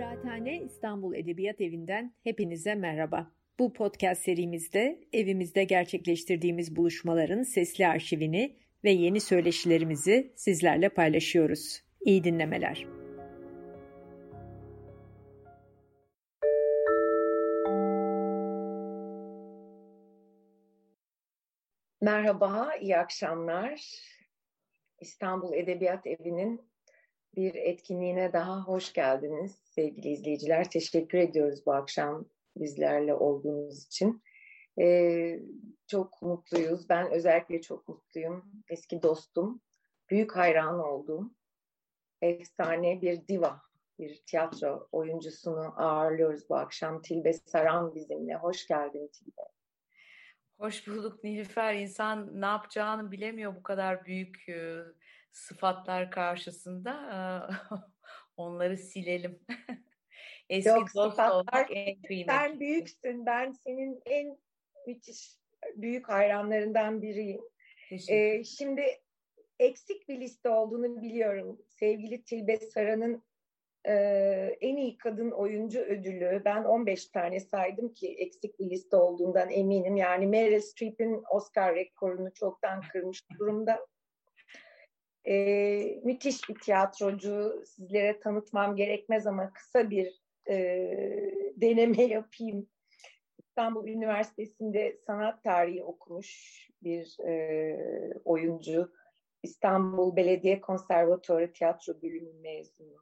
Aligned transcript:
Kıraathane 0.00 0.62
İstanbul 0.62 1.14
Edebiyat 1.14 1.60
Evi'nden 1.60 2.14
hepinize 2.24 2.74
merhaba. 2.74 3.30
Bu 3.58 3.72
podcast 3.72 4.22
serimizde 4.22 5.00
evimizde 5.12 5.64
gerçekleştirdiğimiz 5.64 6.76
buluşmaların 6.76 7.42
sesli 7.42 7.86
arşivini 7.86 8.56
ve 8.84 8.90
yeni 8.90 9.20
söyleşilerimizi 9.20 10.32
sizlerle 10.36 10.88
paylaşıyoruz. 10.88 11.82
İyi 12.00 12.24
dinlemeler. 12.24 12.86
Merhaba, 22.00 22.74
iyi 22.80 22.96
akşamlar. 22.96 23.80
İstanbul 25.00 25.52
Edebiyat 25.52 26.06
Evi'nin 26.06 26.69
bir 27.36 27.54
etkinliğine 27.54 28.32
daha 28.32 28.62
hoş 28.62 28.92
geldiniz 28.92 29.58
sevgili 29.64 30.08
izleyiciler. 30.08 30.70
Teşekkür 30.70 31.18
ediyoruz 31.18 31.66
bu 31.66 31.72
akşam 31.72 32.24
bizlerle 32.56 33.14
olduğunuz 33.14 33.86
için. 33.86 34.22
Ee, 34.80 35.40
çok 35.86 36.22
mutluyuz. 36.22 36.88
Ben 36.88 37.10
özellikle 37.10 37.60
çok 37.60 37.88
mutluyum. 37.88 38.44
Eski 38.68 39.02
dostum, 39.02 39.60
büyük 40.10 40.36
hayran 40.36 40.78
olduğum 40.78 41.30
efsane 42.22 43.02
bir 43.02 43.28
diva, 43.28 43.60
bir 43.98 44.22
tiyatro 44.26 44.88
oyuncusunu 44.92 45.74
ağırlıyoruz 45.76 46.48
bu 46.48 46.56
akşam. 46.56 47.02
Tilbe 47.02 47.32
Saran 47.32 47.94
bizimle. 47.94 48.34
Hoş 48.34 48.66
geldin 48.66 49.10
Tilbe. 49.12 49.42
Hoş 50.58 50.88
bulduk 50.88 51.24
Nilüfer. 51.24 51.74
İnsan 51.74 52.40
ne 52.40 52.46
yapacağını 52.46 53.10
bilemiyor 53.10 53.56
bu 53.56 53.62
kadar 53.62 54.04
büyük 54.04 54.48
e, 54.48 54.78
sıfatlar 55.32 56.10
karşısında. 56.10 57.50
onları 58.36 58.76
silelim. 58.76 59.40
Eski 60.48 60.68
Yok, 60.68 60.88
dost 60.94 61.18
olmak 61.18 61.66
en 61.70 62.02
kıymetli. 62.02 62.32
Sen 62.32 62.60
büyüksün. 62.60 63.26
Ben 63.26 63.52
senin 63.52 64.02
en 64.06 64.38
müthiş 64.86 65.36
büyük 65.76 66.08
hayranlarından 66.08 67.02
biriyim. 67.02 67.40
Ee, 68.08 68.44
şimdi 68.44 68.82
eksik 69.58 70.08
bir 70.08 70.20
liste 70.20 70.48
olduğunu 70.48 71.02
biliyorum. 71.02 71.62
Sevgili 71.68 72.22
Tilbe 72.22 72.56
Saran'ın 72.56 73.22
e, 73.84 73.92
en 74.60 74.76
iyi 74.76 74.98
kadın 74.98 75.30
oyuncu 75.30 75.80
ödülü. 75.80 76.42
Ben 76.44 76.64
15 76.64 77.06
tane 77.06 77.40
saydım 77.40 77.94
ki 77.94 78.14
eksik 78.18 78.60
bir 78.60 78.70
liste 78.70 78.96
olduğundan 78.96 79.50
eminim. 79.50 79.96
Yani 79.96 80.26
Meryl 80.26 80.60
Streep'in 80.60 81.22
Oscar 81.30 81.74
rekorunu 81.74 82.34
çoktan 82.34 82.80
kırmış 82.92 83.30
durumda. 83.30 83.86
E, 85.28 86.00
müthiş 86.04 86.48
bir 86.48 86.54
tiyatrocu. 86.54 87.62
Sizlere 87.66 88.20
tanıtmam 88.20 88.76
gerekmez 88.76 89.26
ama 89.26 89.52
kısa 89.52 89.90
bir 89.90 90.20
e, 90.48 90.56
deneme 91.56 92.02
yapayım. 92.02 92.68
İstanbul 93.38 93.88
Üniversitesi'nde 93.88 94.96
sanat 95.06 95.44
tarihi 95.44 95.84
okumuş 95.84 96.60
bir 96.82 97.16
e, 97.26 98.20
oyuncu. 98.24 98.92
İstanbul 99.42 100.16
Belediye 100.16 100.60
Konservatuarı 100.60 101.52
Tiyatro 101.52 102.02
Bölümü 102.02 102.32
mezunu. 102.32 103.00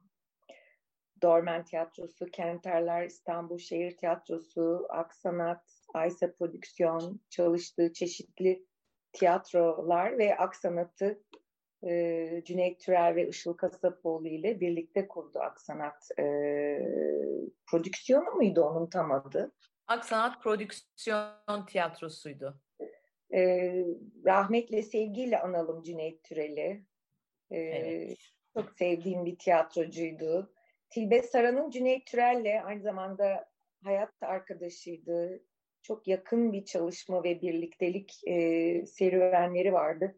Dormen 1.22 1.64
Tiyatrosu, 1.64 2.26
Kenterler, 2.26 3.06
İstanbul 3.06 3.58
Şehir 3.58 3.96
Tiyatrosu, 3.96 4.86
Aksanat, 4.88 5.62
Aysa 5.94 6.32
Prodüksiyon 6.32 7.20
çalıştığı 7.30 7.92
çeşitli 7.92 8.66
tiyatrolar 9.12 10.18
ve 10.18 10.36
Aksanat'ı 10.36 11.22
e, 11.86 12.42
Cüneyt 12.44 12.80
Türel 12.80 13.14
ve 13.14 13.28
Işıl 13.28 13.54
Kasapoğlu 13.56 14.28
ile 14.28 14.60
birlikte 14.60 15.08
kurdu 15.08 15.38
Aksanat. 15.38 16.08
E, 16.18 16.24
prodüksiyonu 17.66 18.30
muydu 18.30 18.62
onun 18.62 18.90
tam 18.90 19.12
adı? 19.12 19.52
Aksanat 19.86 20.42
Prodüksiyon 20.42 21.66
Tiyatrosu'ydu. 21.66 22.60
E, 23.34 23.72
rahmetle 24.24 24.82
sevgiyle 24.82 25.40
analım 25.40 25.82
Cüneyt 25.82 26.24
Türel'i. 26.24 26.84
E, 27.50 27.58
evet. 27.58 28.18
Çok 28.54 28.70
sevdiğim 28.70 29.24
bir 29.24 29.38
tiyatrocuydu. 29.38 30.52
Tilbe 30.90 31.22
Saran'ın 31.22 31.70
Cüneyt 31.70 32.06
Türel'le 32.06 32.64
aynı 32.64 32.82
zamanda 32.82 33.48
hayat 33.84 34.22
arkadaşıydı. 34.22 35.42
Çok 35.82 36.08
yakın 36.08 36.52
bir 36.52 36.64
çalışma 36.64 37.24
ve 37.24 37.42
birliktelik 37.42 38.20
e, 38.26 38.86
serüvenleri 38.86 39.72
vardı. 39.72 40.16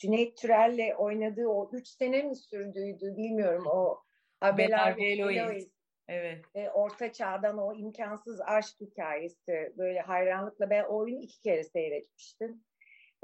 Cüneyt 0.00 0.36
Türel'le 0.36 0.94
oynadığı 0.98 1.48
o 1.48 1.70
üç 1.72 1.88
sene 1.88 2.22
mi 2.22 2.36
sürdüydü 2.36 3.16
bilmiyorum 3.16 3.64
o 3.66 3.98
Abel 4.40 4.96
Eloise. 4.98 5.68
Evet. 6.08 6.44
E, 6.54 6.68
orta 6.68 7.12
çağdan 7.12 7.58
o 7.58 7.74
imkansız 7.74 8.40
aşk 8.40 8.80
hikayesi 8.80 9.72
böyle 9.78 10.00
hayranlıkla 10.00 10.70
ben 10.70 10.84
o 10.84 10.96
oyunu 10.96 11.20
iki 11.20 11.40
kere 11.40 11.64
seyretmiştim. 11.64 12.60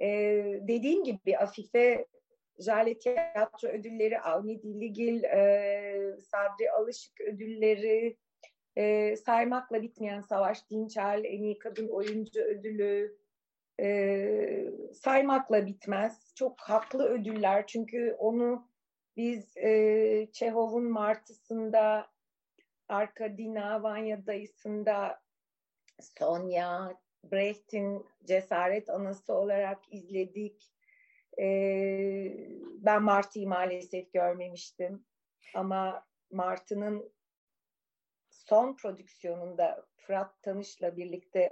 E, 0.02 0.08
dediğim 0.60 1.04
gibi 1.04 1.38
Afife 1.38 2.06
Jale 2.58 2.98
Tiyatro 2.98 3.68
ödülleri, 3.68 4.20
Avni 4.20 4.62
Diligil, 4.62 5.24
e, 5.24 6.16
Sabri 6.20 6.70
Alışık 6.70 7.20
ödülleri, 7.20 8.16
e, 8.76 9.16
saymakla 9.16 9.82
bitmeyen 9.82 10.20
Savaş 10.20 10.70
Dinçel, 10.70 11.22
en 11.24 11.42
iyi 11.42 11.58
kadın 11.58 11.88
oyuncu 11.88 12.40
ödülü, 12.40 13.16
e, 13.80 14.72
saymakla 14.94 15.66
bitmez. 15.66 16.32
Çok 16.34 16.60
haklı 16.60 17.08
ödüller 17.08 17.66
çünkü 17.66 18.16
onu 18.18 18.68
biz 19.16 19.56
e, 19.56 20.28
Çehov'un 20.32 20.90
Martısı'nda, 20.90 22.06
Arkadina 22.88 23.82
Vanya 23.82 24.26
dayısında, 24.26 25.20
Sonya, 26.00 26.96
Brecht'in 27.32 28.06
cesaret 28.24 28.90
anası 28.90 29.34
olarak 29.34 29.78
izledik. 29.90 30.72
Ee, 31.38 32.36
ben 32.78 33.02
Martı'yı 33.02 33.48
maalesef 33.48 34.12
görmemiştim. 34.12 35.04
Ama 35.54 36.06
Martı'nın 36.30 37.12
son 38.30 38.76
prodüksiyonunda 38.76 39.86
Fırat 39.96 40.42
Tanış'la 40.42 40.96
birlikte 40.96 41.50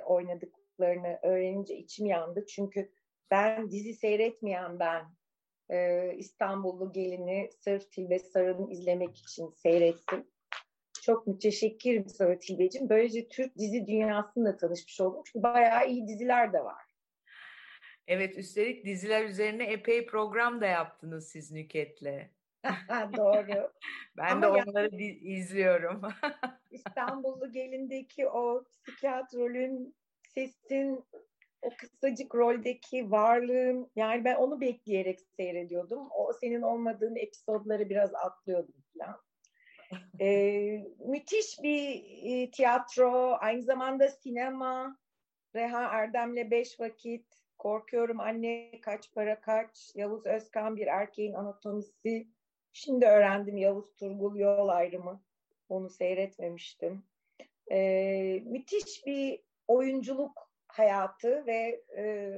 oynadıklarını 0.79 1.19
öğrenince 1.23 1.77
içim 1.77 2.07
yandı. 2.07 2.47
Çünkü 2.47 2.91
ben 3.31 3.71
dizi 3.71 3.95
seyretmeyen 3.95 4.79
ben 4.79 5.05
e, 5.71 6.11
İstanbullu 6.17 6.93
gelini 6.93 7.51
sırf 7.59 7.91
Tilbe 7.91 8.19
Sarı'nı 8.19 8.73
izlemek 8.73 9.17
için 9.17 9.51
seyrettim. 9.51 10.27
Çok 11.03 11.27
müteşekkirim 11.27 12.09
sana 12.09 12.39
Tilbe'cim. 12.39 12.89
Böylece 12.89 13.29
Türk 13.29 13.59
dizi 13.59 13.87
dünyasında 13.87 14.57
tanışmış 14.57 15.01
oldum. 15.01 15.23
Çünkü 15.27 15.43
bayağı 15.43 15.89
iyi 15.89 16.09
diziler 16.09 16.53
de 16.53 16.65
var. 16.65 16.85
Evet 18.07 18.39
üstelik 18.39 18.85
diziler 18.85 19.25
üzerine 19.25 19.65
epey 19.65 20.07
program 20.07 20.61
da 20.61 20.67
yaptınız 20.67 21.29
siz 21.29 21.53
Nüket'le. 21.53 22.31
Doğru. 23.17 23.73
ben 24.17 24.31
Ama 24.31 24.43
de 24.43 24.47
onları 24.47 24.89
yani, 24.93 25.07
izliyorum. 25.07 26.03
İstanbullu 26.71 27.53
gelindeki 27.53 28.29
o 28.29 28.65
psikiyatrolün 28.65 29.95
sesin 30.35 31.05
o 31.63 31.71
kısacık 31.77 32.35
roldeki 32.35 33.11
varlığın 33.11 33.91
yani 33.97 34.25
ben 34.25 34.35
onu 34.35 34.61
bekleyerek 34.61 35.21
seyrediyordum. 35.21 36.09
O 36.11 36.33
senin 36.33 36.63
olmadığın 36.63 37.17
episodları 37.17 37.91
biraz 37.91 38.15
atlıyordum 38.15 38.75
falan. 38.99 39.21
ee, 40.21 40.85
müthiş 40.99 41.63
bir 41.63 42.05
e, 42.23 42.51
tiyatro, 42.51 43.37
aynı 43.41 43.63
zamanda 43.63 44.09
sinema. 44.09 44.99
Reha 45.55 45.83
Erdem'le 45.83 46.51
Beş 46.51 46.81
Vakit, 46.81 47.27
Korkuyorum 47.59 48.21
Anne, 48.21 48.81
Kaç 48.81 49.15
Para 49.15 49.41
Kaç, 49.41 49.93
Yavuz 49.95 50.27
Özkan 50.27 50.77
Bir 50.77 50.87
Erkeğin 50.87 51.33
Anatomisi. 51.33 52.29
Şimdi 52.73 53.07
öğrendim 53.07 53.57
Yavuz 53.57 53.95
Turgul 53.97 54.37
Yol 54.37 54.69
Ayrımı. 54.69 55.23
Onu 55.69 55.91
seyretmemiştim. 55.91 57.03
Ee, 57.71 58.43
müthiş 58.45 59.07
bir 59.07 59.41
oyunculuk 59.69 60.51
hayatı 60.69 61.47
ve 61.47 61.83
e, 61.97 62.35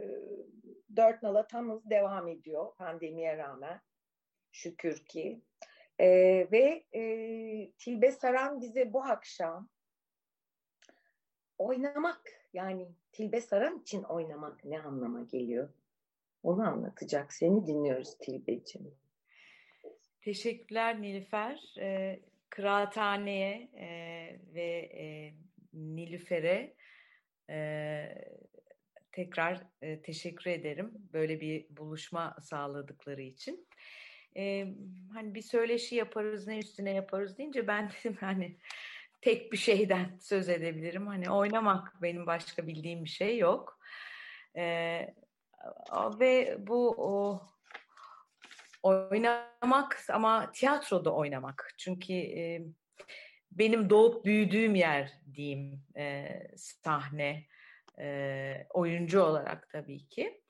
dört 0.96 1.22
nala 1.22 1.46
tamız 1.46 1.90
devam 1.90 2.28
ediyor 2.28 2.74
pandemiye 2.76 3.36
rağmen. 3.36 3.80
Şükür 4.52 5.04
ki. 5.04 5.40
E, 5.98 6.08
ve 6.52 6.84
e, 6.94 7.02
Tilbe 7.78 8.12
Saran 8.12 8.60
bize 8.60 8.92
bu 8.92 9.02
akşam 9.02 9.68
oynamak 11.58 12.22
yani 12.52 12.88
Tilbe 13.12 13.40
Saran 13.40 13.78
için 13.78 14.02
oynamak 14.02 14.64
ne 14.64 14.82
anlama 14.82 15.22
geliyor? 15.22 15.68
Onu 16.42 16.68
anlatacak. 16.68 17.32
Seni 17.32 17.66
dinliyoruz 17.66 18.18
Tilbe'ciğim. 18.18 18.94
Teşekkürler 20.20 21.02
Nilüfer. 21.02 21.74
E, 21.78 22.20
kıraathaneye 22.50 23.68
e, 23.74 23.86
ve 24.54 24.90
e, 24.94 25.34
Nilüfer'e 25.74 26.74
tekrar 29.12 29.62
e, 29.82 30.02
teşekkür 30.02 30.50
ederim. 30.50 30.92
Böyle 31.12 31.40
bir 31.40 31.66
buluşma 31.70 32.36
sağladıkları 32.40 33.22
için. 33.22 33.68
E, 34.36 34.66
hani 35.12 35.34
bir 35.34 35.42
söyleşi 35.42 35.94
yaparız 35.94 36.46
ne 36.46 36.58
üstüne 36.58 36.94
yaparız 36.94 37.38
deyince 37.38 37.66
ben 37.66 37.90
dedim 38.04 38.16
hani 38.20 38.56
tek 39.20 39.52
bir 39.52 39.56
şeyden 39.56 40.18
söz 40.20 40.48
edebilirim. 40.48 41.06
Hani 41.06 41.30
oynamak 41.30 42.02
benim 42.02 42.26
başka 42.26 42.66
bildiğim 42.66 43.04
bir 43.04 43.10
şey 43.10 43.38
yok. 43.38 43.80
Ee, 44.56 45.14
ve 46.20 46.56
bu 46.58 46.94
o, 46.98 47.42
oynamak 48.82 50.04
ama 50.08 50.52
tiyatroda 50.52 51.14
oynamak. 51.14 51.74
Çünkü 51.78 52.12
e, 52.12 52.62
benim 53.58 53.90
doğup 53.90 54.24
büyüdüğüm 54.24 54.74
yer 54.74 55.12
diyeyim 55.34 55.82
e, 55.96 56.28
sahne 56.56 57.46
e, 58.00 58.66
oyuncu 58.70 59.20
olarak 59.20 59.68
tabii 59.70 60.08
ki. 60.08 60.40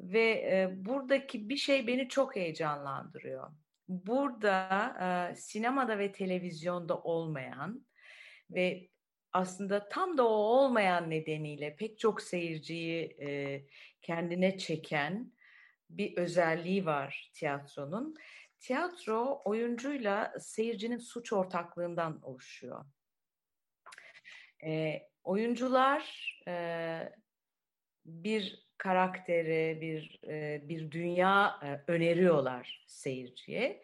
Ve 0.00 0.30
e, 0.30 0.68
buradaki 0.76 1.48
bir 1.48 1.56
şey 1.56 1.86
beni 1.86 2.08
çok 2.08 2.36
heyecanlandırıyor. 2.36 3.50
Burada 3.88 4.88
e, 5.02 5.34
sinemada 5.34 5.98
ve 5.98 6.12
televizyonda 6.12 6.98
olmayan 6.98 7.86
ve 8.50 8.88
aslında 9.32 9.88
tam 9.88 10.18
da 10.18 10.28
o 10.28 10.32
olmayan 10.32 11.10
nedeniyle 11.10 11.76
pek 11.76 11.98
çok 11.98 12.22
seyirciyi 12.22 13.16
e, 13.20 13.62
kendine 14.02 14.58
çeken 14.58 15.32
bir 15.90 16.16
özelliği 16.16 16.86
var 16.86 17.30
tiyatronun. 17.34 18.14
Tiyatro 18.60 19.42
oyuncuyla 19.44 20.34
seyircinin 20.40 20.98
suç 20.98 21.32
ortaklığından 21.32 22.20
oluşuyor. 22.22 22.84
E, 24.64 25.02
oyuncular 25.24 26.32
e, 26.48 27.12
bir 28.06 28.66
karakteri, 28.78 29.78
bir 29.80 30.20
e, 30.28 30.68
bir 30.68 30.90
dünya 30.90 31.60
e, 31.62 31.92
öneriyorlar 31.92 32.84
seyirciye. 32.86 33.82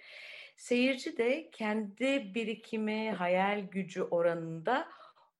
Seyirci 0.56 1.16
de 1.16 1.50
kendi 1.50 2.34
birikimi, 2.34 3.10
hayal 3.10 3.60
gücü 3.60 4.02
oranında 4.02 4.88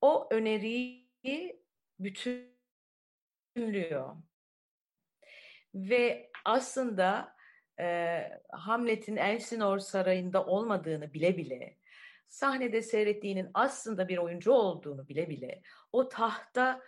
o 0.01 0.29
öneriyi 0.31 1.63
bütünlüyor. 1.99 2.57
Ve 5.75 6.31
aslında 6.45 7.37
e, 7.81 8.23
Hamlet'in 8.51 9.17
Elsinore 9.17 9.81
Sarayı'nda 9.81 10.47
olmadığını 10.47 11.15
bile 11.15 11.37
bile, 11.37 11.77
sahnede 12.29 12.83
seyrettiğinin 12.83 13.51
aslında 13.55 14.09
bir 14.09 14.19
oyuncu 14.19 14.53
olduğunu 14.53 15.09
bile 15.09 15.29
bile, 15.29 15.63
o 15.93 16.09
tahta 16.09 16.83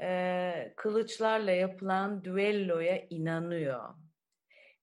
e, 0.00 0.72
kılıçlarla 0.76 1.50
yapılan 1.50 2.24
düelloya 2.24 3.06
inanıyor. 3.10 3.94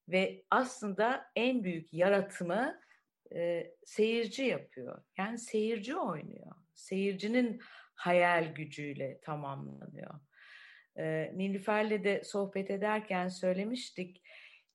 Ve 0.08 0.44
aslında 0.50 1.32
en 1.36 1.64
büyük 1.64 1.94
yaratımı 1.94 2.82
e, 3.36 3.72
seyirci 3.86 4.44
yapıyor. 4.44 5.04
Yani 5.18 5.38
seyirci 5.38 5.96
oynuyor. 5.96 6.56
Seyircinin 6.74 7.62
hayal 7.96 8.54
gücüyle 8.54 9.20
tamamlanıyor. 9.22 10.20
E, 10.98 11.32
Nilüfer'le 11.36 12.04
de 12.04 12.24
sohbet 12.24 12.72
ederken 12.72 13.28
söylemiştik. 13.28 14.21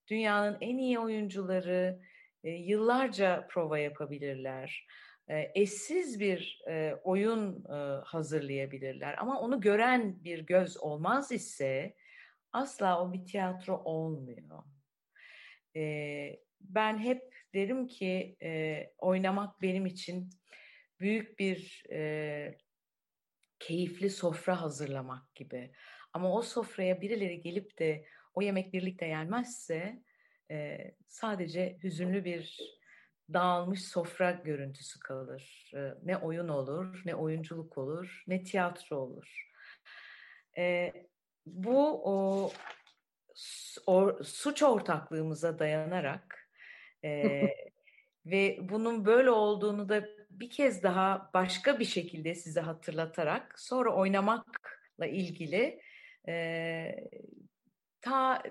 Dünyanın 0.08 0.58
en 0.60 0.78
iyi 0.78 0.98
oyuncuları 0.98 2.00
e, 2.44 2.50
yıllarca 2.50 3.46
prova 3.50 3.78
yapabilirler. 3.78 4.86
E, 5.28 5.52
eşsiz 5.54 6.20
bir 6.20 6.62
e, 6.68 6.94
oyun 7.04 7.64
e, 7.64 7.76
hazırlayabilirler. 8.04 9.14
Ama 9.18 9.40
onu 9.40 9.60
gören 9.60 10.24
bir 10.24 10.38
göz 10.38 10.76
olmaz 10.76 11.32
ise 11.32 11.94
asla 12.52 13.02
o 13.02 13.12
bir 13.12 13.24
tiyatro 13.24 13.82
olmuyor. 13.84 14.62
E, 15.76 15.82
ben 16.60 16.98
hep 16.98 17.34
derim 17.54 17.86
ki 17.86 18.36
e, 18.42 18.82
oynamak 18.98 19.62
benim 19.62 19.86
için 19.86 20.30
büyük 21.00 21.38
bir 21.38 21.84
e, 21.92 22.58
keyifli 23.58 24.10
sofra 24.10 24.60
hazırlamak 24.60 25.34
gibi. 25.34 25.72
Ama 26.12 26.32
o 26.32 26.42
sofraya 26.42 27.00
birileri 27.00 27.40
gelip 27.40 27.78
de 27.78 28.06
o 28.36 28.42
yemek 28.42 28.72
birlikte 28.72 29.06
yenmezse 29.06 30.02
e, 30.50 30.78
sadece 31.08 31.78
hüzünlü 31.82 32.24
bir 32.24 32.58
dağılmış 33.32 33.84
sofra 33.84 34.30
görüntüsü 34.30 35.00
kalır. 35.00 35.72
E, 35.76 35.80
ne 36.02 36.16
oyun 36.16 36.48
olur, 36.48 37.02
ne 37.04 37.14
oyunculuk 37.14 37.78
olur, 37.78 38.24
ne 38.26 38.42
tiyatro 38.42 38.96
olur. 38.96 39.48
E, 40.58 40.92
bu 41.46 42.02
o, 42.04 42.50
o 43.86 44.18
suç 44.24 44.62
ortaklığımıza 44.62 45.58
dayanarak 45.58 46.48
e, 47.04 47.42
ve 48.26 48.58
bunun 48.60 49.04
böyle 49.06 49.30
olduğunu 49.30 49.88
da 49.88 50.08
bir 50.30 50.50
kez 50.50 50.82
daha 50.82 51.30
başka 51.34 51.78
bir 51.78 51.84
şekilde 51.84 52.34
size 52.34 52.60
hatırlatarak 52.60 53.60
sonra 53.60 53.94
oynamakla 53.94 55.06
ilgili 55.06 55.80
e, 56.28 56.34
ta 58.00 58.42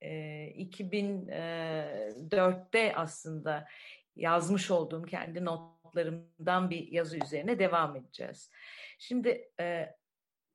e, 0.00 0.10
2004'te 0.58 2.96
aslında 2.96 3.68
yazmış 4.16 4.70
olduğum 4.70 5.02
kendi 5.02 5.44
notlarımdan 5.44 6.70
bir 6.70 6.92
yazı 6.92 7.18
üzerine 7.24 7.58
devam 7.58 7.96
edeceğiz. 7.96 8.50
Şimdi 8.98 9.48
e, 9.60 9.94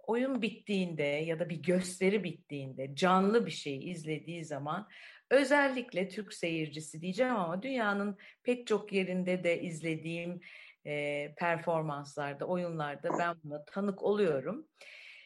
oyun 0.08 0.42
bittiğinde 0.42 1.04
ya 1.04 1.40
da 1.40 1.50
bir 1.50 1.64
gösteri 1.64 2.24
bittiğinde 2.24 2.96
canlı 2.96 3.46
bir 3.46 3.52
şey 3.52 3.92
izlediği 3.92 4.46
zaman 4.46 4.88
özellikle 5.30 6.10
Türk 6.10 6.34
seyircisi 6.34 7.02
diyeceğim 7.02 7.36
ama 7.36 7.64
dünyanın 7.64 8.18
pek 8.44 8.68
çok 8.68 8.94
yerinde 8.94 9.44
de 9.44 9.62
izlediğim 9.62 10.42
e, 10.86 11.34
performanslarda, 11.38 12.46
oyunlarda 12.46 13.10
ben 13.20 13.36
buna 13.44 13.66
tanık 13.66 14.04
oluyorum. 14.04 14.68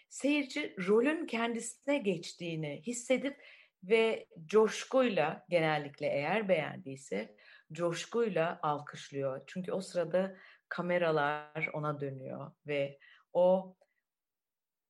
Seyirci 0.09 0.75
rolün 0.87 1.25
kendisine 1.25 1.97
geçtiğini 1.97 2.81
hissedip 2.87 3.37
ve 3.83 4.27
coşkuyla 4.45 5.45
genellikle 5.49 6.07
eğer 6.07 6.49
beğendiyse 6.49 7.35
coşkuyla 7.71 8.59
alkışlıyor. 8.63 9.41
Çünkü 9.47 9.71
o 9.71 9.81
sırada 9.81 10.35
kameralar 10.69 11.69
ona 11.73 11.99
dönüyor 11.99 12.51
ve 12.67 12.99
o 13.33 13.75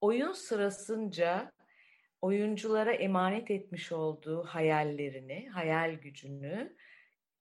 oyun 0.02 0.32
sırasınca 0.32 1.52
oyunculara 2.22 2.94
emanet 2.94 3.52
etmiş 3.52 3.92
olduğu 3.92 4.44
hayallerini, 4.44 5.50
hayal 5.50 5.94
gücünü 5.94 6.76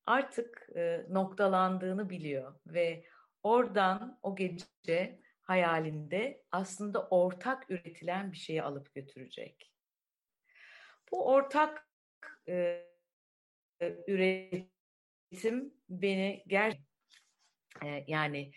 artık 0.06 0.69
e, 0.76 1.06
noktalandığını 1.08 2.10
biliyor 2.10 2.54
ve 2.66 3.04
oradan 3.42 4.18
o 4.23 4.37
gece 4.37 5.20
hayalinde 5.49 6.43
aslında 6.52 7.09
ortak 7.09 7.71
üretilen 7.71 8.33
bir 8.33 8.37
şeyi 8.37 8.62
alıp 8.62 8.95
götürecek. 8.95 9.73
Bu 11.12 11.26
ortak 11.26 11.88
e, 12.49 12.85
üretim 14.07 15.75
beni 15.88 16.45
ger 16.47 16.78
e, 17.85 18.05
yani 18.07 18.52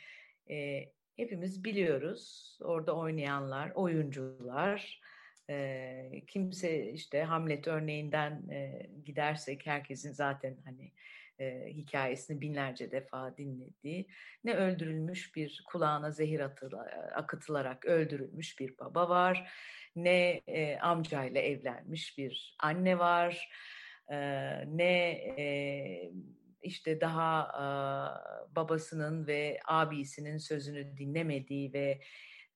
e, 0.50 0.86
hepimiz 1.16 1.64
biliyoruz 1.64 2.58
orada 2.62 2.96
oynayanlar, 2.96 3.72
oyuncular, 3.76 5.02
e, 5.50 6.26
kimse 6.28 6.92
işte 6.92 7.24
Hamlet 7.24 7.68
örneğinden 7.68 8.50
e, 8.50 8.90
gidersek 9.06 9.66
herkesin 9.66 10.12
zaten 10.12 10.58
hani 10.66 10.92
e, 11.40 11.68
hikayesini 11.74 12.42
binlerce 12.42 12.92
defa 12.92 13.38
dinlediği, 13.38 14.08
ne 14.44 14.54
öldürülmüş 14.54 15.36
bir 15.36 15.64
kulağına 15.68 16.12
zehir 16.12 16.40
atıla, 16.40 16.82
akıtılarak 17.16 17.86
öldürülmüş 17.86 18.60
bir 18.60 18.78
baba 18.78 19.10
var, 19.10 19.52
ne 19.96 20.42
e, 20.48 20.78
amcayla 20.78 21.42
evlenmiş 21.42 22.18
bir 22.18 22.56
anne 22.60 23.00
var, 23.00 23.50
e, 24.12 24.18
ne 24.78 25.12
e, 25.38 26.12
işte 26.62 27.02
daha 27.02 27.44
e, 27.54 27.66
babasının 28.56 29.28
ve 29.28 29.60
abisinin 29.66 30.38
sözünü 30.38 30.98
dinlemediği 30.98 31.74
ve 31.74 32.02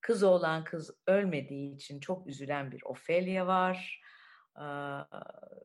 kız 0.02 0.24
olan 0.24 0.64
kız 0.64 0.92
ölmediği 1.08 1.76
için 1.76 2.00
çok 2.00 2.28
üzülen 2.28 2.72
bir 2.72 2.82
Ophelia 2.84 3.48
var. 3.48 4.02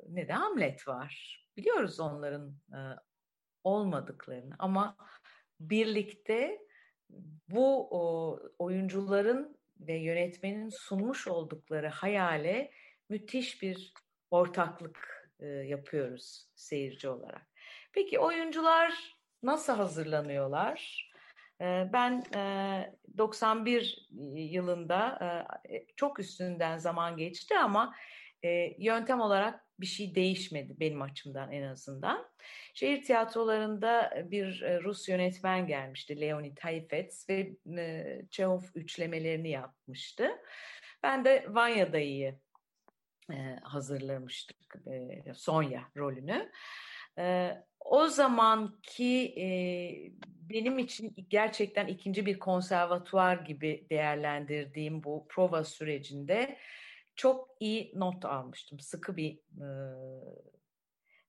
Ne 0.08 0.28
de 0.28 0.32
Hamlet 0.32 0.88
var. 0.88 1.44
Biliyoruz 1.56 2.00
onların 2.00 2.54
olmadıklarını 3.64 4.54
ama 4.58 4.96
birlikte 5.60 6.58
bu 7.48 7.88
oyuncuların 8.58 9.58
ve 9.80 9.94
yönetmenin 9.94 10.68
sunmuş 10.68 11.28
oldukları 11.28 11.88
hayale 11.88 12.70
müthiş 13.08 13.62
bir 13.62 13.92
ortaklık 14.30 15.30
yapıyoruz 15.64 16.48
seyirci 16.54 17.08
olarak. 17.08 17.46
Peki 17.92 18.18
oyuncular 18.18 19.16
nasıl 19.42 19.72
hazırlanıyorlar? 19.72 21.10
Ben 21.60 22.24
e, 22.34 22.94
91 23.18 24.08
yılında 24.34 25.18
çok 25.96 26.20
üstünden 26.20 26.78
zaman 26.78 27.16
geçti 27.16 27.58
ama 27.58 27.94
E, 28.44 28.74
yöntem 28.78 29.20
olarak 29.20 29.66
bir 29.80 29.86
şey 29.86 30.14
değişmedi 30.14 30.80
benim 30.80 31.02
açımdan 31.02 31.52
en 31.52 31.62
azından. 31.62 32.28
Şehir 32.74 33.02
tiyatrolarında 33.02 34.24
bir 34.30 34.64
Rus 34.84 35.08
yönetmen 35.08 35.66
gelmişti, 35.66 36.20
Leonid 36.20 36.58
Heifetz 36.60 37.28
ve 37.28 37.52
e, 37.78 38.22
Çehov 38.30 38.60
üçlemelerini 38.74 39.50
yapmıştı. 39.50 40.30
Ben 41.02 41.24
de 41.24 41.46
Vanya 41.48 41.92
Dayı'yı 41.92 42.38
e, 43.32 43.56
hazırlamıştık, 43.62 44.74
Sonya 45.34 45.84
rolünü. 45.96 46.50
O 47.80 48.08
zamanki 48.08 49.34
e, 49.38 49.46
benim 50.50 50.78
için 50.78 51.14
gerçekten 51.28 51.86
ikinci 51.86 52.26
bir 52.26 52.38
konservatuvar 52.38 53.36
gibi 53.36 53.86
değerlendirdiğim 53.90 55.04
bu 55.04 55.26
prova 55.28 55.64
sürecinde 55.64 56.58
çok 57.16 57.48
iyi 57.60 57.92
not 57.94 58.24
almıştım. 58.24 58.80
Sıkı 58.80 59.16
bir 59.16 59.34
e, 59.36 59.68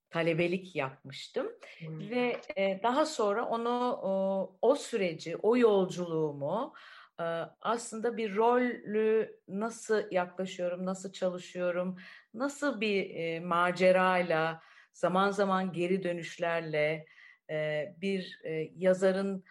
talebelik 0.09 0.75
yapmıştım 0.75 1.47
hmm. 1.79 2.09
ve 2.09 2.41
e, 2.55 2.79
daha 2.83 3.05
sonra 3.05 3.45
onu 3.45 3.99
o, 4.03 4.57
o 4.61 4.75
süreci, 4.75 5.37
o 5.37 5.57
yolculuğumu 5.57 6.73
e, 7.19 7.23
aslında 7.61 8.17
bir 8.17 8.35
rolü 8.35 9.39
nasıl 9.47 10.03
yaklaşıyorum, 10.11 10.85
nasıl 10.85 11.11
çalışıyorum, 11.11 11.97
nasıl 12.33 12.81
bir 12.81 13.15
e, 13.15 13.39
macerayla, 13.39 14.61
zaman 14.93 15.31
zaman 15.31 15.73
geri 15.73 16.03
dönüşlerle 16.03 17.05
e, 17.49 17.85
bir 18.01 18.41
e, 18.43 18.71
yazarın 18.75 19.43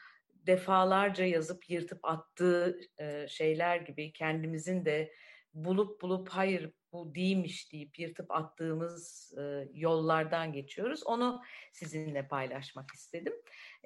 defalarca 0.47 1.25
yazıp 1.25 1.71
yırtıp 1.71 1.99
attığı 2.03 2.81
e, 2.99 3.29
şeyler 3.29 3.77
gibi 3.77 4.13
kendimizin 4.13 4.85
de 4.85 5.13
bulup 5.55 6.03
bulup 6.03 6.29
hayır 6.29 6.73
bu 6.93 7.15
değilmiş 7.15 7.73
deyip 7.73 7.99
yırtıp 7.99 8.31
attığımız 8.31 9.35
e, 9.39 9.69
yollardan 9.75 10.53
geçiyoruz. 10.53 11.03
Onu 11.07 11.43
sizinle 11.73 12.29
paylaşmak 12.29 12.91
istedim. 12.95 13.33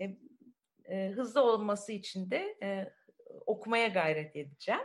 E, 0.01 0.17
e, 0.85 1.11
hızlı 1.11 1.43
olması 1.43 1.93
için 1.93 2.31
de 2.31 2.57
e, 2.63 2.93
okumaya 3.47 3.89
gayret 3.89 4.37
edeceğim. 4.37 4.81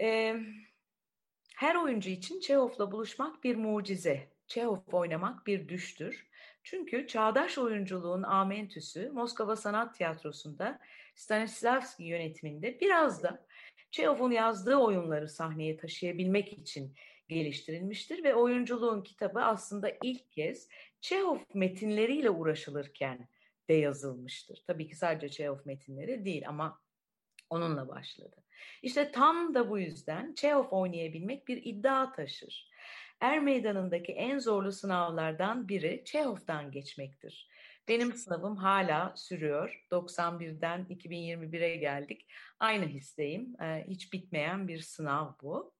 E, 0.00 0.36
her 1.56 1.74
oyuncu 1.74 2.10
için 2.10 2.40
Çehov'la 2.40 2.92
buluşmak 2.92 3.44
bir 3.44 3.56
mucize. 3.56 4.32
Çehov 4.46 4.78
oynamak 4.92 5.46
bir 5.46 5.68
düştür. 5.68 6.28
Çünkü 6.62 7.06
çağdaş 7.06 7.58
oyunculuğun 7.58 8.22
amentüsü 8.22 9.10
Moskova 9.10 9.56
Sanat 9.56 9.94
Tiyatrosu'nda 9.94 10.80
Stanislavski 11.14 12.04
yönetiminde 12.04 12.80
biraz 12.80 13.22
da 13.22 13.46
Çehov'un 13.92 14.30
yazdığı 14.30 14.76
oyunları 14.76 15.28
sahneye 15.28 15.76
taşıyabilmek 15.76 16.52
için 16.52 16.94
geliştirilmiştir 17.28 18.24
ve 18.24 18.34
oyunculuğun 18.34 19.02
kitabı 19.02 19.40
aslında 19.40 19.92
ilk 20.02 20.32
kez 20.32 20.68
Çehov 21.00 21.38
metinleriyle 21.54 22.30
uğraşılırken 22.30 23.28
de 23.68 23.74
yazılmıştır. 23.74 24.62
Tabii 24.66 24.88
ki 24.88 24.96
sadece 24.96 25.28
Çehov 25.28 25.58
metinleri 25.64 26.24
değil 26.24 26.48
ama 26.48 26.80
onunla 27.50 27.88
başladı. 27.88 28.36
İşte 28.82 29.12
tam 29.12 29.54
da 29.54 29.70
bu 29.70 29.78
yüzden 29.78 30.34
Çehov 30.34 30.64
oynayabilmek 30.70 31.48
bir 31.48 31.64
iddia 31.64 32.12
taşır. 32.12 32.70
Er 33.20 33.38
Meydanı'ndaki 33.38 34.12
en 34.12 34.38
zorlu 34.38 34.72
sınavlardan 34.72 35.68
biri 35.68 36.02
Çehov'dan 36.04 36.70
geçmektir. 36.70 37.48
Benim 37.88 38.12
sınavım 38.12 38.56
hala 38.56 39.12
sürüyor. 39.16 39.86
91'den 39.90 40.86
2021'e 40.90 41.76
geldik. 41.76 42.26
Aynı 42.60 42.86
histeyim. 42.86 43.62
Ee, 43.62 43.84
hiç 43.88 44.12
bitmeyen 44.12 44.68
bir 44.68 44.78
sınav 44.78 45.32
bu. 45.42 45.74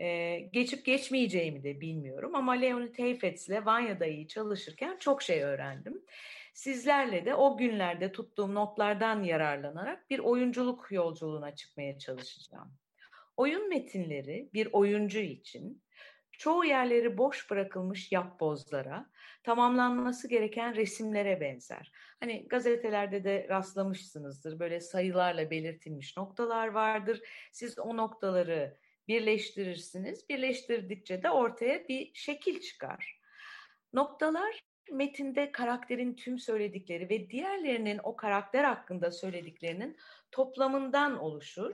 Ee, 0.00 0.38
geçip 0.52 0.84
geçmeyeceğimi 0.84 1.64
de 1.64 1.80
bilmiyorum 1.80 2.34
ama 2.34 2.52
Leonid 2.52 2.98
Heifetz 2.98 3.48
ile 3.48 3.64
Vanya 3.64 4.00
Dayı'yı 4.00 4.26
çalışırken 4.26 4.96
çok 5.00 5.22
şey 5.22 5.42
öğrendim. 5.42 6.02
Sizlerle 6.54 7.26
de 7.26 7.34
o 7.34 7.56
günlerde 7.56 8.12
tuttuğum 8.12 8.54
notlardan 8.54 9.22
yararlanarak 9.22 10.10
bir 10.10 10.18
oyunculuk 10.18 10.86
yolculuğuna 10.90 11.54
çıkmaya 11.54 11.98
çalışacağım. 11.98 12.72
Oyun 13.36 13.68
metinleri 13.68 14.50
bir 14.54 14.68
oyuncu 14.72 15.18
için 15.18 15.82
çoğu 16.38 16.64
yerleri 16.64 17.18
boş 17.18 17.50
bırakılmış 17.50 18.12
yapbozlara, 18.12 19.10
tamamlanması 19.42 20.28
gereken 20.28 20.76
resimlere 20.76 21.40
benzer. 21.40 21.92
Hani 22.20 22.48
gazetelerde 22.48 23.24
de 23.24 23.46
rastlamışsınızdır. 23.48 24.58
Böyle 24.58 24.80
sayılarla 24.80 25.50
belirtilmiş 25.50 26.16
noktalar 26.16 26.68
vardır. 26.68 27.20
Siz 27.52 27.78
o 27.78 27.96
noktaları 27.96 28.76
birleştirirsiniz. 29.08 30.28
Birleştirdikçe 30.28 31.22
de 31.22 31.30
ortaya 31.30 31.88
bir 31.88 32.10
şekil 32.14 32.60
çıkar. 32.60 33.20
Noktalar 33.92 34.60
metinde 34.90 35.52
karakterin 35.52 36.14
tüm 36.14 36.38
söyledikleri 36.38 37.08
ve 37.10 37.30
diğerlerinin 37.30 38.00
o 38.02 38.16
karakter 38.16 38.64
hakkında 38.64 39.10
söylediklerinin 39.10 39.96
toplamından 40.30 41.18
oluşur. 41.18 41.72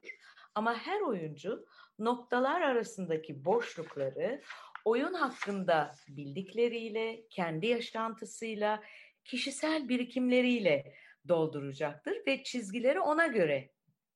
Ama 0.54 0.74
her 0.74 1.00
oyuncu 1.00 1.66
noktalar 1.98 2.60
arasındaki 2.60 3.44
boşlukları 3.44 4.42
oyun 4.84 5.14
hakkında 5.14 5.92
bildikleriyle, 6.08 7.26
kendi 7.30 7.66
yaşantısıyla, 7.66 8.82
kişisel 9.24 9.88
birikimleriyle 9.88 10.94
dolduracaktır 11.28 12.26
ve 12.26 12.42
çizgileri 12.42 13.00
ona 13.00 13.26
göre 13.26 13.70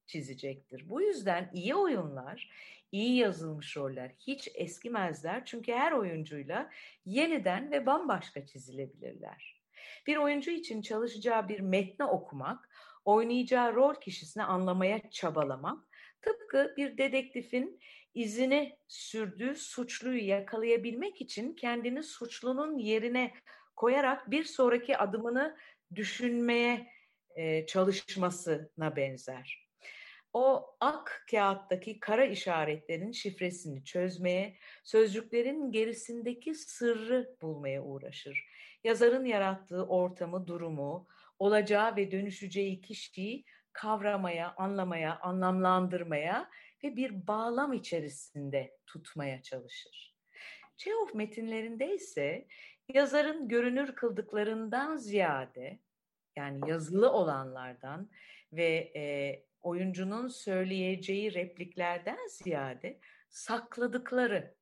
çizecektir. 0.07 0.88
Bu 0.88 1.02
yüzden 1.02 1.50
iyi 1.52 1.75
oyunlar, 1.75 2.50
iyi 2.92 3.16
yazılmış 3.16 3.76
roller 3.76 4.12
hiç 4.18 4.49
eskimezler 4.54 5.45
çünkü 5.45 5.73
her 5.73 5.92
oyuncuyla 5.92 6.71
yeniden 7.04 7.71
ve 7.71 7.87
bambaşka 7.87 8.47
çizilebilirler. 8.47 9.62
Bir 10.07 10.16
oyuncu 10.16 10.50
için 10.50 10.83
çalışacağı 10.83 11.49
bir 11.49 11.61
metni 11.61 12.04
okumak, 12.04 12.71
oynayacağı 13.04 13.75
rol 13.75 13.95
kişisini 13.95 14.45
anlamaya 14.45 15.11
çabalamak, 15.11 15.88
tıpkı 16.22 16.75
bir 16.76 16.98
dedektifin 16.98 17.80
izini 18.14 18.78
sürdüğü 18.88 19.54
suçluyu 19.54 20.26
yakalayabilmek 20.26 21.20
için 21.20 21.54
kendini 21.54 22.02
suçlunun 22.02 22.78
yerine 22.78 23.34
koyarak 23.76 24.30
bir 24.30 24.44
sonraki 24.44 24.96
adımını 24.98 25.56
düşünmeye 25.94 26.87
e, 27.37 27.66
çalışmasına 27.66 28.96
benzer. 28.96 29.68
O 30.32 30.76
ak 30.80 31.26
kağıttaki 31.30 32.00
kara 32.00 32.25
işaretlerin 32.25 33.12
şifresini 33.12 33.84
çözmeye, 33.84 34.56
sözcüklerin 34.84 35.72
gerisindeki 35.72 36.54
sırrı 36.54 37.37
bulmaya 37.42 37.82
uğraşır. 37.82 38.44
Yazarın 38.84 39.25
yarattığı 39.25 39.87
ortamı, 39.87 40.46
durumu, 40.46 41.08
olacağı 41.38 41.96
ve 41.96 42.10
dönüşeceği 42.10 42.80
kişiyi 42.80 43.44
kavramaya, 43.78 44.54
anlamaya, 44.56 45.20
anlamlandırmaya 45.20 46.50
ve 46.85 46.97
bir 46.97 47.26
bağlam 47.26 47.73
içerisinde 47.73 48.76
tutmaya 48.87 49.42
çalışır. 49.42 50.16
Çehov 50.76 51.08
metinlerinde 51.14 51.94
ise 51.94 52.47
yazarın 52.88 53.49
görünür 53.49 53.94
kıldıklarından 53.94 54.97
ziyade 54.97 55.78
yani 56.37 56.70
yazılı 56.70 57.12
olanlardan 57.12 58.11
ve 58.52 58.92
e, 58.97 59.02
oyuncunun 59.61 60.28
söyleyeceği 60.28 61.35
repliklerden 61.35 62.26
ziyade 62.28 63.00
sakladıkları, 63.28 64.54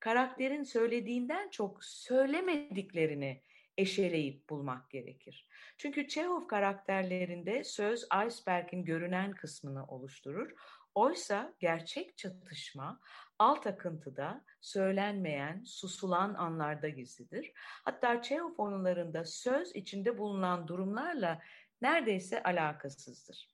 karakterin 0.00 0.62
söylediğinden 0.62 1.48
çok 1.50 1.84
söylemediklerini 1.84 3.42
eşeleyip 3.78 4.48
bulmak 4.48 4.90
gerekir. 4.90 5.48
Çünkü 5.78 6.08
Çehov 6.08 6.46
karakterlerinde 6.46 7.64
söz 7.64 8.04
iceberg'in 8.04 8.84
görünen 8.84 9.32
kısmını 9.32 9.86
oluşturur. 9.86 10.50
Oysa 10.94 11.54
gerçek 11.58 12.16
çatışma 12.16 13.00
alt 13.38 13.66
akıntıda 13.66 14.44
söylenmeyen, 14.60 15.64
susulan 15.64 16.34
anlarda 16.34 16.88
gizlidir. 16.88 17.52
Hatta 17.56 18.22
Çehov 18.22 18.54
oyunlarında 18.58 19.24
söz 19.24 19.76
içinde 19.76 20.18
bulunan 20.18 20.68
durumlarla 20.68 21.42
neredeyse 21.82 22.42
alakasızdır. 22.42 23.48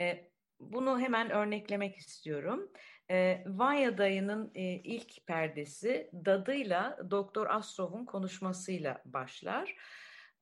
E, 0.00 0.30
bunu 0.60 1.00
hemen 1.00 1.30
örneklemek 1.30 1.96
istiyorum. 1.96 2.72
E, 3.10 3.44
Vanya 3.46 3.98
dayının 3.98 4.50
e, 4.54 4.62
ilk 4.62 5.26
perdesi 5.26 6.10
dadıyla 6.12 6.98
Doktor 7.10 7.46
Astrov'un 7.46 8.04
konuşmasıyla 8.04 9.02
başlar. 9.04 9.76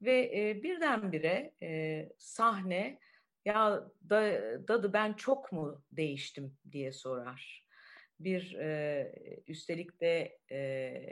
Ve 0.03 0.31
e, 0.35 0.63
birdenbire 0.63 1.55
e, 1.63 2.09
sahne 2.19 2.99
ya 3.45 3.91
da, 4.11 4.41
dadı 4.69 4.93
ben 4.93 5.13
çok 5.13 5.53
mu 5.53 5.83
değiştim 5.93 6.57
diye 6.73 6.93
sorar. 6.93 7.67
Bir 8.21 8.55
e, 8.55 9.43
üstelik 9.47 10.01
de 10.01 10.39
e, 10.51 11.03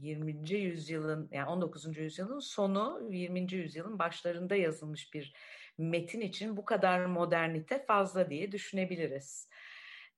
20. 0.00 0.50
yüzyılın 0.50 1.28
yani 1.32 1.48
19. 1.48 1.98
yüzyılın 1.98 2.38
sonu 2.38 3.08
20. 3.10 3.52
yüzyılın 3.52 3.98
başlarında 3.98 4.56
yazılmış 4.56 5.14
bir 5.14 5.34
metin 5.78 6.20
için 6.20 6.56
bu 6.56 6.64
kadar 6.64 7.04
modernite 7.04 7.84
fazla 7.84 8.30
diye 8.30 8.52
düşünebiliriz. 8.52 9.48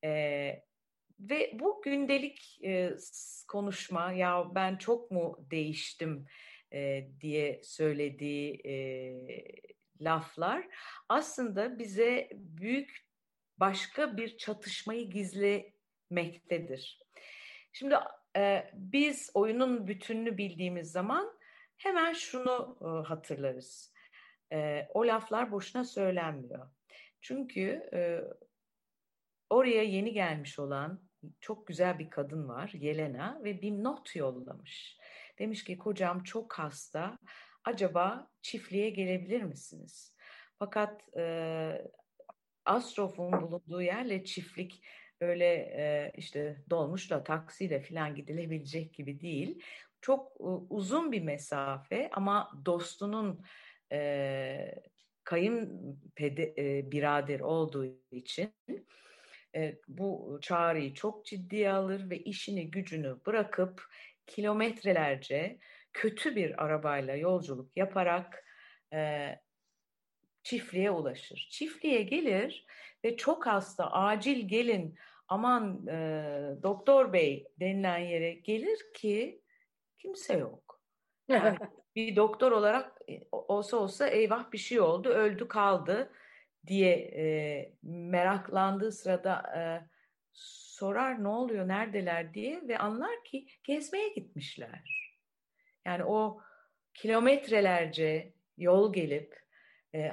E, 0.06 0.62
ve 1.20 1.50
bu 1.54 1.82
gündelik 1.82 2.58
e, 2.64 2.96
konuşma 3.48 4.12
ya 4.12 4.54
ben 4.54 4.76
çok 4.76 5.10
mu 5.10 5.46
değiştim 5.50 6.26
e, 6.72 7.08
diye 7.20 7.60
söylediği 7.64 8.60
e, 8.66 8.76
laflar 10.00 10.68
aslında 11.08 11.78
bize 11.78 12.28
büyük 12.32 13.06
başka 13.58 14.16
bir 14.16 14.38
çatışmayı 14.38 15.10
gizlemektedir. 15.10 17.02
Şimdi 17.72 17.94
e, 18.36 18.70
biz 18.74 19.30
oyunun 19.34 19.86
bütününü 19.86 20.38
bildiğimiz 20.38 20.92
zaman 20.92 21.38
hemen 21.76 22.12
şunu 22.12 22.78
e, 22.80 23.08
hatırlarız. 23.08 23.94
E, 24.52 24.88
o 24.94 25.06
laflar 25.06 25.52
boşuna 25.52 25.84
söylenmiyor. 25.84 26.70
Çünkü 27.20 27.90
e, 27.92 28.20
oraya 29.50 29.82
yeni 29.82 30.12
gelmiş 30.12 30.58
olan 30.58 31.00
çok 31.40 31.66
güzel 31.66 31.98
bir 31.98 32.10
kadın 32.10 32.48
var 32.48 32.70
Yelena 32.74 33.40
ve 33.44 33.62
bir 33.62 33.72
not 33.72 34.16
yollamış. 34.16 34.98
Demiş 35.38 35.64
ki 35.64 35.78
kocam 35.78 36.22
çok 36.22 36.52
hasta 36.52 37.18
acaba 37.64 38.30
çiftliğe 38.42 38.90
gelebilir 38.90 39.42
misiniz? 39.42 40.16
Fakat 40.58 41.16
e, 41.16 41.82
Astrof'un 42.64 43.32
bulunduğu 43.32 43.82
yerle 43.82 44.24
çiftlik 44.24 44.82
öyle 45.20 45.54
e, 45.54 46.12
işte 46.16 46.64
dolmuşla 46.70 47.24
taksiyle 47.24 47.80
falan 47.80 48.14
gidilebilecek 48.14 48.94
gibi 48.94 49.20
değil. 49.20 49.62
Çok 50.00 50.32
e, 50.40 50.44
uzun 50.70 51.12
bir 51.12 51.22
mesafe 51.22 52.10
ama 52.12 52.62
dostunun 52.64 53.44
e, 53.92 54.74
kayın 55.24 55.80
e, 56.20 56.90
birader 56.90 57.40
olduğu 57.40 57.86
için 58.10 58.52
e, 59.56 59.78
bu 59.88 60.38
çağrıyı 60.42 60.94
çok 60.94 61.26
ciddiye 61.26 61.72
alır 61.72 62.10
ve 62.10 62.18
işini 62.18 62.70
gücünü 62.70 63.16
bırakıp 63.26 63.82
kilometrelerce 64.26 65.58
kötü 65.92 66.36
bir 66.36 66.64
arabayla 66.64 67.16
yolculuk 67.16 67.76
yaparak 67.76 68.44
e, 68.92 69.30
çiftliğe 70.42 70.90
ulaşır. 70.90 71.48
Çiftliğe 71.50 72.02
gelir 72.02 72.66
ve 73.04 73.16
çok 73.16 73.46
hasta 73.46 73.92
acil 73.92 74.48
gelin 74.48 74.94
aman 75.28 75.86
e, 75.86 76.62
doktor 76.62 77.12
bey 77.12 77.46
denilen 77.60 77.98
yere 77.98 78.32
gelir 78.32 78.78
ki 78.94 79.42
kimse 79.98 80.34
yok. 80.34 80.80
Yani 81.28 81.58
bir 81.96 82.16
doktor 82.16 82.52
olarak 82.52 83.00
e, 83.10 83.20
olsa 83.32 83.76
olsa 83.76 84.06
eyvah 84.06 84.52
bir 84.52 84.58
şey 84.58 84.80
oldu 84.80 85.08
öldü 85.08 85.48
kaldı 85.48 86.12
diye 86.66 86.94
e, 86.96 87.72
meraklandığı 87.82 88.92
sırada 88.92 89.42
e, 89.56 89.60
sorar 90.32 91.24
ne 91.24 91.28
oluyor 91.28 91.68
neredeler 91.68 92.34
diye 92.34 92.68
ve 92.68 92.78
anlar 92.78 93.24
ki 93.24 93.46
gezmeye 93.64 94.08
gitmişler. 94.08 95.12
Yani 95.84 96.04
o 96.04 96.40
kilometrelerce 96.94 98.32
yol 98.56 98.92
gelip 98.92 99.40
e, 99.94 100.10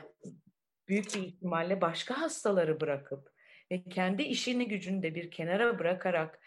büyük 0.87 1.15
bir 1.15 1.19
ihtimalle 1.19 1.81
başka 1.81 2.21
hastaları 2.21 2.81
bırakıp 2.81 3.33
ve 3.71 3.83
kendi 3.83 4.23
işini 4.23 4.67
gücünü 4.67 5.03
de 5.03 5.15
bir 5.15 5.31
kenara 5.31 5.79
bırakarak 5.79 6.39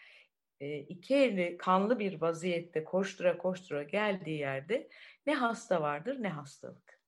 e, 0.59 0.77
iki 0.77 1.15
eli 1.15 1.57
kanlı 1.57 1.99
bir 1.99 2.21
vaziyette 2.21 2.83
koştura 2.83 3.37
koştura 3.37 3.83
geldiği 3.83 4.39
yerde 4.39 4.89
ne 5.25 5.35
hasta 5.35 5.81
vardır 5.81 6.17
ne 6.19 6.29
hastalık. 6.29 7.01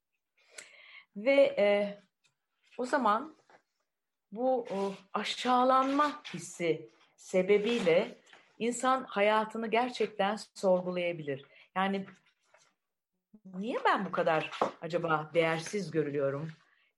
Ve 1.15 1.55
e, 1.57 1.97
o 2.79 2.85
zaman 2.85 3.35
bu 4.31 4.59
o, 4.59 4.93
aşağılanma 5.13 6.23
hissi 6.33 6.89
sebebiyle 7.15 8.15
insan 8.59 9.03
hayatını 9.03 9.67
gerçekten 9.67 10.37
sorgulayabilir. 10.55 11.45
Yani 11.75 12.05
niye 13.45 13.77
ben 13.85 14.05
bu 14.05 14.11
kadar 14.11 14.51
acaba 14.81 15.31
değersiz 15.33 15.91
görülüyorum? 15.91 16.49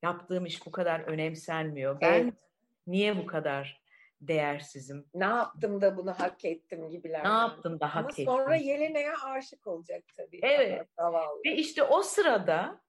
Yaptığım 0.02 0.46
iş 0.46 0.66
bu 0.66 0.72
kadar 0.72 1.00
önemsenmiyor. 1.00 2.02
Ben 2.02 2.24
evet. 2.24 2.34
niye 2.88 3.18
bu 3.18 3.26
kadar 3.26 3.82
değersizim? 4.22 5.06
Ne 5.14 5.26
yaptım 5.26 5.82
da 5.82 5.98
bunu 5.98 6.12
hak 6.12 6.46
ettim 6.46 6.90
gibiler. 6.90 7.24
Ne 7.24 7.28
yaptım 7.28 7.80
da 7.80 7.96
hak 7.96 8.04
Ama 8.04 8.10
ettim? 8.10 8.26
sonra 8.26 8.56
Yelena'ya 8.56 9.14
aşık 9.24 9.68
olacak 9.68 10.04
tabii. 10.18 10.40
Evet. 10.44 10.88
Ve 11.46 11.56
işte 11.56 11.84
o 11.84 12.02
sırada 12.02 12.82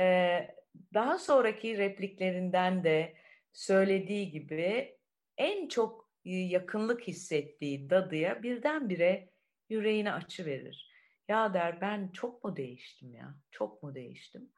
e, 0.00 0.59
daha 0.94 1.18
sonraki 1.18 1.78
repliklerinden 1.78 2.84
de 2.84 3.14
söylediği 3.52 4.30
gibi 4.30 4.98
en 5.38 5.68
çok 5.68 6.10
yakınlık 6.24 7.08
hissettiği 7.08 7.90
dadıya 7.90 8.42
birdenbire 8.42 9.30
yüreğini 9.68 10.12
açı 10.12 10.46
verir. 10.46 10.90
Ya 11.28 11.54
der 11.54 11.80
ben 11.80 12.08
çok 12.08 12.44
mu 12.44 12.56
değiştim 12.56 13.14
ya? 13.14 13.34
Çok 13.50 13.82
mu 13.82 13.94
değiştim? 13.94 14.52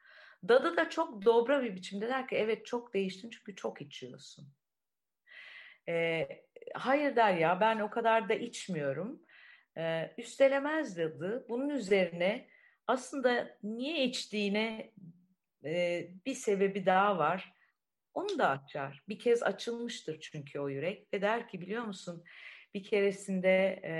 Dadı 0.49 0.77
da 0.77 0.91
çok 0.91 1.25
dobra 1.25 1.63
bir 1.63 1.77
biçimde 1.77 2.09
der 2.09 2.29
ki 2.29 2.37
evet 2.37 2.67
çok 2.67 2.95
değiştin 2.95 3.31
çünkü 3.31 3.57
çok 3.57 3.81
içiyorsun. 3.81 4.49
E, 5.89 6.27
hayır 6.75 7.17
der 7.17 7.35
ya 7.35 7.61
ben 7.61 7.79
o 7.79 7.91
kadar 7.91 8.29
da 8.29 8.35
içmiyorum. 8.35 9.23
E, 9.79 10.15
üstelemez 10.19 10.99
dadı. 10.99 11.47
Bunun 11.49 11.69
üzerine 11.69 12.49
aslında 12.87 13.59
niye 13.63 14.05
içtiğine 14.05 14.93
bir 16.27 16.35
sebebi 16.35 16.87
daha 16.87 17.19
var. 17.19 17.53
Onu 18.15 18.39
da 18.39 18.49
açar. 18.49 19.03
Bir 19.09 19.19
kez 19.19 19.43
açılmıştır 19.43 20.21
çünkü 20.21 20.61
o 20.61 20.69
yürek 20.69 21.15
ve 21.15 21.23
der 21.23 21.49
ki 21.49 21.61
biliyor 21.61 21.85
musun 21.85 22.25
bir 22.75 22.85
keresinde 22.85 23.81
e, 23.85 23.95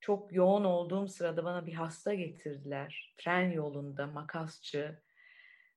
çok 0.00 0.32
yoğun 0.32 0.64
olduğum 0.64 1.08
sırada 1.08 1.44
bana 1.44 1.66
bir 1.66 1.72
hasta 1.72 2.14
getirdiler. 2.14 3.14
Tren 3.16 3.50
yolunda 3.50 4.06
makasçı. 4.06 5.02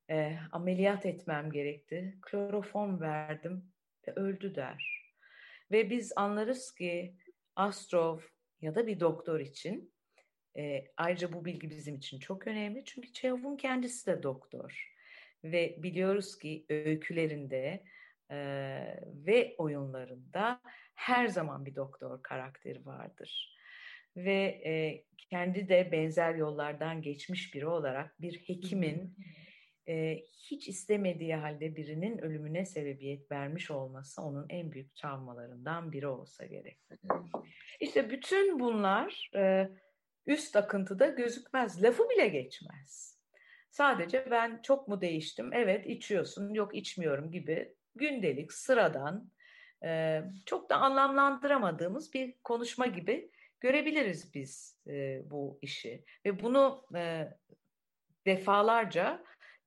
E, 0.09 0.37
ameliyat 0.51 1.05
etmem 1.05 1.51
gerekti. 1.51 2.17
Kloroform 2.21 3.01
verdim 3.01 3.71
ve 4.07 4.13
öldü 4.13 4.55
der. 4.55 5.07
Ve 5.71 5.89
biz 5.89 6.13
anlarız 6.15 6.75
ki 6.75 7.15
Astrov 7.55 8.19
ya 8.61 8.75
da 8.75 8.87
bir 8.87 8.99
doktor 8.99 9.39
için 9.39 9.93
e, 10.57 10.85
ayrıca 10.97 11.33
bu 11.33 11.45
bilgi 11.45 11.69
bizim 11.69 11.95
için 11.95 12.19
çok 12.19 12.47
önemli. 12.47 12.85
Çünkü 12.85 13.13
Çehov'un 13.13 13.57
kendisi 13.57 14.07
de 14.07 14.23
doktor. 14.23 14.93
Ve 15.43 15.75
biliyoruz 15.83 16.37
ki 16.37 16.65
öykülerinde 16.69 17.83
e, 18.31 18.37
ve 19.05 19.55
oyunlarında 19.57 20.61
her 20.95 21.27
zaman 21.27 21.65
bir 21.65 21.75
doktor 21.75 22.23
karakteri 22.23 22.85
vardır 22.85 23.57
ve 24.17 24.61
e, 24.65 25.03
kendi 25.29 25.69
de 25.69 25.91
benzer 25.91 26.35
yollardan 26.35 27.01
geçmiş 27.01 27.53
biri 27.53 27.67
olarak 27.67 28.21
bir 28.21 28.39
hekimin 28.39 29.15
e, 29.87 30.23
hiç 30.37 30.67
istemediği 30.67 31.35
halde 31.35 31.75
birinin 31.75 32.17
ölümüne 32.17 32.65
sebebiyet 32.65 33.31
vermiş 33.31 33.71
olması 33.71 34.21
onun 34.21 34.45
en 34.49 34.71
büyük 34.71 34.95
travmalarından 34.95 35.91
biri 35.91 36.07
olsa 36.07 36.45
gerek. 36.45 36.79
İşte 37.79 38.09
bütün 38.09 38.59
bunlar 38.59 39.31
e, 39.35 39.69
üst 40.27 40.55
akıntıda 40.55 41.07
gözükmez, 41.07 41.83
lafı 41.83 42.09
bile 42.09 42.27
geçmez. 42.27 43.17
Sadece 43.69 44.31
ben 44.31 44.59
çok 44.63 44.87
mu 44.87 45.01
değiştim? 45.01 45.53
Evet 45.53 45.85
içiyorsun, 45.85 46.53
yok 46.53 46.75
içmiyorum 46.75 47.31
gibi 47.31 47.75
gündelik, 47.95 48.53
sıradan, 48.53 49.31
e, 49.83 50.21
çok 50.45 50.69
da 50.69 50.75
anlamlandıramadığımız 50.75 52.13
bir 52.13 52.33
konuşma 52.43 52.85
gibi 52.85 53.31
görebiliriz 53.59 54.33
biz 54.33 54.79
e, 54.87 55.21
bu 55.29 55.59
işi. 55.61 56.03
Ve 56.25 56.43
bunu 56.43 56.85
e, 56.95 57.27
defalarca 58.25 59.23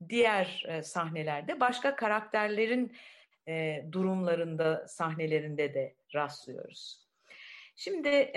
diğer 0.09 0.81
sahnelerde 0.85 1.61
başka 1.61 1.97
karakterlerin 1.97 2.97
durumlarında, 3.93 4.89
sahnelerinde 4.89 5.75
de 5.75 5.95
rastlıyoruz. 6.15 7.09
Şimdi 7.77 8.33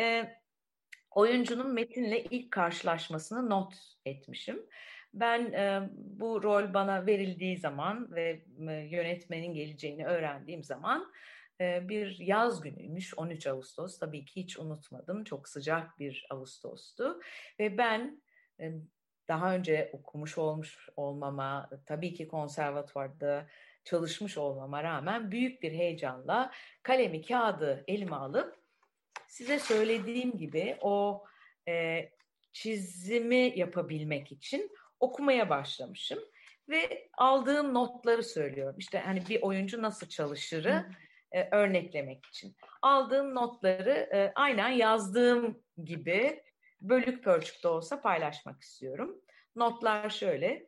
oyuncunun 1.16 1.74
metinle 1.74 2.24
ilk 2.24 2.52
karşılaşmasını 2.52 3.50
not 3.50 3.74
etmişim. 4.06 4.66
Ben 5.14 5.52
e, 5.52 5.90
bu 5.96 6.44
rol 6.44 6.74
bana 6.74 7.06
verildiği 7.06 7.58
zaman 7.58 8.16
ve 8.16 8.44
e, 8.70 8.74
yönetmenin 8.74 9.54
geleceğini 9.54 10.06
öğrendiğim 10.06 10.64
zaman 10.64 11.14
bir 11.60 12.20
yaz 12.20 12.62
günüymüş 12.62 13.18
13 13.18 13.48
Ağustos. 13.48 14.00
Tabii 14.00 14.26
ki 14.26 14.42
hiç 14.42 14.60
unutmadım. 14.60 15.24
Çok 15.24 15.50
sıcak 15.50 16.00
bir 16.00 16.28
Ağustos'tu. 16.30 17.20
Ve 17.60 17.78
ben 17.78 18.22
daha 19.28 19.56
önce 19.56 19.90
okumuş 19.94 20.38
olmuş 20.38 20.90
olmama 20.96 21.70
tabii 21.86 22.14
ki 22.14 22.28
konservatuvarda 22.28 23.48
çalışmış 23.84 24.38
olmama 24.38 24.84
rağmen 24.84 25.32
büyük 25.32 25.62
bir 25.62 25.72
heyecanla 25.72 26.52
kalemi 26.84 27.22
kağıdı 27.22 27.84
elime 27.88 28.16
alıp 28.16 28.63
size 29.34 29.60
söylediğim 29.60 30.38
gibi 30.38 30.78
o 30.82 31.24
e, 31.68 32.10
çizimi 32.52 33.60
yapabilmek 33.60 34.32
için 34.32 34.72
okumaya 35.00 35.50
başlamışım 35.50 36.20
ve 36.70 37.10
aldığım 37.18 37.74
notları 37.74 38.24
söylüyorum. 38.24 38.76
İşte 38.80 39.00
hani 39.00 39.24
bir 39.30 39.42
oyuncu 39.42 39.82
nasıl 39.82 40.08
çalışırı 40.08 40.86
e, 41.32 41.50
örneklemek 41.56 42.26
için. 42.26 42.56
Aldığım 42.82 43.36
notları 43.36 44.10
e, 44.14 44.32
aynen 44.36 44.70
yazdığım 44.70 45.64
gibi 45.84 46.44
bölük 46.82 47.24
pörçük 47.24 47.64
de 47.64 47.68
olsa 47.68 48.02
paylaşmak 48.02 48.62
istiyorum. 48.62 49.22
Notlar 49.56 50.10
şöyle. 50.10 50.68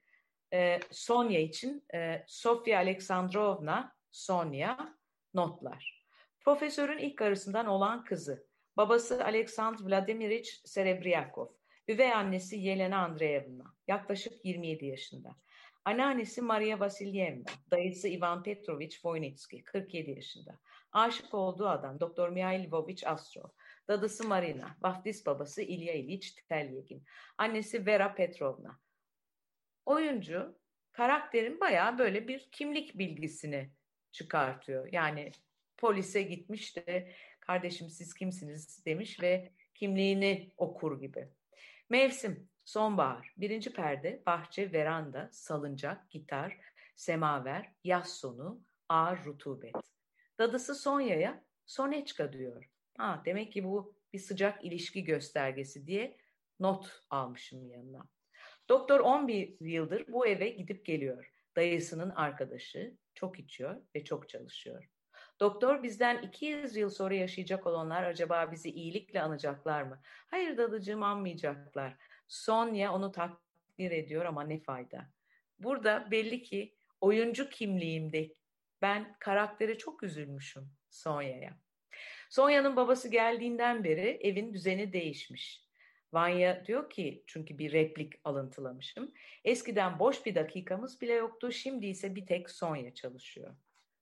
E, 0.53 0.79
Sonya 0.91 1.39
için 1.39 1.85
e, 1.93 2.23
Sofya 2.27 2.77
Aleksandrovna 2.77 3.95
Sonya 4.11 4.97
notlar. 5.33 6.05
Profesörün 6.39 6.97
ilk 6.97 7.17
karısından 7.17 7.65
olan 7.65 8.03
kızı. 8.03 8.44
Babası 8.77 9.25
Aleksandr 9.25 9.81
Vladimirovich 9.85 10.49
Serebryakov. 10.65 11.47
Üvey 11.87 12.13
annesi 12.13 12.55
Yelena 12.55 12.97
Andreevna. 12.97 13.73
Yaklaşık 13.87 14.45
27 14.45 14.85
yaşında. 14.85 15.35
Anneannesi 15.85 16.41
Maria 16.41 16.79
Vasilyevna, 16.79 17.45
dayısı 17.71 18.07
Ivan 18.07 18.43
Petrovich 18.43 19.05
Voynitski, 19.05 19.63
47 19.63 20.11
yaşında. 20.11 20.59
Aşık 20.91 21.33
olduğu 21.33 21.67
adam 21.67 21.99
Doktor 21.99 22.29
Mihail 22.29 22.71
Lvovich 22.71 23.07
Astrov. 23.07 23.49
Dadısı 23.87 24.27
Marina, 24.27 24.77
vaftiz 24.81 25.25
babası 25.25 25.61
İlya 25.61 25.93
İliç 25.93 26.31
Telyegin. 26.31 27.03
Annesi 27.37 27.85
Vera 27.85 28.15
Petrovna. 28.15 28.79
Oyuncu 29.85 30.59
karakterin 30.91 31.59
bayağı 31.59 31.97
böyle 31.97 32.27
bir 32.27 32.49
kimlik 32.51 32.97
bilgisini 32.97 33.71
çıkartıyor. 34.11 34.89
Yani 34.91 35.31
polise 35.77 36.21
gitmiş 36.21 36.75
de 36.75 37.11
kardeşim 37.47 37.89
siz 37.89 38.13
kimsiniz 38.13 38.85
demiş 38.85 39.21
ve 39.21 39.51
kimliğini 39.73 40.51
okur 40.57 40.99
gibi. 40.99 41.29
Mevsim 41.89 42.49
Sonbahar, 42.65 43.33
birinci 43.37 43.73
perde, 43.73 44.23
bahçe, 44.25 44.71
veranda, 44.71 45.29
salıncak, 45.31 46.11
gitar, 46.11 46.57
semaver, 46.95 47.71
yaz 47.83 48.13
sonu, 48.13 48.61
ağır 48.89 49.25
rutubet. 49.25 49.75
Dadısı 50.39 50.75
Sonya'ya 50.75 51.43
Soneçka 51.65 52.33
diyor. 52.33 52.69
Ha, 52.97 53.21
demek 53.25 53.51
ki 53.51 53.63
bu 53.63 53.95
bir 54.13 54.19
sıcak 54.19 54.65
ilişki 54.65 55.03
göstergesi 55.03 55.87
diye 55.87 56.17
not 56.59 57.01
almışım 57.09 57.69
yanına. 57.69 58.07
Doktor 58.69 58.99
11 58.99 59.57
yıldır 59.59 60.07
bu 60.07 60.27
eve 60.27 60.49
gidip 60.49 60.85
geliyor. 60.85 61.31
Dayısının 61.55 62.09
arkadaşı, 62.09 62.97
çok 63.13 63.39
içiyor 63.39 63.81
ve 63.95 64.03
çok 64.03 64.29
çalışıyor. 64.29 64.89
Doktor 65.39 65.83
bizden 65.83 66.21
200 66.21 66.75
yıl 66.75 66.89
sonra 66.89 67.15
yaşayacak 67.15 67.67
olanlar 67.67 68.03
acaba 68.03 68.51
bizi 68.51 68.69
iyilikle 68.69 69.21
anacaklar 69.21 69.81
mı? 69.81 70.01
Hayır 70.27 70.57
dadıcığım 70.57 71.03
anmayacaklar. 71.03 71.97
Sonya 72.27 72.93
onu 72.93 73.11
takdir 73.11 73.91
ediyor 73.91 74.25
ama 74.25 74.43
ne 74.43 74.59
fayda. 74.59 75.09
Burada 75.59 76.11
belli 76.11 76.43
ki 76.43 76.75
oyuncu 77.01 77.49
kimliğimde 77.49 78.33
ben 78.81 79.15
karaktere 79.19 79.77
çok 79.77 80.03
üzülmüşüm 80.03 80.69
Sonya'ya. 80.89 81.57
Sonya'nın 82.29 82.75
babası 82.75 83.09
geldiğinden 83.09 83.83
beri 83.83 84.19
evin 84.21 84.53
düzeni 84.53 84.93
değişmiş. 84.93 85.65
Vanya 86.13 86.65
diyor 86.65 86.89
ki 86.89 87.23
çünkü 87.27 87.57
bir 87.57 87.71
replik 87.71 88.13
alıntılamışım. 88.23 89.11
Eskiden 89.43 89.99
boş 89.99 90.25
bir 90.25 90.35
dakikamız 90.35 91.01
bile 91.01 91.13
yoktu. 91.13 91.51
Şimdi 91.51 91.85
ise 91.85 92.15
bir 92.15 92.25
tek 92.25 92.49
Sonya 92.49 92.93
çalışıyor. 92.93 93.55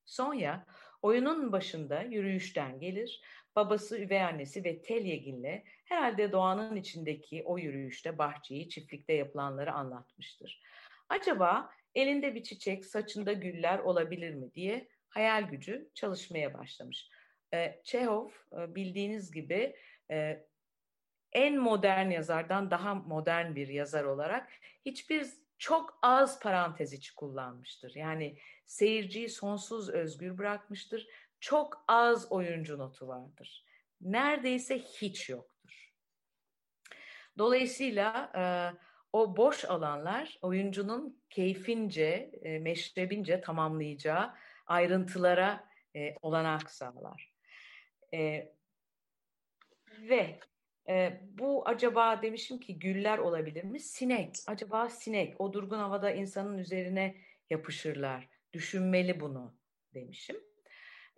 Sonya 0.06 0.66
oyunun 1.04 1.52
başında 1.52 2.02
yürüyüşten 2.02 2.80
gelir. 2.80 3.22
Babası, 3.56 4.00
üvey 4.00 4.24
annesi 4.24 4.64
ve 4.64 4.82
Telyegin'le 4.82 5.64
herhalde 5.86 6.32
doğanın 6.32 6.76
içindeki 6.76 7.44
o 7.46 7.58
yürüyüşte 7.58 8.18
bahçeyi, 8.18 8.70
çiftlikte 8.70 9.14
yapılanları 9.14 9.72
anlatmıştır. 9.72 10.62
Acaba 11.10 11.70
elinde 11.96 12.36
bir 12.36 12.44
çiçek, 12.44 12.86
saçında 12.86 13.34
güller 13.34 13.80
olabilir 13.80 14.34
mi 14.34 14.54
diye 14.54 14.88
hayal 15.10 15.44
gücü 15.44 15.90
çalışmaya 15.94 16.54
başlamış. 16.54 17.10
Ee, 17.54 17.82
Çehov 17.84 18.30
bildiğiniz 18.52 19.32
gibi 19.32 19.76
e, 20.12 20.46
en 21.34 21.58
modern 21.58 22.10
yazardan 22.10 22.72
daha 22.72 22.96
modern 22.96 23.56
bir 23.56 23.68
yazar 23.68 24.04
olarak 24.04 24.50
hiçbir 24.86 25.28
çok 25.64 26.00
az 26.02 26.40
parantez 26.40 26.94
içi 26.94 27.16
kullanmıştır. 27.16 27.96
Yani 27.96 28.38
seyirciyi 28.66 29.30
sonsuz 29.30 29.90
özgür 29.90 30.38
bırakmıştır 30.38 31.08
çok 31.40 31.86
az 31.88 32.32
oyuncu 32.32 32.78
notu 32.78 33.08
vardır. 33.08 33.66
Neredeyse 34.02 34.80
hiç 34.80 35.30
yoktur. 35.30 35.94
Dolayısıyla 37.38 38.32
e, 38.36 38.44
o 39.14 39.38
boş 39.38 39.66
alanlar 39.66 40.40
oyuncunun 40.42 41.24
keyfince, 41.30 42.32
e, 42.44 42.60
meşrebince 42.60 43.42
tamamlayacağı 43.42 44.34
ayrıntılara 44.66 45.70
e, 45.96 46.16
olanak 46.22 46.72
sağlar. 46.72 47.34
E, 48.14 48.52
ve 50.00 50.40
e, 50.90 51.22
bu 51.24 51.68
acaba 51.68 52.22
demişim 52.22 52.60
ki 52.60 52.80
güller 52.80 53.18
olabilir 53.18 53.64
mi? 53.64 53.80
Sinek. 53.80 54.36
Acaba 54.48 54.90
sinek. 54.90 55.42
O 55.42 55.54
durgun 55.54 55.80
havada 55.80 56.12
insanın 56.12 56.58
üzerine 56.58 57.16
yapışırlar. 57.50 58.30
Düşünmeli 58.54 59.20
bunu 59.20 59.56
demişim. 59.94 60.36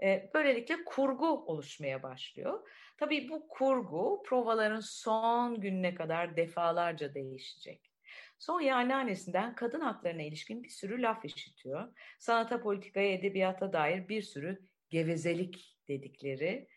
E, 0.03 0.31
böylelikle 0.33 0.83
kurgu 0.85 1.45
oluşmaya 1.45 2.03
başlıyor. 2.03 2.69
Tabii 2.97 3.29
bu 3.29 3.47
kurgu 3.47 4.23
provaların 4.25 4.79
son 4.79 5.61
gününe 5.61 5.95
kadar 5.95 6.37
defalarca 6.37 7.13
değişecek. 7.13 7.91
Sonya 8.39 8.75
anneannesinden 8.75 9.55
kadın 9.55 9.81
haklarına 9.81 10.21
ilişkin 10.21 10.63
bir 10.63 10.69
sürü 10.69 11.01
laf 11.01 11.25
işitiyor. 11.25 11.93
Sanata, 12.19 12.61
politikaya, 12.61 13.13
edebiyata 13.13 13.73
dair 13.73 14.07
bir 14.07 14.21
sürü 14.21 14.59
gevezelik 14.89 15.77
dedikleri 15.87 16.67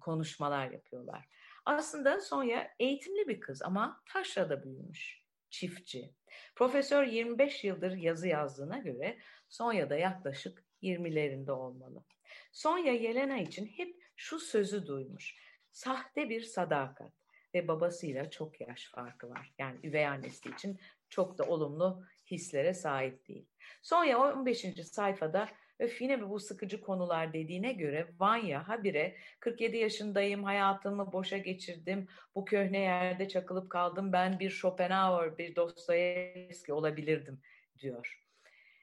konuşmalar 0.00 0.70
yapıyorlar. 0.70 1.28
Aslında 1.64 2.20
Sonya 2.20 2.74
eğitimli 2.78 3.28
bir 3.28 3.40
kız 3.40 3.62
ama 3.62 4.02
taşrada 4.12 4.64
büyümüş, 4.64 5.22
çiftçi. 5.50 6.14
Profesör 6.54 7.04
25 7.04 7.64
yıldır 7.64 7.96
yazı 7.96 8.28
yazdığına 8.28 8.78
göre 8.78 9.18
Sonya 9.48 9.90
da 9.90 9.96
yaklaşık 9.96 10.64
20'lerinde 10.82 11.50
olmalı. 11.50 12.04
Sonya 12.52 12.92
Yelena 12.92 13.38
için 13.38 13.66
hep 13.66 13.96
şu 14.16 14.38
sözü 14.38 14.86
duymuş. 14.86 15.36
Sahte 15.70 16.28
bir 16.28 16.42
sadakat 16.42 17.12
ve 17.54 17.68
babasıyla 17.68 18.30
çok 18.30 18.60
yaş 18.60 18.90
farkı 18.90 19.30
var. 19.30 19.54
Yani 19.58 19.78
üvey 19.82 20.06
annesi 20.06 20.50
için 20.50 20.80
çok 21.08 21.38
da 21.38 21.44
olumlu 21.44 22.04
hislere 22.30 22.74
sahip 22.74 23.28
değil. 23.28 23.46
Sonya 23.82 24.18
15. 24.18 24.66
sayfada 24.92 25.48
öf 25.78 26.02
yine 26.02 26.16
mi 26.16 26.30
bu 26.30 26.40
sıkıcı 26.40 26.80
konular 26.80 27.32
dediğine 27.32 27.72
göre 27.72 28.08
Vanya 28.18 28.68
habire 28.68 29.16
47 29.40 29.76
yaşındayım 29.76 30.44
hayatımı 30.44 31.12
boşa 31.12 31.38
geçirdim 31.38 32.08
bu 32.34 32.44
köhne 32.44 32.78
yerde 32.78 33.28
çakılıp 33.28 33.70
kaldım 33.70 34.12
ben 34.12 34.38
bir 34.38 34.50
Schopenhauer 34.50 35.38
bir 35.38 35.56
Dostoyevski 35.56 36.72
olabilirdim 36.72 37.40
diyor. 37.78 38.24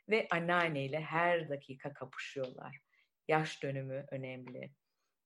Ve 0.09 0.27
anneanneyle 0.31 0.99
her 0.99 1.49
dakika 1.49 1.93
kapışıyorlar 1.93 2.85
yaş 3.27 3.63
dönümü 3.63 4.05
önemli. 4.11 4.71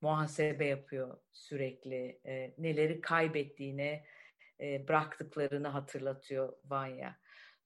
Muhasebe 0.02 0.66
yapıyor 0.66 1.18
sürekli. 1.32 2.20
E, 2.26 2.54
neleri 2.58 3.02
kaybettiğini, 3.02 4.04
e, 4.62 4.88
bıraktıklarını 4.88 5.68
hatırlatıyor 5.68 6.54
Vanya. 6.66 7.20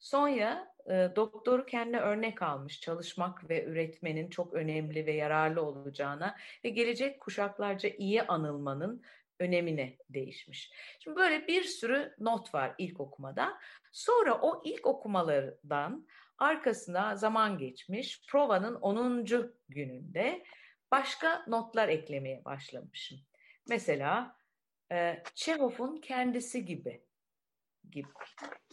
Sonya 0.03 0.73
e, 0.89 1.09
doktoru 1.15 1.65
kendine 1.65 1.99
örnek 1.99 2.41
almış 2.41 2.79
çalışmak 2.79 3.49
ve 3.49 3.65
üretmenin 3.65 4.29
çok 4.29 4.53
önemli 4.53 5.05
ve 5.05 5.11
yararlı 5.11 5.61
olacağına 5.61 6.35
ve 6.63 6.69
gelecek 6.69 7.19
kuşaklarca 7.19 7.89
iyi 7.89 8.23
anılmanın 8.23 9.03
önemine 9.39 9.97
değişmiş. 10.09 10.71
Şimdi 10.99 11.17
böyle 11.17 11.47
bir 11.47 11.63
sürü 11.63 12.15
not 12.19 12.53
var 12.53 12.75
ilk 12.77 12.99
okumada. 12.99 13.59
Sonra 13.91 14.41
o 14.41 14.61
ilk 14.65 14.85
okumalardan 14.85 16.07
Arkasına 16.37 17.15
zaman 17.15 17.57
geçmiş. 17.57 18.25
Provanın 18.27 18.75
10. 18.75 19.25
gününde 19.69 20.43
başka 20.91 21.45
notlar 21.47 21.89
eklemeye 21.89 22.45
başlamışım. 22.45 23.19
Mesela 23.69 24.37
e, 24.91 25.23
Çehov'un 25.35 25.97
kendisi 25.97 26.65
gibi 26.65 27.03
gibi. 27.91 28.07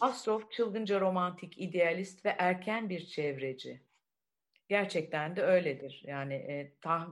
Astrov 0.00 0.40
çılgınca 0.50 1.00
romantik, 1.00 1.58
idealist 1.58 2.24
ve 2.24 2.36
erken 2.38 2.88
bir 2.88 3.06
çevreci. 3.06 3.82
Gerçekten 4.68 5.36
de 5.36 5.42
öyledir. 5.42 6.02
Yani 6.06 6.34
e, 6.34 6.74
tah, 6.80 7.08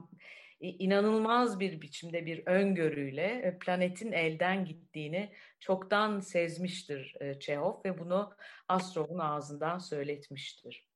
inanılmaz 0.59 1.59
bir 1.59 1.81
biçimde 1.81 2.25
bir 2.25 2.47
öngörüyle 2.47 3.25
e, 3.25 3.57
planetin 3.59 4.11
elden 4.11 4.65
gittiğini 4.65 5.33
çoktan 5.59 6.19
sezmiştir 6.19 7.15
Çehov 7.39 7.83
ve 7.85 7.97
bunu 7.99 8.33
Astrov'un 8.67 9.19
ağzından 9.19 9.77
söyletmiştir. 9.77 10.89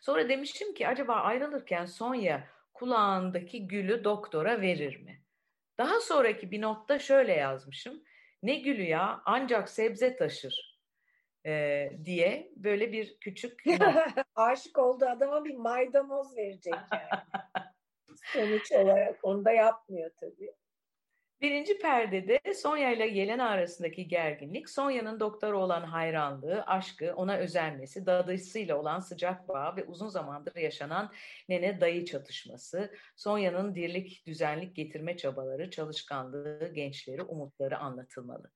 Sonra 0.00 0.28
demiştim 0.28 0.74
ki 0.74 0.88
acaba 0.88 1.14
ayrılırken 1.14 1.84
Sonya 1.84 2.48
kulağındaki 2.74 3.66
gülü 3.66 4.04
doktora 4.04 4.60
verir 4.60 5.02
mi? 5.02 5.22
Daha 5.78 6.00
sonraki 6.00 6.50
bir 6.50 6.60
notta 6.60 6.98
şöyle 6.98 7.32
yazmışım. 7.32 8.02
Ne 8.44 8.54
gülü 8.54 8.82
ya 8.82 9.22
ancak 9.24 9.68
sebze 9.68 10.16
taşır 10.16 10.80
e, 11.46 11.90
diye 12.04 12.52
böyle 12.56 12.92
bir 12.92 13.18
küçük 13.20 13.64
Aşık 14.34 14.78
olduğu 14.78 15.06
adama 15.06 15.44
bir 15.44 15.54
maydanoz 15.54 16.36
verecek 16.36 16.74
yani. 16.92 17.22
Sonuç 18.32 18.72
olarak 18.72 19.18
onu 19.22 19.44
da 19.44 19.52
yapmıyor 19.52 20.10
tabii. 20.20 20.54
Birinci 21.40 21.78
perdede 21.78 22.40
Sonya 22.54 22.92
ile 22.92 23.06
Yelena 23.06 23.48
arasındaki 23.48 24.08
gerginlik, 24.08 24.70
Sonya'nın 24.70 25.20
doktora 25.20 25.58
olan 25.58 25.82
hayranlığı, 25.82 26.62
aşkı, 26.62 27.14
ona 27.16 27.36
özenmesi, 27.36 28.06
dadısıyla 28.06 28.76
olan 28.76 29.00
sıcak 29.00 29.48
bağ 29.48 29.76
ve 29.76 29.84
uzun 29.84 30.08
zamandır 30.08 30.56
yaşanan 30.56 31.12
nene 31.48 31.80
dayı 31.80 32.04
çatışması, 32.04 32.94
Sonya'nın 33.16 33.74
dirlik, 33.74 34.26
düzenlik 34.26 34.76
getirme 34.76 35.16
çabaları, 35.16 35.70
çalışkanlığı, 35.70 36.72
gençleri, 36.74 37.22
umutları 37.22 37.78
anlatılmalı. 37.78 38.50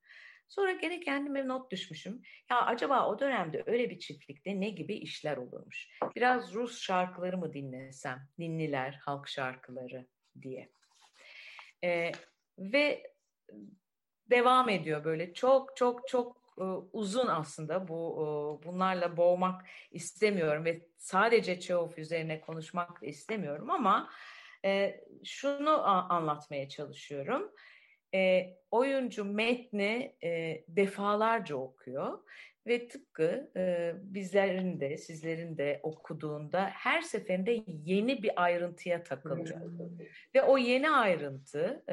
Sonra 0.47 0.71
gene 0.71 0.99
kendime 0.99 1.47
not 1.47 1.71
düşmüşüm. 1.71 2.21
Ya 2.49 2.61
acaba 2.61 3.07
o 3.07 3.19
dönemde 3.19 3.63
öyle 3.65 3.89
bir 3.89 3.99
çiftlikte 3.99 4.59
ne 4.59 4.69
gibi 4.69 4.95
işler 4.95 5.37
olurmuş? 5.37 5.87
Biraz 6.15 6.53
Rus 6.53 6.81
şarkıları 6.81 7.37
mı 7.37 7.53
dinlesem? 7.53 8.27
Ninniler, 8.37 8.99
halk 9.05 9.27
şarkıları 9.27 10.07
diye. 10.41 10.69
Ee, 11.83 12.11
ve 12.59 13.13
devam 14.29 14.69
ediyor 14.69 15.03
böyle 15.03 15.33
çok 15.33 15.77
çok 15.77 16.07
çok 16.07 16.37
e, 16.57 16.63
uzun 16.93 17.27
aslında 17.27 17.87
bu 17.87 18.15
e, 18.15 18.23
bunlarla 18.67 19.17
boğmak 19.17 19.61
istemiyorum 19.91 20.65
ve 20.65 20.81
sadece 20.97 21.59
Çehov 21.59 21.89
üzerine 21.97 22.41
konuşmak 22.41 23.01
da 23.01 23.05
istemiyorum 23.05 23.69
ama 23.69 24.09
e, 24.65 25.01
şunu 25.23 25.87
anlatmaya 26.13 26.69
çalışıyorum. 26.69 27.51
oyuncu 28.71 29.25
metni 29.25 30.15
defalarca 30.67 31.55
okuyor 31.55 32.19
ve 32.67 32.87
tıpkı 32.87 33.51
bizlerin 34.03 34.79
de 34.79 34.97
sizlerin 34.97 35.57
de 35.57 35.79
okuduğunda 35.83 36.69
her 36.73 37.01
seferinde 37.01 37.63
yeni 37.67 38.23
bir 38.23 38.43
ayrıntıya 38.43 39.03
takılıyor. 39.03 39.61
Ve 40.35 40.43
o 40.43 40.57
yeni 40.57 40.89
ayrıntı 40.89 41.85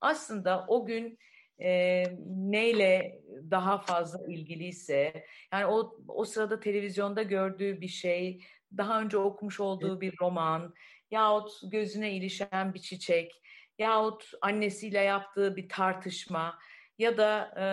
aslında 0.00 0.64
o 0.68 0.86
gün 0.86 1.18
e, 1.58 2.02
neyle 2.26 3.20
daha 3.50 3.78
fazla 3.78 4.26
ilgiliyse 4.28 5.24
yani 5.52 5.66
o 5.66 5.98
o 6.08 6.24
sırada 6.24 6.60
televizyonda 6.60 7.22
gördüğü 7.22 7.80
bir 7.80 7.88
şey, 7.88 8.44
daha 8.76 9.00
önce 9.00 9.18
okumuş 9.18 9.60
olduğu 9.60 10.00
bir 10.00 10.14
roman 10.20 10.74
yahut 11.10 11.52
gözüne 11.70 12.12
ilişen 12.12 12.74
bir 12.74 12.78
çiçek 12.78 13.42
yahut 13.78 14.30
annesiyle 14.40 15.00
yaptığı 15.00 15.56
bir 15.56 15.68
tartışma 15.68 16.58
ya 16.98 17.16
da 17.16 17.54
e, 17.58 17.64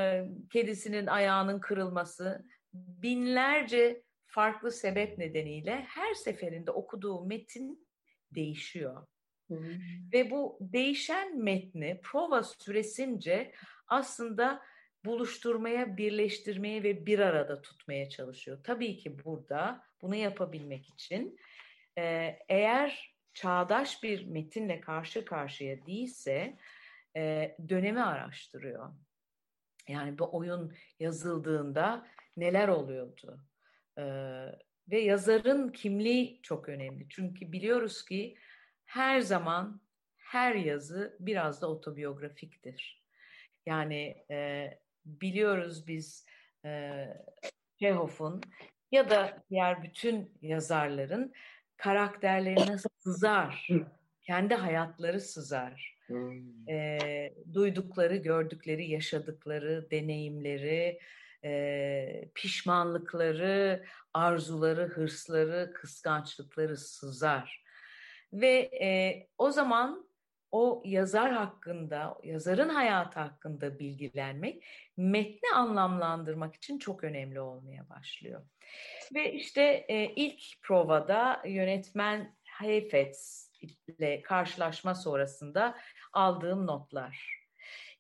kedisinin 0.50 1.08
ayağının 1.08 1.60
kırılması 1.60 2.46
binlerce 2.74 4.04
farklı 4.26 4.72
sebep 4.72 5.18
nedeniyle 5.18 5.86
her 5.88 6.14
seferinde 6.14 6.72
okuduğu 6.72 7.26
metin 7.26 7.88
değişiyor. 8.36 9.08
Hmm. 9.48 9.60
Ve 10.14 10.32
bu 10.32 10.58
değişen 10.62 11.44
metni 11.44 12.00
prova 12.04 12.44
süresince 12.44 13.52
aslında 13.88 14.62
buluşturmaya, 15.06 15.98
birleştirmeye 15.98 16.84
ve 16.84 17.06
bir 17.06 17.20
arada 17.20 17.62
tutmaya 17.62 18.10
çalışıyor. 18.10 18.60
Tabii 18.64 18.98
ki 18.98 19.24
burada 19.26 19.84
bunu 20.02 20.16
yapabilmek 20.16 20.90
için 20.90 21.40
e, 21.98 22.38
eğer 22.50 23.16
çağdaş 23.34 24.04
bir 24.04 24.26
metinle 24.26 24.82
karşı 24.82 25.26
karşıya 25.26 25.86
değilse 25.86 26.58
e, 27.16 27.56
dönemi 27.70 28.02
araştırıyor. 28.02 28.94
Yani 29.88 30.20
bu 30.20 30.38
oyun 30.38 30.74
yazıldığında 31.00 32.08
neler 32.38 32.68
oluyordu? 32.68 33.40
E, 33.98 34.04
ve 34.92 35.00
yazarın 35.00 35.70
kimliği 35.70 36.40
çok 36.44 36.70
önemli. 36.70 37.06
Çünkü 37.10 37.52
biliyoruz 37.52 38.06
ki 38.06 38.38
her 38.86 39.20
zaman 39.22 39.82
her 40.18 40.56
yazı 40.56 41.18
biraz 41.20 41.62
da 41.62 41.70
otobiyografiktir. 41.70 43.04
Yani 43.66 44.26
e, 44.32 44.70
biliyoruz 45.06 45.88
biz 45.88 46.26
e, 46.66 47.04
Çehov'un 47.80 48.42
ya 48.92 49.10
da 49.10 49.44
diğer 49.50 49.84
bütün 49.84 50.38
yazarların 50.42 51.34
karakterlerine 51.78 52.78
sızar. 53.00 53.68
Kendi 54.22 54.56
hayatları 54.56 55.20
sızar. 55.20 55.98
E, 56.70 57.00
duydukları, 57.54 58.16
gördükleri, 58.16 58.90
yaşadıkları, 58.90 59.92
deneyimleri, 59.92 61.00
e, 61.44 62.30
pişmanlıkları, 62.36 63.86
arzuları, 64.14 64.88
hırsları, 64.88 65.74
kıskançlıkları 65.74 66.78
sızar. 66.78 67.64
Ve 68.34 68.58
e, 68.82 69.28
o 69.38 69.52
zaman 69.52 70.12
o 70.52 70.84
yazar 70.86 71.32
hakkında, 71.32 72.18
yazarın 72.24 72.70
hayatı 72.70 73.20
hakkında 73.20 73.80
bilgilenmek 73.80 74.66
metni 74.98 75.50
anlamlandırmak 75.56 76.56
için 76.56 76.78
çok 76.80 77.04
önemli 77.04 77.40
olmaya 77.40 77.90
başlıyor. 77.90 78.42
Ve 79.14 79.34
işte 79.34 79.86
e, 79.88 80.06
ilk 80.16 80.62
provada 80.62 81.42
yönetmen 81.46 82.36
Heifetz 82.44 83.52
ile 83.88 84.22
karşılaşma 84.22 84.96
sonrasında 84.96 85.78
aldığım 86.14 86.68
notlar. 86.68 87.42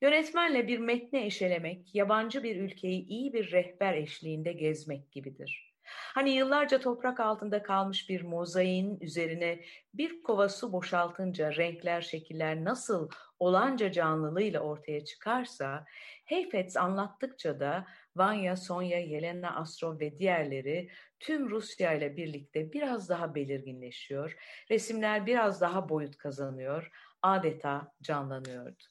Yönetmenle 0.02 0.68
bir 0.68 0.80
metni 0.80 1.20
eşelemek, 1.26 1.96
yabancı 1.96 2.44
bir 2.44 2.56
ülkeyi 2.56 3.08
iyi 3.08 3.34
bir 3.34 3.52
rehber 3.52 3.94
eşliğinde 3.94 4.54
gezmek 4.54 5.12
gibidir. 5.12 5.72
Hani 5.84 6.30
yıllarca 6.30 6.80
toprak 6.80 7.20
altında 7.20 7.64
kalmış 7.64 8.10
bir 8.10 8.22
mozaiğin 8.22 9.00
üzerine 9.00 9.60
bir 9.94 10.24
kova 10.24 10.50
su 10.50 10.74
boşaltınca 10.74 11.56
renkler, 11.56 12.02
şekiller 12.02 12.64
nasıl 12.64 13.10
olanca 13.40 13.92
canlılığıyla 13.92 14.60
ortaya 14.60 15.06
çıkarsa, 15.06 15.86
Heifetz 16.26 16.78
anlattıkça 16.78 17.60
da 17.60 17.86
Vanya, 18.16 18.56
Sonya, 18.56 19.00
Yelena, 19.00 19.56
Astrov 19.56 20.00
ve 20.00 20.20
diğerleri 20.20 20.90
tüm 21.20 21.50
Rusya 21.50 21.94
ile 21.94 22.18
birlikte 22.18 22.74
biraz 22.74 23.10
daha 23.10 23.36
belirginleşiyor, 23.36 24.36
resimler 24.72 25.26
biraz 25.26 25.62
daha 25.62 25.90
boyut 25.90 26.18
kazanıyor, 26.18 26.92
adeta 27.22 27.92
canlanıyordu. 28.02 28.84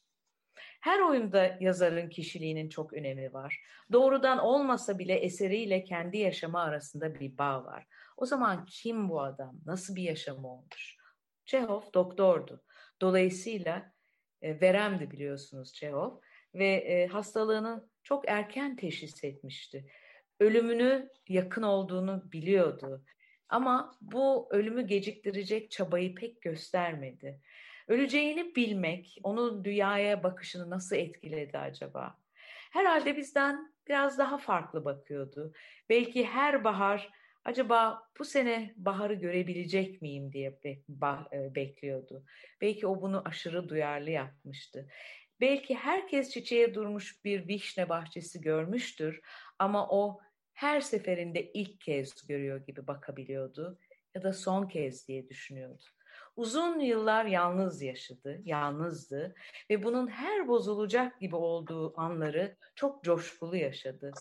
Her 0.81 1.01
oyunda 1.01 1.57
yazarın 1.61 2.09
kişiliğinin 2.09 2.69
çok 2.69 2.93
önemi 2.93 3.33
var. 3.33 3.63
Doğrudan 3.93 4.39
olmasa 4.39 4.99
bile 4.99 5.15
eseriyle 5.15 5.85
kendi 5.85 6.19
yaşamı 6.19 6.61
arasında 6.61 7.21
bir 7.21 7.39
bağ 7.39 7.65
var. 7.65 7.87
O 8.17 8.27
zaman 8.27 8.65
kim 8.65 9.09
bu 9.09 9.23
adam? 9.23 9.61
Nasıl 9.67 9.97
bir 9.97 10.03
yaşamı 10.03 10.49
olmuş? 10.49 10.97
Çehov 11.45 11.83
doktordu. 11.95 12.63
Dolayısıyla 13.01 13.93
e, 14.43 14.61
veremdi 14.61 15.11
biliyorsunuz 15.11 15.75
Çehov 15.75 16.17
ve 16.55 16.69
e, 16.69 17.07
hastalığını 17.07 17.89
çok 18.03 18.29
erken 18.29 18.77
teşhis 18.77 19.25
etmişti. 19.25 19.87
Ölümünü 20.41 21.09
yakın 21.29 21.63
olduğunu 21.63 22.33
biliyordu. 22.33 23.05
Ama 23.49 23.99
bu 24.01 24.49
ölümü 24.51 24.87
geciktirecek 24.87 25.71
çabayı 25.71 26.15
pek 26.15 26.43
göstermedi. 26.43 27.41
Öleceğini 27.91 28.55
bilmek, 28.57 29.19
onun 29.23 29.65
dünyaya 29.65 30.23
bakışını 30.23 30.71
nasıl 30.71 30.97
etkiledi 30.97 31.59
acaba? 31.59 32.19
Herhalde 32.73 33.17
bizden 33.17 33.75
biraz 33.89 34.19
daha 34.19 34.39
farklı 34.39 34.85
bakıyordu. 34.85 35.53
Belki 35.89 36.25
her 36.27 36.65
bahar 36.65 37.11
acaba 37.45 38.03
bu 38.19 38.25
sene 38.25 38.75
baharı 38.77 39.15
görebilecek 39.15 40.03
miyim 40.03 40.33
diye 40.33 40.59
e, 41.33 41.55
bekliyordu. 41.55 42.25
Belki 42.61 42.87
o 42.87 43.03
bunu 43.03 43.23
aşırı 43.25 43.69
duyarlı 43.69 44.11
yapmıştı. 44.11 44.89
Belki 45.41 45.75
herkes 45.75 46.31
çiçeğe 46.31 46.75
durmuş 46.75 47.25
bir 47.25 47.49
vişne 47.49 47.89
bahçesi 47.89 48.41
görmüştür 48.41 49.21
ama 49.59 49.89
o 49.89 50.21
her 50.53 50.81
seferinde 50.81 51.53
ilk 51.53 51.81
kez 51.81 52.27
görüyor 52.27 52.67
gibi 52.67 52.87
bakabiliyordu 52.87 53.79
ya 54.15 54.23
da 54.23 54.33
son 54.33 54.69
kez 54.69 55.09
diye 55.09 55.29
düşünüyordu. 55.29 55.85
Uzun 56.37 56.79
yıllar 56.81 57.25
yalnız 57.25 57.83
yaşadı, 57.83 58.41
yalnızdı 58.45 59.35
ve 59.71 59.83
bunun 59.83 60.09
her 60.09 60.49
bozulacak 60.49 61.21
gibi 61.21 61.37
olduğu 61.37 62.01
anları 62.01 62.57
çok 62.75 63.05
coşkulu 63.05 63.57
yaşadı. 63.57 64.13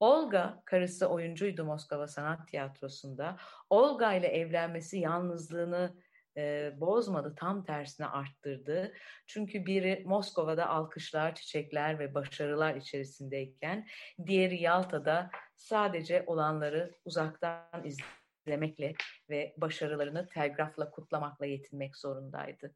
Olga, 0.00 0.62
karısı 0.64 1.06
oyuncuydu 1.06 1.64
Moskova 1.64 2.08
Sanat 2.08 2.48
Tiyatrosu'nda. 2.48 3.36
Olga 3.70 4.14
ile 4.14 4.26
evlenmesi 4.26 4.98
yalnızlığını 4.98 5.96
e, 6.36 6.72
bozmadı, 6.80 7.34
tam 7.36 7.64
tersine 7.64 8.06
arttırdı. 8.06 8.92
Çünkü 9.26 9.66
biri 9.66 10.02
Moskova'da 10.06 10.68
alkışlar, 10.68 11.34
çiçekler 11.34 11.98
ve 11.98 12.14
başarılar 12.14 12.74
içerisindeyken, 12.74 13.86
diğeri 14.26 14.62
Yalta'da 14.62 15.30
sadece 15.56 16.24
olanları 16.26 16.94
uzaktan 17.04 17.84
izledi 17.84 18.17
izlemekle 18.48 18.94
ve 19.30 19.54
başarılarını 19.56 20.28
telgrafla 20.28 20.90
kutlamakla 20.90 21.46
yetinmek 21.46 21.96
zorundaydı. 21.96 22.74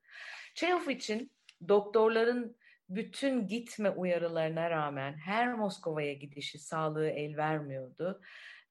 Çehov 0.55 0.89
için 0.89 1.33
doktorların 1.69 2.57
bütün 2.89 3.47
gitme 3.47 3.91
uyarılarına 3.91 4.71
rağmen 4.71 5.13
her 5.13 5.55
Moskova'ya 5.55 6.13
gidişi 6.13 6.59
sağlığı 6.59 7.09
el 7.09 7.37
vermiyordu 7.37 8.21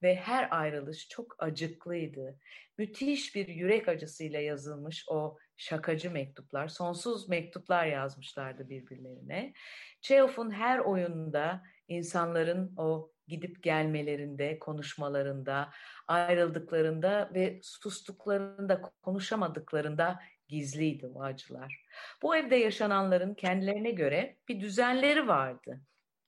ve 0.03 0.15
her 0.15 0.47
ayrılış 0.51 1.07
çok 1.07 1.35
acıklıydı. 1.43 2.39
Müthiş 2.77 3.35
bir 3.35 3.47
yürek 3.47 3.87
acısıyla 3.87 4.39
yazılmış 4.39 5.05
o 5.09 5.37
şakacı 5.57 6.11
mektuplar, 6.11 6.67
sonsuz 6.67 7.29
mektuplar 7.29 7.85
yazmışlardı 7.85 8.69
birbirlerine. 8.69 9.53
Çehov'un 10.01 10.51
her 10.51 10.79
oyununda 10.79 11.63
insanların 11.87 12.73
o 12.77 13.11
gidip 13.31 13.63
gelmelerinde, 13.63 14.59
konuşmalarında, 14.59 15.69
ayrıldıklarında 16.07 17.31
ve 17.33 17.59
sustuklarında, 17.63 18.81
konuşamadıklarında 19.01 20.19
gizliydi 20.47 21.07
o 21.07 21.23
acılar. 21.23 21.85
Bu 22.21 22.35
evde 22.35 22.55
yaşananların 22.55 23.33
kendilerine 23.33 23.91
göre 23.91 24.37
bir 24.47 24.59
düzenleri 24.59 25.27
vardı. 25.27 25.81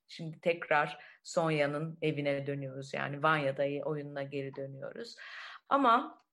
Şimdi 0.07 0.39
tekrar 0.39 0.97
Sonya'nın 1.23 1.97
evine 2.01 2.47
dönüyoruz. 2.47 2.93
Yani 2.93 3.23
Vanya'da 3.23 3.85
oyununa 3.85 4.23
geri 4.23 4.55
dönüyoruz. 4.55 5.15
Ama 5.69 6.23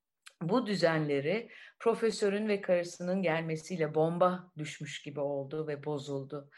bu 0.43 0.67
düzenleri 0.67 1.51
profesörün 1.79 2.49
ve 2.49 2.61
karısının 2.61 3.23
gelmesiyle 3.23 3.95
bomba 3.95 4.51
düşmüş 4.59 5.03
gibi 5.03 5.21
oldu 5.21 5.67
ve 5.67 5.85
bozuldu. 5.85 6.51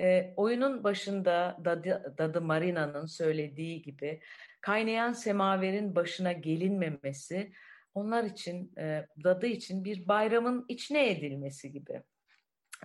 E, 0.00 0.34
oyunun 0.36 0.84
başında 0.84 1.58
Dadı, 1.64 2.14
Dadı 2.18 2.40
Marina'nın 2.40 3.06
söylediği 3.06 3.82
gibi 3.82 4.20
kaynayan 4.60 5.12
semaverin 5.12 5.94
başına 5.94 6.32
gelinmemesi 6.32 7.52
onlar 7.94 8.24
için, 8.24 8.72
e, 8.78 9.06
Dadı 9.24 9.46
için 9.46 9.84
bir 9.84 10.08
bayramın 10.08 10.64
içine 10.68 11.10
edilmesi 11.10 11.72
gibi. 11.72 12.02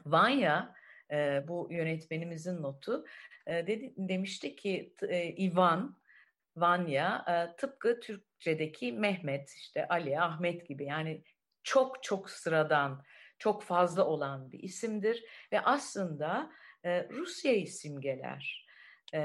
Vanya, 0.06 0.76
e, 1.12 1.44
bu 1.48 1.68
yönetmenimizin 1.72 2.62
notu, 2.62 3.06
e, 3.48 3.68
dedi, 3.68 3.94
demişti 3.98 4.56
ki 4.56 4.94
e, 5.02 5.28
Ivan, 5.28 5.98
Vanya 6.56 7.26
e, 7.28 7.56
tıpkı 7.56 8.00
Türkçedeki 8.00 8.92
Mehmet, 8.92 9.50
işte 9.50 9.88
Ali, 9.88 10.20
Ahmet 10.20 10.68
gibi 10.68 10.86
yani 10.86 11.24
çok 11.64 12.04
çok 12.04 12.30
sıradan, 12.30 13.04
çok 13.40 13.64
fazla 13.64 14.06
olan 14.06 14.52
bir 14.52 14.60
isimdir 14.60 15.24
ve 15.52 15.62
aslında 15.62 16.52
e, 16.86 17.10
Rusya'yı 17.10 17.68
simgeler. 17.68 18.62
E, 19.14 19.20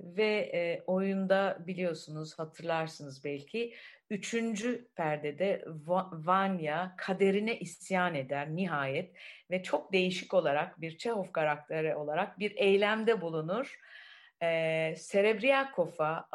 ve 0.00 0.50
e, 0.54 0.82
oyunda 0.86 1.58
biliyorsunuz 1.66 2.38
hatırlarsınız 2.38 3.24
belki 3.24 3.74
üçüncü 4.10 4.88
perdede 4.96 5.64
Vanya 6.12 6.94
kaderine 6.98 7.58
isyan 7.58 8.14
eder 8.14 8.56
nihayet 8.56 9.16
ve 9.50 9.62
çok 9.62 9.92
değişik 9.92 10.34
olarak 10.34 10.80
bir 10.80 10.98
Çehov 10.98 11.32
karakteri 11.32 11.94
olarak 11.94 12.38
bir 12.38 12.56
eylemde 12.56 13.20
bulunur. 13.20 13.80
E, 14.42 14.94
Serebriakov'a 14.96 16.28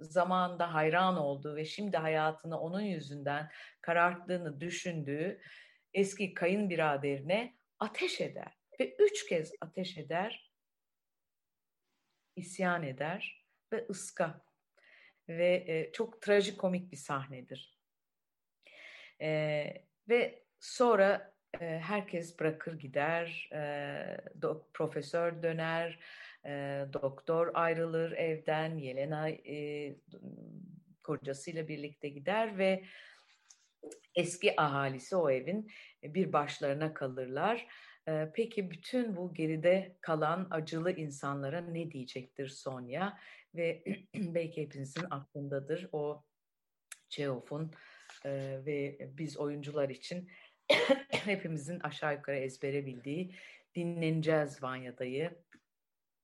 zamanında 0.00 0.74
hayran 0.74 1.16
olduğu 1.16 1.56
ve 1.56 1.64
şimdi 1.64 1.96
hayatını 1.96 2.60
onun 2.60 2.80
yüzünden 2.80 3.50
kararttığını 3.80 4.60
düşündüğü 4.60 5.40
eski 5.94 6.34
kayınbiraderine 6.34 7.54
ateş 7.78 8.20
eder 8.20 8.61
ve 8.80 8.96
üç 8.98 9.26
kez 9.26 9.52
ateş 9.60 9.98
eder, 9.98 10.52
isyan 12.36 12.82
eder 12.82 13.46
ve 13.72 13.86
ıska 13.90 14.44
ve 15.28 15.64
e, 15.66 15.92
çok 15.92 16.22
trajikomik 16.22 16.92
bir 16.92 16.96
sahnedir. 16.96 17.78
E, 19.20 19.64
ve 20.08 20.44
sonra 20.60 21.34
e, 21.60 21.66
herkes 21.66 22.38
bırakır 22.38 22.78
gider, 22.78 23.48
e, 23.52 24.42
do, 24.42 24.68
profesör 24.72 25.42
döner, 25.42 25.98
e, 26.44 26.84
doktor 26.92 27.50
ayrılır 27.54 28.12
evden, 28.12 28.78
Yelena 28.78 29.28
e, 29.30 29.94
kocasıyla 31.02 31.68
birlikte 31.68 32.08
gider 32.08 32.58
ve 32.58 32.84
eski 34.14 34.60
ahalisi 34.60 35.16
o 35.16 35.30
evin 35.30 35.70
bir 36.02 36.32
başlarına 36.32 36.94
kalırlar 36.94 37.66
Peki 38.06 38.70
bütün 38.70 39.16
bu 39.16 39.34
geride 39.34 39.96
kalan 40.00 40.48
acılı 40.50 40.92
insanlara 40.92 41.60
ne 41.60 41.90
diyecektir 41.90 42.48
Sonya? 42.48 43.18
Ve 43.54 43.84
belki 44.14 44.62
hepinizin 44.62 45.04
aklındadır 45.10 45.88
o 45.92 46.24
Çehov'un 47.08 47.72
ve 48.64 48.98
biz 49.18 49.36
oyuncular 49.36 49.88
için 49.88 50.30
hepimizin 51.10 51.80
aşağı 51.80 52.14
yukarı 52.14 52.36
ezbere 52.36 52.86
bildiği 52.86 53.34
dinleneceğiz 53.74 54.62
Vanya'dayı. 54.62 55.42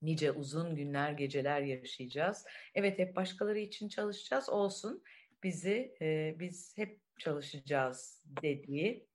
Nice 0.02 0.32
uzun 0.32 0.76
günler, 0.76 1.12
geceler 1.12 1.60
yaşayacağız. 1.60 2.46
Evet 2.74 2.98
hep 2.98 3.16
başkaları 3.16 3.58
için 3.58 3.88
çalışacağız 3.88 4.48
olsun. 4.48 5.02
Bizi 5.42 5.96
biz 6.38 6.78
hep 6.78 7.00
çalışacağız 7.18 8.22
dediği 8.42 9.07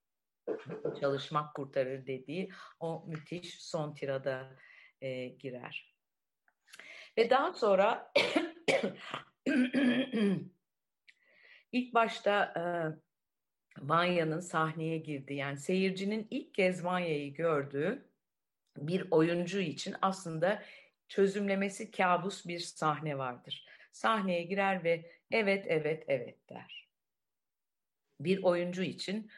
çalışmak 1.00 1.56
kurtarır 1.56 2.08
dediği 2.08 2.52
o 2.80 3.06
müthiş 3.08 3.64
son 3.64 3.94
tirada 3.94 4.58
e, 5.02 5.28
girer. 5.28 5.96
Ve 7.18 7.30
daha 7.30 7.54
sonra 7.54 8.12
ilk 11.72 11.94
başta 11.94 12.54
e, 12.58 12.64
Vanya'nın 13.80 14.40
sahneye 14.40 14.98
girdi. 14.98 15.34
Yani 15.34 15.58
seyircinin 15.58 16.28
ilk 16.30 16.54
kez 16.54 16.86
Vanya'yı 16.86 17.34
gördüğü 17.34 18.10
bir 18.78 19.08
oyuncu 19.12 19.60
için 19.60 19.96
aslında 20.02 20.64
çözümlemesi 21.08 21.92
kabus 21.92 22.46
bir 22.46 22.60
sahne 22.60 23.18
vardır. 23.18 23.66
Sahneye 23.92 24.44
girer 24.44 24.84
ve 24.84 25.12
evet 25.32 25.66
evet 25.68 26.04
evet 26.08 26.50
der. 26.50 26.90
Bir 28.20 28.44
oyuncu 28.44 28.84
için 28.84 29.32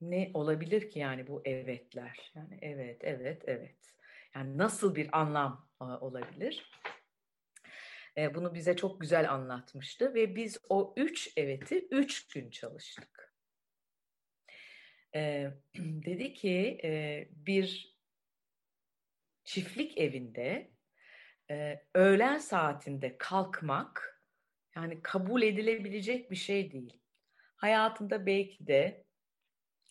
ne 0.00 0.30
olabilir 0.34 0.90
ki 0.90 0.98
yani 0.98 1.26
bu 1.26 1.42
evetler? 1.44 2.32
Yani 2.34 2.58
evet, 2.62 3.00
evet, 3.04 3.42
evet. 3.46 3.76
Yani 4.34 4.58
nasıl 4.58 4.94
bir 4.94 5.18
anlam 5.20 5.68
olabilir? 5.80 6.70
Bunu 8.16 8.54
bize 8.54 8.76
çok 8.76 9.00
güzel 9.00 9.32
anlatmıştı 9.32 10.14
ve 10.14 10.36
biz 10.36 10.58
o 10.68 10.94
üç 10.96 11.32
eveti 11.36 11.88
üç 11.90 12.28
gün 12.28 12.50
çalıştık. 12.50 13.34
dedi 15.76 16.34
ki 16.34 16.78
bir 17.30 17.96
çiftlik 19.44 19.98
evinde 19.98 20.70
öğlen 21.94 22.38
saatinde 22.38 23.18
kalkmak 23.18 24.22
yani 24.76 25.02
kabul 25.02 25.42
edilebilecek 25.42 26.30
bir 26.30 26.36
şey 26.36 26.72
değil. 26.72 27.00
Hayatında 27.56 28.26
belki 28.26 28.66
de 28.66 29.05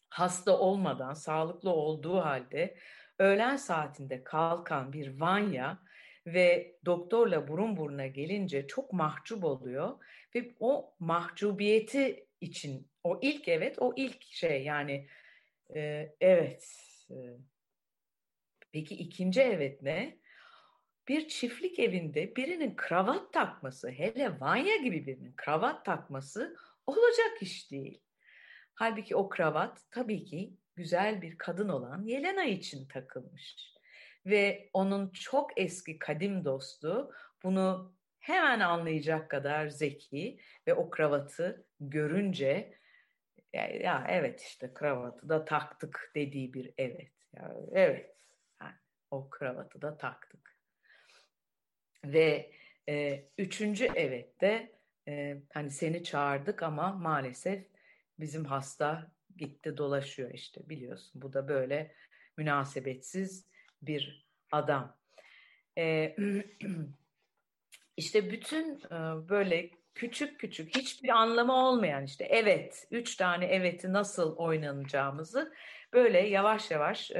hasta 0.09 0.59
olmadan, 0.59 1.13
sağlıklı 1.13 1.69
olduğu 1.69 2.17
halde 2.17 2.77
öğlen 3.19 3.55
saatinde 3.55 4.23
kalkan 4.23 4.93
bir 4.93 5.19
Vanya 5.19 5.79
ve 6.25 6.77
doktorla 6.85 7.47
burun 7.47 7.77
buruna 7.77 8.07
gelince 8.07 8.67
çok 8.67 8.93
mahcup 8.93 9.43
oluyor 9.43 9.97
ve 10.35 10.55
o 10.59 10.95
mahcubiyeti 10.99 12.27
için 12.41 12.91
o 13.03 13.19
ilk 13.21 13.47
evet 13.47 13.75
o 13.79 13.93
ilk 13.95 14.23
şey 14.23 14.63
yani 14.63 15.07
e, 15.75 16.11
evet 16.21 16.69
e, 17.09 17.15
peki 18.71 18.95
ikinci 18.95 19.41
evet 19.41 19.81
ne? 19.81 20.19
Bir 21.07 21.27
çiftlik 21.27 21.79
evinde 21.79 22.35
birinin 22.35 22.75
kravat 22.75 23.33
takması 23.33 23.89
hele 23.89 24.39
Vanya 24.39 24.75
gibi 24.75 25.07
birinin 25.07 25.33
kravat 25.35 25.85
takması 25.85 26.55
olacak 26.87 27.41
iş 27.41 27.71
değil. 27.71 28.04
Halbuki 28.75 29.15
o 29.15 29.29
kravat 29.29 29.81
tabii 29.91 30.25
ki 30.25 30.53
güzel 30.75 31.21
bir 31.21 31.38
kadın 31.38 31.69
olan 31.69 32.03
Yelena 32.03 32.43
için 32.43 32.88
takılmış. 32.88 33.75
Ve 34.25 34.69
onun 34.73 35.09
çok 35.09 35.59
eski 35.59 35.99
kadim 35.99 36.45
dostu 36.45 37.11
bunu 37.43 37.95
hemen 38.19 38.59
anlayacak 38.59 39.29
kadar 39.29 39.67
zeki 39.67 40.39
ve 40.67 40.73
o 40.73 40.89
kravatı 40.89 41.65
görünce 41.79 42.79
ya, 43.53 43.67
ya 43.67 44.05
evet 44.09 44.41
işte 44.41 44.73
kravatı 44.73 45.29
da 45.29 45.45
taktık 45.45 46.11
dediği 46.15 46.53
bir 46.53 46.73
evet. 46.77 47.11
Ya, 47.35 47.55
evet 47.71 48.15
yani, 48.61 48.73
o 49.11 49.30
kravatı 49.30 49.82
da 49.82 49.97
taktık. 49.97 50.55
Ve 52.05 52.51
e, 52.89 53.26
üçüncü 53.38 53.88
evet 53.95 54.41
de 54.41 54.71
e, 55.07 55.38
hani 55.53 55.69
seni 55.71 56.03
çağırdık 56.03 56.63
ama 56.63 56.91
maalesef 56.93 57.74
bizim 58.20 58.45
hasta 58.45 59.11
gitti 59.38 59.78
dolaşıyor 59.78 60.32
işte 60.34 60.70
biliyorsun. 60.70 61.22
Bu 61.22 61.34
da 61.34 61.47
böyle 61.47 61.95
münasebetsiz 62.38 63.45
bir 63.82 64.26
adam. 64.51 64.97
Ee, 65.78 66.16
işte 67.97 68.32
bütün 68.32 68.82
böyle 69.30 69.70
küçük 69.95 70.39
küçük 70.39 70.78
hiçbir 70.78 71.09
anlamı 71.09 71.53
olmayan 71.53 72.03
işte 72.03 72.26
evet 72.26 72.88
üç 72.91 73.16
tane 73.16 73.45
eveti 73.45 73.93
nasıl 73.93 74.36
oynanacağımızı 74.36 75.53
böyle 75.93 76.20
yavaş 76.20 76.72
yavaş 76.72 77.11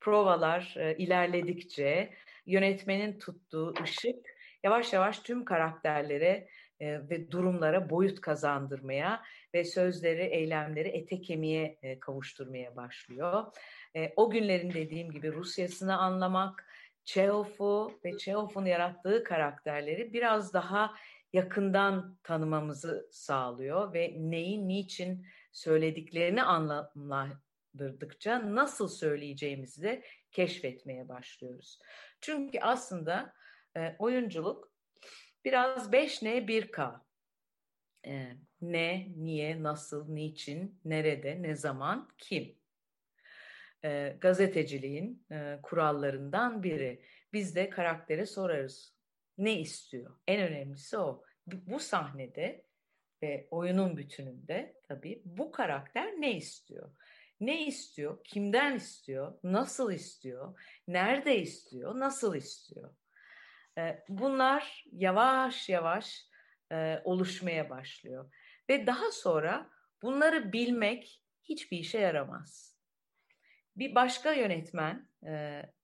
provalar 0.00 0.74
ilerledikçe 0.98 2.14
yönetmenin 2.46 3.18
tuttuğu 3.18 3.74
ışık 3.82 4.36
yavaş 4.62 4.92
yavaş 4.92 5.18
tüm 5.18 5.44
karakterlere 5.44 6.48
e, 6.80 7.08
ve 7.10 7.30
durumlara 7.30 7.90
boyut 7.90 8.20
kazandırmaya 8.20 9.22
ve 9.54 9.64
sözleri, 9.64 10.22
eylemleri 10.22 10.88
ete 10.88 11.20
kemiğe 11.20 11.78
e, 11.82 12.00
kavuşturmaya 12.00 12.76
başlıyor. 12.76 13.56
E, 13.96 14.12
o 14.16 14.30
günlerin 14.30 14.72
dediğim 14.72 15.10
gibi 15.10 15.32
Rusya'sını 15.32 15.98
anlamak, 15.98 16.66
Çehov'u 17.04 18.00
ve 18.04 18.18
Çehov'un 18.18 18.64
yarattığı 18.64 19.24
karakterleri 19.24 20.12
biraz 20.12 20.54
daha 20.54 20.94
yakından 21.32 22.18
tanımamızı 22.22 23.08
sağlıyor 23.12 23.94
ve 23.94 24.14
neyi 24.18 24.68
niçin 24.68 25.26
söylediklerini 25.52 26.42
anlamlandırdıkça 26.42 28.54
nasıl 28.54 28.88
söyleyeceğimizi 28.88 29.82
de 29.82 30.02
keşfetmeye 30.30 31.08
başlıyoruz. 31.08 31.78
Çünkü 32.20 32.58
aslında 32.60 33.32
oyunculuk 33.98 34.75
biraz 35.46 35.92
5N 35.92 36.46
1K. 36.46 37.00
E, 38.06 38.36
ne, 38.60 39.08
niye, 39.16 39.62
nasıl, 39.62 40.08
niçin, 40.08 40.80
nerede, 40.84 41.42
ne 41.42 41.54
zaman, 41.54 42.08
kim? 42.18 42.58
E, 43.84 44.16
gazeteciliğin 44.20 45.26
e, 45.30 45.58
kurallarından 45.62 46.62
biri. 46.62 47.02
Biz 47.32 47.56
de 47.56 47.70
karaktere 47.70 48.26
sorarız. 48.26 48.94
Ne 49.38 49.60
istiyor? 49.60 50.18
En 50.26 50.40
önemlisi 50.40 50.98
o. 50.98 51.24
Bu 51.46 51.80
sahnede 51.80 52.64
ve 53.22 53.48
oyunun 53.50 53.96
bütününde 53.96 54.74
tabii 54.88 55.22
bu 55.24 55.52
karakter 55.52 56.12
ne 56.20 56.36
istiyor? 56.36 56.90
Ne 57.40 57.66
istiyor? 57.66 58.24
Kimden 58.24 58.76
istiyor? 58.76 59.38
Nasıl 59.42 59.92
istiyor? 59.92 60.60
Nerede 60.88 61.38
istiyor? 61.38 61.98
Nasıl 61.98 62.34
istiyor? 62.34 62.94
Bunlar 64.08 64.84
yavaş 64.92 65.68
yavaş 65.68 66.26
oluşmaya 67.04 67.70
başlıyor. 67.70 68.34
Ve 68.68 68.86
daha 68.86 69.10
sonra 69.12 69.70
bunları 70.02 70.52
bilmek 70.52 71.22
hiçbir 71.42 71.78
işe 71.78 71.98
yaramaz. 71.98 72.76
Bir 73.76 73.94
başka 73.94 74.32
yönetmen, 74.32 75.08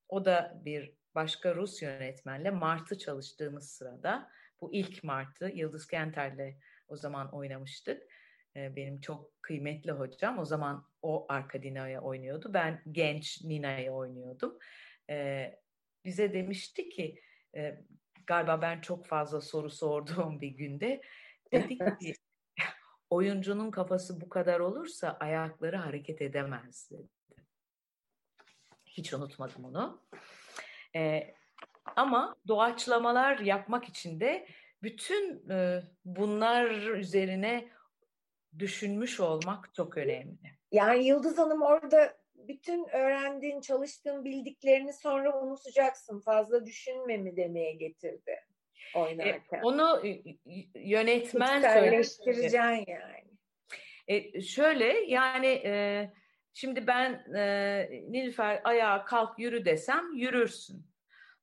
o 0.08 0.24
da 0.24 0.60
bir 0.64 0.94
başka 1.14 1.54
Rus 1.54 1.82
yönetmenle 1.82 2.50
Mart'ı 2.50 2.98
çalıştığımız 2.98 3.70
sırada, 3.70 4.30
bu 4.60 4.74
ilk 4.74 5.04
Mart'ı 5.04 5.50
Yıldız 5.54 5.86
Kenter'le 5.86 6.56
o 6.88 6.96
zaman 6.96 7.34
oynamıştık. 7.34 8.02
Benim 8.56 9.00
çok 9.00 9.42
kıymetli 9.42 9.92
hocam. 9.92 10.38
O 10.38 10.44
zaman 10.44 10.88
o 11.02 11.26
arka 11.28 11.58
Nina'ya 11.58 12.00
oynuyordu. 12.00 12.54
Ben 12.54 12.82
genç 12.90 13.44
Nina'ya 13.44 13.92
oynuyordum. 13.92 14.58
Bize 16.04 16.32
demişti 16.32 16.88
ki 16.88 17.20
e, 17.56 17.80
galiba 18.26 18.62
ben 18.62 18.80
çok 18.80 19.06
fazla 19.06 19.40
soru 19.40 19.70
sorduğum 19.70 20.40
bir 20.40 20.48
günde 20.48 21.02
dedik 21.52 21.80
ki 22.00 22.14
oyuncunun 23.10 23.70
kafası 23.70 24.20
bu 24.20 24.28
kadar 24.28 24.60
olursa 24.60 25.16
ayakları 25.20 25.76
hareket 25.76 26.22
edemez 26.22 26.90
dedi. 26.90 27.08
Hiç 28.86 29.14
unutmadım 29.14 29.64
onu. 29.64 30.02
E, 30.96 31.34
ama 31.96 32.36
doğaçlamalar 32.48 33.38
yapmak 33.38 33.88
için 33.88 34.20
de 34.20 34.48
bütün 34.82 35.50
e, 35.50 35.82
bunlar 36.04 36.70
üzerine 36.96 37.68
düşünmüş 38.58 39.20
olmak 39.20 39.74
çok 39.74 39.96
önemli. 39.96 40.58
Yani 40.72 41.04
Yıldız 41.04 41.38
Hanım 41.38 41.62
orada 41.62 42.21
bütün 42.48 42.88
öğrendiğin, 42.88 43.60
çalıştığın, 43.60 44.24
bildiklerini 44.24 44.92
sonra 44.92 45.40
unutacaksın. 45.40 46.20
Fazla 46.20 46.66
düşünme 46.66 47.16
mi 47.16 47.36
demeye 47.36 47.72
getirdi 47.72 48.36
oynarken. 48.94 49.58
E, 49.58 49.62
onu 49.62 50.02
yönetmen 50.74 51.62
söyledi. 51.62 52.56
yani. 52.56 53.24
E, 54.08 54.42
şöyle 54.42 54.86
yani 55.08 55.46
e, 55.46 56.10
şimdi 56.54 56.86
ben 56.86 57.12
e, 57.34 57.88
Nilüfer 58.08 58.60
ayağa 58.64 59.04
kalk 59.04 59.38
yürü 59.38 59.64
desem 59.64 60.12
yürürsün. 60.14 60.91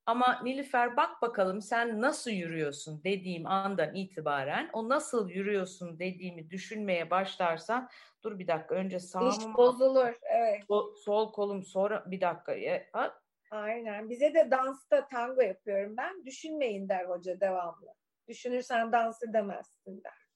Ama 0.06 0.40
Nilüfer 0.44 0.98
bak 0.98 1.22
bakalım 1.22 1.62
sen 1.62 2.02
nasıl 2.02 2.32
yürüyorsun 2.32 3.04
dediğim 3.04 3.48
andan 3.48 3.96
itibaren 3.96 4.70
o 4.74 4.90
nasıl 4.90 5.30
yürüyorsun 5.30 6.00
dediğimi 6.00 6.50
düşünmeye 6.50 7.10
başlarsan 7.10 7.90
dur 8.24 8.40
bir 8.40 8.48
dakika 8.48 8.76
önce 8.76 9.00
sağ 9.00 9.30
İş 9.30 9.38
bozulur. 9.58 10.14
Evet. 10.22 10.64
Sol, 10.68 10.96
sol 10.96 11.32
kolum 11.32 11.64
sonra 11.64 12.04
bir 12.12 12.22
dakika. 12.22 12.56
Ha? 12.92 13.20
Aynen. 13.52 14.10
Bize 14.10 14.34
de 14.34 14.52
dansta 14.52 15.08
tango 15.08 15.42
yapıyorum 15.42 15.98
ben. 15.98 16.26
Düşünmeyin 16.26 16.90
der 16.90 17.06
hoca 17.06 17.40
devamlı. 17.40 17.94
Düşünürsen 18.28 18.92
dans 18.92 19.24
edemezsin 19.24 20.04
der. 20.04 20.30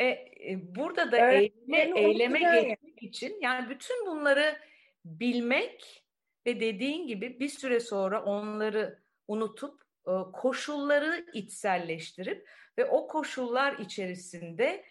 E, 0.00 0.06
e, 0.06 0.74
burada 0.74 1.12
da 1.12 1.30
eyleme, 1.30 2.00
eyleme 2.00 2.38
geçmek 2.38 2.68
yani. 2.68 2.94
için 3.00 3.40
yani 3.40 3.68
bütün 3.68 4.06
bunları 4.06 4.56
bilmek 5.04 6.03
ve 6.46 6.60
dediğin 6.60 7.06
gibi 7.06 7.40
bir 7.40 7.48
süre 7.48 7.80
sonra 7.80 8.24
onları 8.24 8.98
unutup 9.28 9.82
e, 10.06 10.12
koşulları 10.32 11.26
içselleştirip 11.32 12.48
ve 12.78 12.86
o 12.86 13.08
koşullar 13.08 13.78
içerisinde 13.78 14.84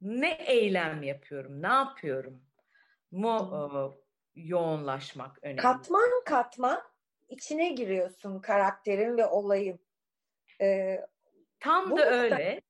ne 0.00 0.32
eylem 0.46 1.02
yapıyorum, 1.02 1.62
ne 1.62 1.66
yapıyorum 1.66 2.42
mu 3.10 3.50
e, 3.54 4.40
yoğunlaşmak 4.40 5.38
önemli. 5.42 5.60
Katman 5.60 6.10
katman 6.24 6.82
içine 7.28 7.68
giriyorsun 7.68 8.40
karakterin 8.40 9.16
ve 9.16 9.26
olayın. 9.26 9.80
Ee, 10.60 11.00
Tam 11.60 11.96
da 11.96 12.10
öyle. 12.10 12.62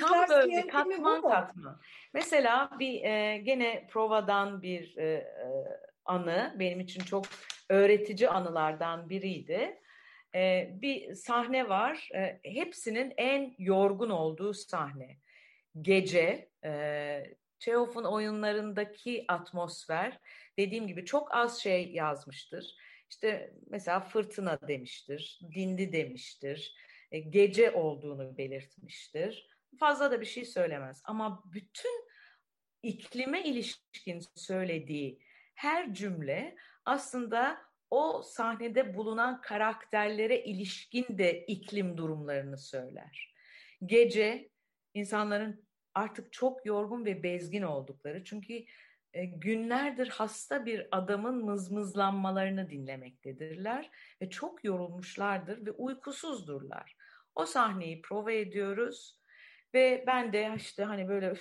Tam 0.00 0.28
böyle 0.28 0.66
katman 0.66 1.22
katman. 1.22 1.80
Mesela 2.14 2.70
bir 2.78 3.04
e, 3.04 3.38
gene 3.38 3.86
provadan 3.90 4.62
bir 4.62 4.96
e, 4.96 5.04
e 5.04 5.89
anı 6.04 6.56
benim 6.58 6.80
için 6.80 7.04
çok 7.04 7.24
öğretici 7.68 8.28
anılardan 8.28 9.10
biriydi. 9.10 9.80
Ee, 10.34 10.70
bir 10.72 11.14
sahne 11.14 11.68
var. 11.68 12.08
Ee, 12.14 12.40
hepsinin 12.44 13.12
en 13.16 13.54
yorgun 13.58 14.10
olduğu 14.10 14.54
sahne. 14.54 15.16
Gece, 15.80 16.48
e, 16.64 17.22
Çehov'un 17.58 18.04
oyunlarındaki 18.04 19.24
atmosfer 19.28 20.18
dediğim 20.58 20.86
gibi 20.86 21.04
çok 21.04 21.34
az 21.34 21.60
şey 21.60 21.92
yazmıştır. 21.92 22.74
İşte 23.10 23.54
mesela 23.70 24.00
fırtına 24.00 24.58
demiştir, 24.68 25.40
dindi 25.54 25.92
demiştir, 25.92 26.74
e, 27.12 27.18
gece 27.18 27.70
olduğunu 27.70 28.38
belirtmiştir. 28.38 29.48
Fazla 29.78 30.10
da 30.10 30.20
bir 30.20 30.26
şey 30.26 30.44
söylemez 30.44 31.02
ama 31.04 31.42
bütün 31.52 32.04
iklime 32.82 33.44
ilişkin 33.44 34.22
söylediği 34.34 35.20
her 35.60 35.94
cümle 35.94 36.56
aslında 36.84 37.58
o 37.90 38.22
sahnede 38.22 38.94
bulunan 38.96 39.40
karakterlere 39.40 40.44
ilişkin 40.44 41.18
de 41.18 41.44
iklim 41.46 41.96
durumlarını 41.96 42.58
söyler. 42.58 43.34
Gece 43.86 44.50
insanların 44.94 45.66
artık 45.94 46.32
çok 46.32 46.66
yorgun 46.66 47.04
ve 47.04 47.22
bezgin 47.22 47.62
oldukları 47.62 48.24
çünkü 48.24 48.64
e, 49.12 49.24
günlerdir 49.24 50.08
hasta 50.08 50.66
bir 50.66 50.88
adamın 50.90 51.44
mızmızlanmalarını 51.44 52.70
dinlemektedirler 52.70 53.90
ve 54.22 54.30
çok 54.30 54.64
yorulmuşlardır 54.64 55.66
ve 55.66 55.70
uykusuzdurlar. 55.70 56.96
O 57.34 57.46
sahneyi 57.46 58.02
prova 58.02 58.32
ediyoruz 58.32 59.20
ve 59.74 60.04
ben 60.06 60.32
de 60.32 60.52
işte 60.56 60.84
hani 60.84 61.08
böyle 61.08 61.34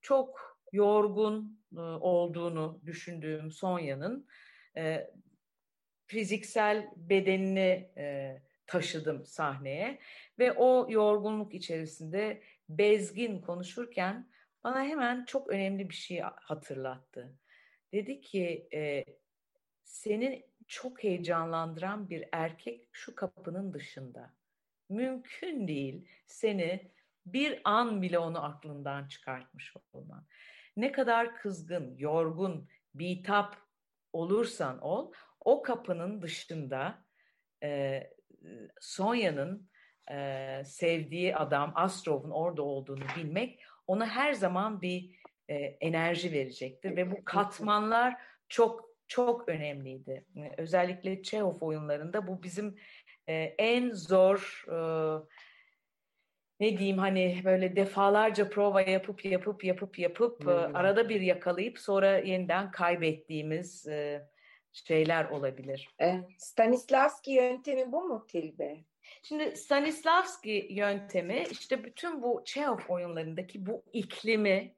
çok 0.00 0.51
yorgun 0.72 1.62
olduğunu 2.00 2.80
düşündüğüm 2.86 3.50
Sonya'nın 3.50 4.26
e, 4.76 5.10
fiziksel 6.06 6.90
bedenini 6.96 7.90
e, 7.96 8.36
taşıdım 8.66 9.26
sahneye 9.26 9.98
ve 10.38 10.52
o 10.52 10.86
yorgunluk 10.90 11.54
içerisinde 11.54 12.42
bezgin 12.68 13.40
konuşurken 13.40 14.30
bana 14.64 14.84
hemen 14.84 15.24
çok 15.24 15.48
önemli 15.48 15.88
bir 15.88 15.94
şey 15.94 16.20
hatırlattı. 16.20 17.36
Dedi 17.92 18.20
ki 18.20 18.68
e, 18.74 19.04
senin 19.84 20.44
çok 20.66 21.04
heyecanlandıran 21.04 22.10
bir 22.10 22.24
erkek 22.32 22.88
şu 22.92 23.14
kapının 23.14 23.72
dışında. 23.72 24.34
Mümkün 24.88 25.68
değil 25.68 26.08
seni 26.26 26.90
bir 27.26 27.60
an 27.64 28.02
bile 28.02 28.18
onu 28.18 28.44
aklından 28.44 29.08
çıkartmış 29.08 29.74
olman 29.92 30.26
ne 30.76 30.92
kadar 30.92 31.36
kızgın, 31.36 31.94
yorgun, 31.96 32.68
bitap 32.94 33.56
olursan 34.12 34.78
ol, 34.80 35.12
o 35.40 35.62
kapının 35.62 36.22
dışında 36.22 37.04
e, 37.62 38.02
Sonya'nın 38.80 39.68
e, 40.10 40.62
sevdiği 40.64 41.36
adam 41.36 41.72
Astrov'un 41.74 42.30
orada 42.30 42.62
olduğunu 42.62 43.04
bilmek 43.16 43.60
ona 43.86 44.06
her 44.06 44.32
zaman 44.32 44.82
bir 44.82 45.22
e, 45.48 45.54
enerji 45.56 46.32
verecektir 46.32 46.96
ve 46.96 47.10
bu 47.10 47.24
katmanlar 47.24 48.16
çok 48.48 48.92
çok 49.06 49.48
önemliydi. 49.48 50.26
Özellikle 50.56 51.22
Çehov 51.22 51.60
oyunlarında 51.60 52.26
bu 52.26 52.42
bizim 52.42 52.76
e, 53.28 53.34
en 53.58 53.90
zor 53.90 54.64
e, 54.68 54.78
ne 56.62 56.78
diyeyim 56.78 56.98
hani 56.98 57.40
böyle 57.44 57.76
defalarca 57.76 58.50
prova 58.50 58.80
yapıp 58.80 59.24
yapıp 59.24 59.64
yapıp 59.64 59.98
yapıp 59.98 60.44
hmm. 60.44 60.76
arada 60.76 61.08
bir 61.08 61.20
yakalayıp 61.20 61.78
sonra 61.78 62.18
yeniden 62.18 62.70
kaybettiğimiz 62.70 63.88
şeyler 64.72 65.24
olabilir. 65.24 65.88
E, 66.00 66.14
Stanislavski 66.38 67.30
yöntemi 67.30 67.92
bu 67.92 68.04
mu 68.04 68.26
Tilbe? 68.28 68.84
Şimdi 69.22 69.56
Stanislavski 69.56 70.66
yöntemi 70.70 71.44
işte 71.50 71.84
bütün 71.84 72.22
bu 72.22 72.42
Çehov 72.44 72.78
oyunlarındaki 72.88 73.66
bu 73.66 73.84
iklimi 73.92 74.74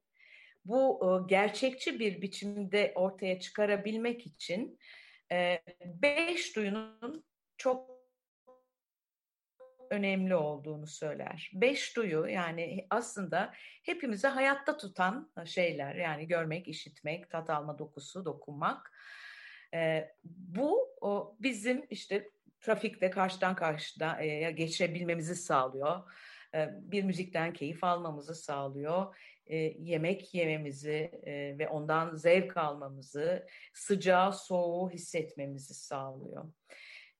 bu 0.64 1.00
gerçekçi 1.28 1.98
bir 1.98 2.22
biçimde 2.22 2.92
ortaya 2.94 3.40
çıkarabilmek 3.40 4.26
için 4.26 4.78
beş 6.02 6.56
duyunun 6.56 7.24
çok 7.56 7.93
önemli 9.90 10.34
olduğunu 10.34 10.86
söyler. 10.86 11.50
Beş 11.54 11.96
duyu 11.96 12.26
yani 12.26 12.86
aslında 12.90 13.52
hepimizi 13.82 14.26
hayatta 14.26 14.76
tutan 14.76 15.32
şeyler 15.44 15.94
yani 15.94 16.26
görmek, 16.26 16.68
işitmek, 16.68 17.30
tat 17.30 17.50
alma 17.50 17.78
dokusu, 17.78 18.24
dokunmak. 18.24 18.92
bu 20.24 20.88
bizim 21.40 21.86
işte 21.90 22.30
trafikte 22.60 23.10
karşıdan 23.10 23.56
karşıya 23.56 24.50
geçirebilmemizi 24.50 25.34
sağlıyor. 25.34 26.12
bir 26.70 27.04
müzikten 27.04 27.52
keyif 27.52 27.84
almamızı 27.84 28.34
sağlıyor 28.34 29.14
e, 29.46 29.56
yemek 29.78 30.34
yememizi 30.34 31.10
e, 31.26 31.58
ve 31.58 31.68
ondan 31.68 32.16
zevk 32.16 32.56
almamızı, 32.56 33.46
sıcağı 33.72 34.32
soğuğu 34.32 34.90
hissetmemizi 34.90 35.74
sağlıyor. 35.74 36.44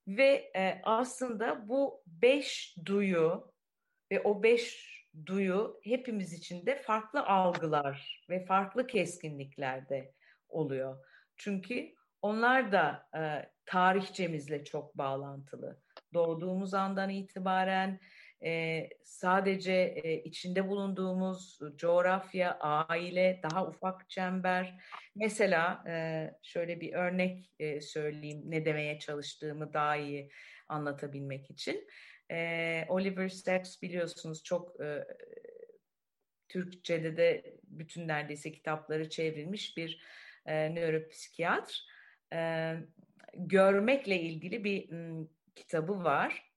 Ve 0.08 0.50
e, 0.56 0.80
aslında 0.82 1.68
bu 1.68 2.02
beş 2.06 2.76
duyu 2.84 3.52
ve 4.12 4.20
o 4.20 4.42
beş 4.42 4.94
duyu 5.26 5.80
hepimiz 5.84 6.32
için 6.32 6.66
de 6.66 6.82
farklı 6.82 7.26
algılar 7.26 8.26
ve 8.30 8.44
farklı 8.44 8.86
keskinliklerde 8.86 10.14
oluyor. 10.48 11.06
Çünkü 11.36 11.94
onlar 12.22 12.72
da 12.72 13.08
e, 13.16 13.50
tarihçemizle 13.66 14.64
çok 14.64 14.98
bağlantılı. 14.98 15.80
Doğduğumuz 16.14 16.74
andan 16.74 17.10
itibaren 17.10 18.00
sadece 19.04 19.94
içinde 20.24 20.68
bulunduğumuz 20.68 21.58
coğrafya, 21.76 22.58
aile, 22.60 23.40
daha 23.42 23.66
ufak 23.66 24.10
çember. 24.10 24.80
Mesela 25.14 25.84
şöyle 26.42 26.80
bir 26.80 26.92
örnek 26.92 27.52
söyleyeyim 27.82 28.42
ne 28.44 28.64
demeye 28.64 28.98
çalıştığımı 28.98 29.72
daha 29.72 29.96
iyi 29.96 30.30
anlatabilmek 30.68 31.50
için. 31.50 31.88
Oliver 32.88 33.28
Sacks 33.28 33.82
biliyorsunuz 33.82 34.42
çok 34.42 34.76
Türkçe'de 36.48 37.16
de 37.16 37.56
bütün 37.64 38.08
neredeyse 38.08 38.52
kitapları 38.52 39.08
çevrilmiş 39.10 39.76
bir 39.76 40.02
e, 40.46 40.74
nöropsikiyatr. 40.74 41.86
Görmekle 43.34 44.20
ilgili 44.20 44.64
bir 44.64 44.90
kitabı 45.54 46.04
var 46.04 46.53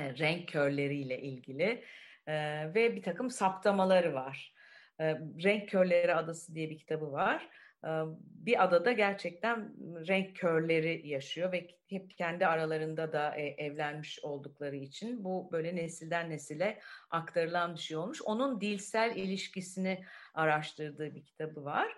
e, 0.00 0.18
renk 0.18 0.48
körleriyle 0.48 1.20
ilgili 1.20 1.84
e, 2.26 2.34
ve 2.74 2.96
bir 2.96 3.02
takım 3.02 3.30
saptamaları 3.30 4.14
var. 4.14 4.54
E, 5.00 5.04
renk 5.44 5.68
Körleri 5.68 6.14
Adası 6.14 6.54
diye 6.54 6.70
bir 6.70 6.78
kitabı 6.78 7.12
var. 7.12 7.48
E, 7.84 7.90
bir 8.18 8.64
adada 8.64 8.92
gerçekten 8.92 9.74
renk 10.08 10.36
körleri 10.36 11.08
yaşıyor 11.08 11.52
ve 11.52 11.68
hep 11.88 12.16
kendi 12.16 12.46
aralarında 12.46 13.12
da 13.12 13.36
e, 13.36 13.42
evlenmiş 13.46 14.18
oldukları 14.22 14.76
için 14.76 15.24
bu 15.24 15.48
böyle 15.52 15.76
nesilden 15.76 16.30
nesile 16.30 16.80
aktarılan 17.10 17.74
bir 17.74 17.80
şey 17.80 17.96
olmuş. 17.96 18.22
Onun 18.22 18.60
dilsel 18.60 19.16
ilişkisini 19.16 20.04
araştırdığı 20.34 21.14
bir 21.14 21.24
kitabı 21.24 21.64
var. 21.64 21.88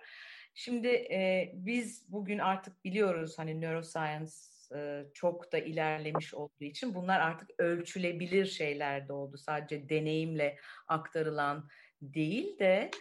Şimdi 0.53 0.87
e, 0.87 1.51
biz 1.53 2.11
bugün 2.11 2.39
artık 2.39 2.83
biliyoruz 2.83 3.39
hani 3.39 3.61
neuroscience 3.61 4.31
çok 5.13 5.51
da 5.51 5.57
ilerlemiş 5.57 6.33
olduğu 6.33 6.63
için 6.63 6.95
bunlar 6.95 7.19
artık 7.19 7.49
ölçülebilir 7.57 8.45
şeyler 8.45 9.07
de 9.07 9.13
oldu. 9.13 9.37
Sadece 9.37 9.89
deneyimle 9.89 10.57
aktarılan 10.87 11.69
değil 12.01 12.59
de 12.59 12.91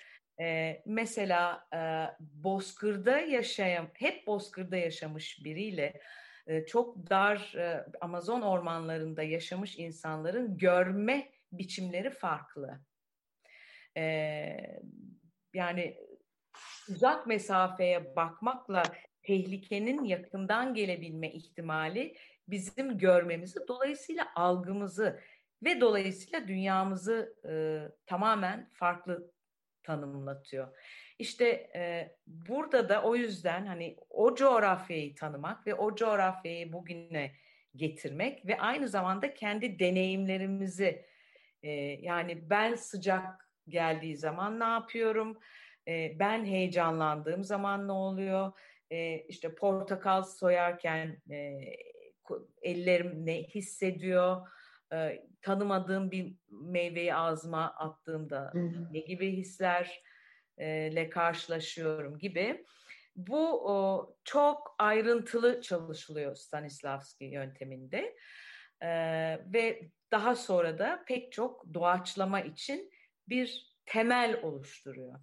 e, 0.41 0.83
mesela 0.87 1.69
e, 1.75 1.81
bozkırda 2.21 3.19
yaşayan, 3.19 3.89
hep 3.95 4.27
bozkırda 4.27 4.77
yaşamış 4.77 5.45
biriyle 5.45 6.01
e, 6.47 6.66
çok 6.66 7.11
dar 7.11 7.55
e, 7.57 7.87
Amazon 8.01 8.43
ormanlarında 8.43 9.23
yaşamış 9.23 9.79
insanların 9.79 10.59
görme 10.59 11.33
biçimleri 11.53 12.11
farklı. 12.11 12.81
E, 13.97 14.03
yani 15.55 15.97
uzak 16.89 17.27
mesafeye 17.27 18.16
bakmakla 18.16 18.83
tehlikenin 19.29 20.05
yakından 20.05 20.74
gelebilme 20.74 21.33
ihtimali 21.33 22.14
bizim 22.49 22.99
görmemizi, 22.99 23.61
dolayısıyla 23.68 24.29
algımızı 24.35 25.20
ve 25.64 25.81
dolayısıyla 25.81 26.49
dünyamızı 26.49 27.37
e, 27.49 27.53
tamamen 28.07 28.70
farklı 28.72 29.33
tanımlatıyor. 29.83 30.68
İşte 31.18 31.70
e, 31.74 32.12
burada 32.26 32.89
da 32.89 33.03
o 33.03 33.16
yüzden 33.16 33.66
hani 33.66 33.97
o 34.11 34.35
coğrafyayı 34.35 35.14
tanımak 35.14 35.66
ve 35.66 35.74
o 35.74 35.95
coğrafyayı 35.95 36.72
bugüne 36.72 37.33
getirmek 37.76 38.47
ve 38.47 38.61
aynı 38.61 38.89
zamanda 38.89 39.35
kendi 39.35 39.79
deneyimlerimizi 39.79 41.05
e, 41.62 41.70
yani 42.03 42.51
ben 42.51 42.74
sıcak 42.74 43.51
geldiği 43.68 44.16
zaman 44.16 44.61
ne 44.61 44.64
yapıyorum? 44.64 45.39
E, 45.89 46.18
ben 46.18 46.45
heyecanlandığım 46.45 47.45
zaman 47.45 47.89
ne 47.89 47.93
oluyor? 47.93 48.53
E, 48.91 49.18
işte 49.18 49.55
portakal 49.55 50.22
soyarken 50.22 51.22
e, 51.30 51.61
ellerim 52.62 53.26
ne 53.26 53.43
hissediyor, 53.43 54.47
e, 54.93 55.26
tanımadığım 55.43 56.11
bir 56.11 56.34
meyveyi 56.51 57.14
ağzıma 57.14 57.64
attığımda 57.64 58.51
Hı-hı. 58.53 58.93
ne 58.93 58.99
gibi 58.99 59.36
hislerle 59.36 61.11
karşılaşıyorum 61.11 62.18
gibi. 62.18 62.64
Bu 63.16 63.70
o, 63.72 64.09
çok 64.24 64.74
ayrıntılı 64.78 65.61
çalışılıyor 65.61 66.34
Stanislavski 66.34 67.24
yönteminde 67.24 68.16
e, 68.82 68.89
ve 69.53 69.91
daha 70.12 70.34
sonra 70.34 70.78
da 70.78 71.05
pek 71.07 71.32
çok 71.32 71.74
doğaçlama 71.74 72.41
için 72.41 72.91
bir 73.28 73.76
temel 73.86 74.41
oluşturuyor. 74.43 75.20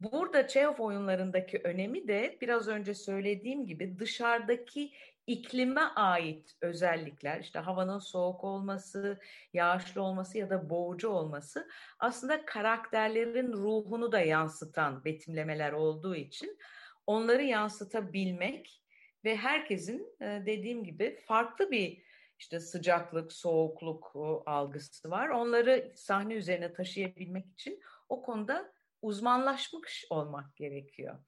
Burada 0.00 0.48
Çehov 0.48 0.84
oyunlarındaki 0.84 1.60
önemi 1.64 2.08
de 2.08 2.38
biraz 2.40 2.68
önce 2.68 2.94
söylediğim 2.94 3.66
gibi 3.66 3.98
dışarıdaki 3.98 4.92
iklime 5.26 5.80
ait 5.80 6.56
özellikler 6.60 7.40
işte 7.40 7.58
havanın 7.58 7.98
soğuk 7.98 8.44
olması, 8.44 9.20
yağışlı 9.52 10.02
olması 10.02 10.38
ya 10.38 10.50
da 10.50 10.70
boğucu 10.70 11.08
olması 11.08 11.68
aslında 11.98 12.44
karakterlerin 12.44 13.52
ruhunu 13.52 14.12
da 14.12 14.20
yansıtan 14.20 15.04
betimlemeler 15.04 15.72
olduğu 15.72 16.14
için 16.14 16.58
onları 17.06 17.42
yansıtabilmek 17.42 18.82
ve 19.24 19.36
herkesin 19.36 20.16
dediğim 20.20 20.84
gibi 20.84 21.20
farklı 21.26 21.70
bir 21.70 22.02
işte 22.38 22.60
sıcaklık, 22.60 23.32
soğukluk 23.32 24.12
algısı 24.46 25.10
var. 25.10 25.28
Onları 25.28 25.92
sahne 25.96 26.34
üzerine 26.34 26.72
taşıyabilmek 26.72 27.46
için 27.52 27.80
o 28.08 28.22
konuda 28.22 28.72
uzmanlaşmış 29.02 30.06
olmak 30.10 30.56
gerekiyor. 30.56 31.18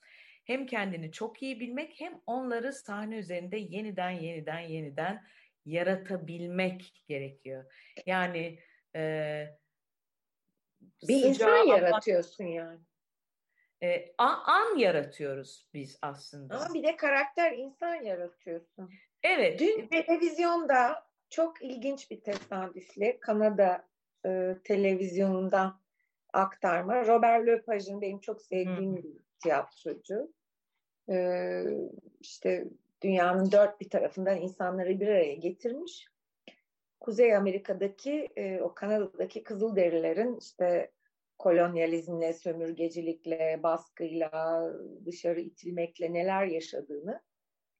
Hem 0.44 0.66
kendini 0.66 1.12
çok 1.12 1.42
iyi 1.42 1.60
bilmek 1.60 2.00
hem 2.00 2.20
onları 2.26 2.72
sahne 2.72 3.16
üzerinde 3.16 3.56
yeniden 3.56 4.10
yeniden 4.10 4.60
yeniden 4.60 5.24
yaratabilmek 5.66 7.04
gerekiyor. 7.08 7.72
Yani 8.06 8.58
e, 8.96 9.44
bir 11.08 11.24
insan 11.24 11.66
yaratıyorsun 11.66 12.44
yani. 12.44 12.80
E, 13.82 14.14
an, 14.18 14.42
an 14.46 14.76
yaratıyoruz 14.76 15.68
biz 15.74 15.98
aslında. 16.02 16.54
Ama 16.54 16.74
bir 16.74 16.82
de 16.82 16.96
karakter 16.96 17.52
insan 17.52 17.94
yaratıyorsun. 17.94 18.90
Evet. 19.22 19.60
Dün 19.60 19.88
televizyonda 19.88 21.10
çok 21.30 21.62
ilginç 21.62 22.10
bir 22.10 22.20
tesadüfle 22.20 23.20
Kanada 23.20 23.88
e, 24.26 24.56
televizyonunda 24.64 25.80
aktarma. 26.32 27.06
Robert 27.06 27.46
Lepaj'ın 27.46 28.00
benim 28.00 28.20
çok 28.20 28.42
sevdiğim 28.42 28.96
bir 28.96 29.04
tiyatrocu. 29.42 30.32
Ee, 31.10 31.64
işte 32.20 32.64
dünyanın 33.02 33.52
dört 33.52 33.80
bir 33.80 33.90
tarafından 33.90 34.36
insanları 34.36 35.00
bir 35.00 35.08
araya 35.08 35.34
getirmiş. 35.34 36.08
Kuzey 37.00 37.36
Amerika'daki, 37.36 38.28
e, 38.36 38.60
o 38.60 38.74
Kanada'daki 38.74 39.42
Kızılderililerin 39.42 40.36
işte 40.36 40.90
kolonyalizmle, 41.38 42.32
sömürgecilikle, 42.32 43.60
baskıyla, 43.62 44.72
dışarı 45.06 45.40
itilmekle 45.40 46.12
neler 46.12 46.46
yaşadığını 46.46 47.20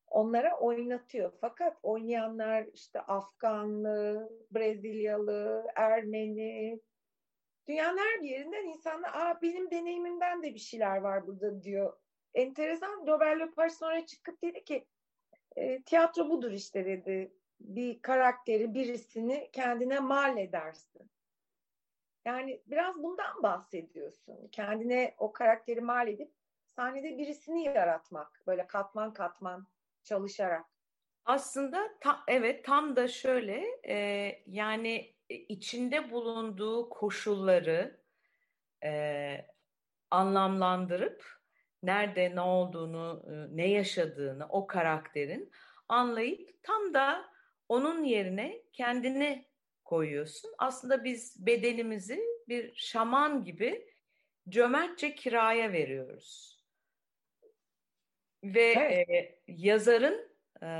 onlara 0.07 0.59
oynatıyor. 0.59 1.33
Fakat 1.41 1.77
oynayanlar 1.83 2.67
işte 2.75 3.01
Afganlı, 3.01 4.31
Brezilyalı, 4.51 5.67
Ermeni, 5.77 6.81
dünyanın 7.71 7.99
her 7.99 8.23
bir 8.23 8.29
yerinden 8.29 8.65
insanlar 8.65 9.15
Aa, 9.15 9.43
benim 9.43 9.71
deneyimimden 9.71 10.43
de 10.43 10.55
bir 10.55 10.59
şeyler 10.59 10.97
var 10.97 11.27
burada 11.27 11.63
diyor. 11.63 11.97
Enteresan 12.35 13.07
Robert 13.07 13.41
Lepage 13.41 13.71
sonra 13.71 14.07
çıkıp 14.07 14.43
dedi 14.43 14.65
ki 14.65 14.87
e, 15.57 15.83
tiyatro 15.83 16.29
budur 16.31 16.51
işte 16.51 16.85
dedi. 16.85 17.33
Bir 17.61 18.03
karakteri, 18.03 18.75
birisini 18.75 19.51
kendine 19.53 20.01
mal 20.01 20.39
edersin. 20.39 21.11
Yani 22.25 22.63
biraz 22.67 23.03
bundan 23.03 23.43
bahsediyorsun. 23.43 24.49
Kendine 24.53 25.15
o 25.19 25.33
karakteri 25.33 25.81
mal 25.81 26.09
edip 26.09 26.33
sahnede 26.67 27.19
birisini 27.19 27.65
yaratmak. 27.65 28.43
Böyle 28.47 28.67
katman 28.67 29.13
katman 29.13 29.67
çalışarak. 30.05 30.67
Aslında 31.25 31.99
ta, 32.01 32.21
evet 32.29 32.65
tam 32.65 32.97
da 32.97 33.09
şöyle 33.09 33.65
e, 33.89 33.97
yani 34.47 35.15
içinde 35.31 36.11
bulunduğu 36.11 36.89
koşulları 36.89 38.01
e, 38.85 39.47
anlamlandırıp 40.11 41.25
nerede 41.83 42.37
ne 42.37 42.41
olduğunu, 42.41 43.25
ne 43.57 43.69
yaşadığını 43.69 44.47
o 44.49 44.67
karakterin 44.67 45.53
anlayıp 45.89 46.63
tam 46.63 46.95
da 46.95 47.31
onun 47.69 48.05
yerine 48.05 48.63
kendini 48.73 49.51
koyuyorsun. 49.85 50.55
Aslında 50.59 51.05
biz 51.05 51.47
bedenimizi 51.47 52.21
bir 52.49 52.75
şaman 52.75 53.45
gibi 53.45 53.87
cömertçe 54.49 55.15
kiraya 55.15 55.73
veriyoruz. 55.73 56.61
Ve 58.45 58.73
evet. 58.73 59.09
e, 59.11 59.39
yazarın 59.47 60.31
e, 60.63 60.71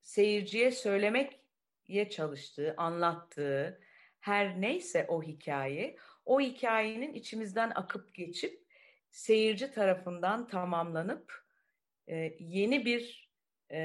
seyirciye 0.00 0.70
söylemeye 1.86 2.10
çalıştığı, 2.10 2.74
anlattığı 2.76 3.80
her 4.20 4.60
neyse 4.60 5.06
o 5.08 5.22
hikaye, 5.22 5.96
o 6.24 6.40
hikayenin 6.40 7.14
içimizden 7.14 7.72
akıp 7.74 8.14
geçip 8.14 8.64
seyirci 9.10 9.70
tarafından 9.70 10.48
tamamlanıp 10.48 11.44
e, 12.08 12.32
yeni 12.38 12.84
bir 12.84 13.30
e, 13.70 13.78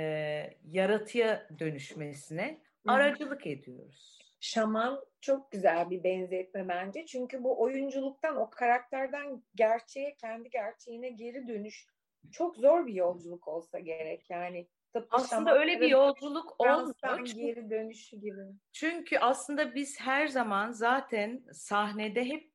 yaratıya 0.64 1.48
dönüşmesine 1.60 2.62
aracılık 2.88 3.48
ediyoruz. 3.48 4.20
Şaman 4.40 5.00
çok 5.22 5.52
güzel 5.52 5.90
bir 5.90 6.04
benzetme 6.04 6.68
bence. 6.68 7.06
Çünkü 7.06 7.44
bu 7.44 7.62
oyunculuktan, 7.62 8.38
o 8.38 8.50
karakterden 8.50 9.44
gerçeğe, 9.56 10.16
kendi 10.16 10.50
gerçeğine 10.50 11.10
geri 11.10 11.48
dönüş 11.48 11.88
çok 12.32 12.58
zor 12.58 12.88
bir 12.88 12.94
yolculuk 12.94 13.48
olsa 13.48 13.80
gerek. 13.80 14.30
Yani 14.30 14.68
tıpkı 14.94 15.18
aslında 15.18 15.60
öyle 15.60 15.82
bir 15.82 15.90
yolculuk 15.90 16.56
olmuyor. 16.62 17.26
geri 17.26 17.70
dönüşü 17.70 18.18
gibi. 18.18 18.42
Çünkü 18.72 19.18
aslında 19.18 19.76
biz 19.76 20.00
her 20.00 20.28
zaman 20.28 20.72
zaten 20.72 21.44
sahnede 21.52 22.26
hep 22.26 22.52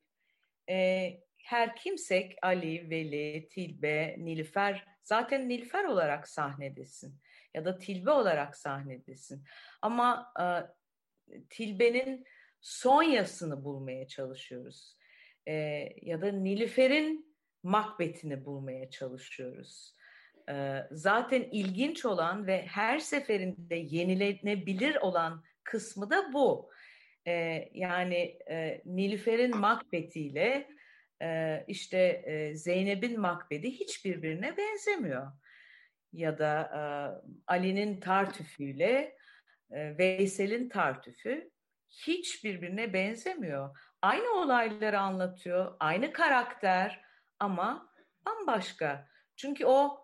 e, 0.71 1.09
her 1.37 1.77
kimsek 1.77 2.39
Ali, 2.43 2.91
Veli, 2.91 3.49
Tilbe, 3.49 4.17
Nilüfer 4.19 4.87
zaten 5.03 5.49
Nilüfer 5.49 5.85
olarak 5.85 6.29
sahnedesin 6.29 7.21
ya 7.55 7.65
da 7.65 7.79
Tilbe 7.79 8.11
olarak 8.11 8.57
sahnedesin. 8.57 9.45
Ama 9.83 10.33
e, 10.41 10.45
Tilbe'nin 11.51 12.25
Sonya'sını 12.61 13.65
bulmaya 13.65 14.07
çalışıyoruz. 14.09 14.97
E, 15.49 15.53
ya 16.03 16.21
da 16.21 16.33
Nilüfer'in 16.33 17.35
Makbet'ini 17.63 18.45
bulmaya 18.45 18.91
çalışıyoruz. 18.91 19.94
Zaten 20.91 21.43
ilginç 21.43 22.05
olan 22.05 22.47
ve 22.47 22.67
her 22.67 22.99
seferinde 22.99 23.75
yenilenebilir 23.75 24.97
olan 24.97 25.45
kısmı 25.65 26.11
da 26.11 26.33
bu. 26.33 26.71
Yani 27.73 28.39
Nilüfer'in 28.85 29.57
Makbet'iyle 29.57 30.69
işte 31.69 32.23
Zeynep'in 32.55 33.21
Makbedi 33.21 33.71
hiçbirbirine 33.71 34.57
benzemiyor. 34.57 35.33
Ya 36.13 36.39
da 36.39 36.71
Ali'nin 37.47 38.01
Tartüfü'yle 38.01 39.17
Veysel'in 39.71 40.69
Tartüfü 40.69 41.51
hiçbirbirine 42.07 42.93
benzemiyor. 42.93 43.79
Aynı 44.03 44.31
olayları 44.31 44.99
anlatıyor, 44.99 45.77
aynı 45.81 46.13
karakter 46.13 47.01
ama 47.39 47.93
bambaşka. 48.27 49.09
Çünkü 49.37 49.67
o 49.67 50.04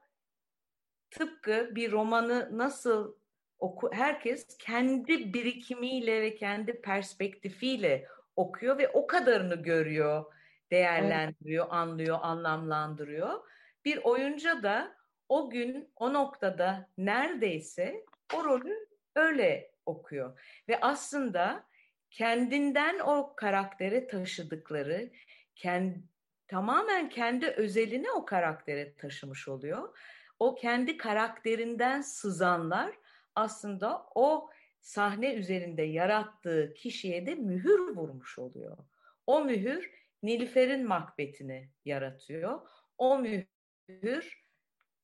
tıpkı 1.10 1.68
bir 1.76 1.92
romanı 1.92 2.48
nasıl 2.52 3.14
oku 3.58 3.90
herkes 3.92 4.56
kendi 4.58 5.34
birikimiyle 5.34 6.22
ve 6.22 6.34
kendi 6.34 6.80
perspektifiyle 6.80 8.06
okuyor 8.36 8.78
ve 8.78 8.88
o 8.88 9.06
kadarını 9.06 9.54
görüyor 9.54 10.24
değerlendiriyor, 10.70 11.64
evet. 11.64 11.74
anlıyor, 11.74 12.18
anlamlandırıyor. 12.22 13.50
Bir 13.84 13.96
oyuncu 13.96 14.62
da 14.62 14.96
o 15.28 15.50
gün 15.50 15.92
o 15.96 16.12
noktada 16.12 16.88
neredeyse 16.98 18.04
o 18.34 18.44
rolü 18.44 18.88
öyle 19.14 19.72
okuyor. 19.86 20.40
Ve 20.68 20.80
aslında 20.80 21.66
kendinden 22.10 22.98
o 22.98 23.34
karaktere 23.36 24.06
taşıdıkları, 24.06 25.10
kendi, 25.56 26.02
tamamen 26.48 27.08
kendi 27.08 27.46
özelini 27.46 28.10
o 28.10 28.24
karaktere 28.24 28.94
taşımış 28.94 29.48
oluyor. 29.48 29.98
O 30.40 30.54
kendi 30.54 30.96
karakterinden 30.96 32.00
sızanlar 32.00 32.98
aslında 33.34 34.06
o 34.14 34.50
sahne 34.80 35.34
üzerinde 35.34 35.82
yarattığı 35.82 36.74
kişiye 36.74 37.26
de 37.26 37.34
mühür 37.34 37.96
vurmuş 37.96 38.38
oluyor. 38.38 38.76
O 39.26 39.44
mühür 39.44 40.00
Nilüfer'in 40.22 40.86
makbetini 40.86 41.70
yaratıyor. 41.84 42.68
O 42.98 43.18
mühür 43.18 44.44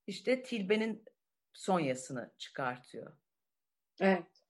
işte 0.07 0.43
Tilbe'nin 0.43 1.05
Sonya'sını 1.53 2.35
çıkartıyor. 2.39 3.17
Evet. 4.01 4.43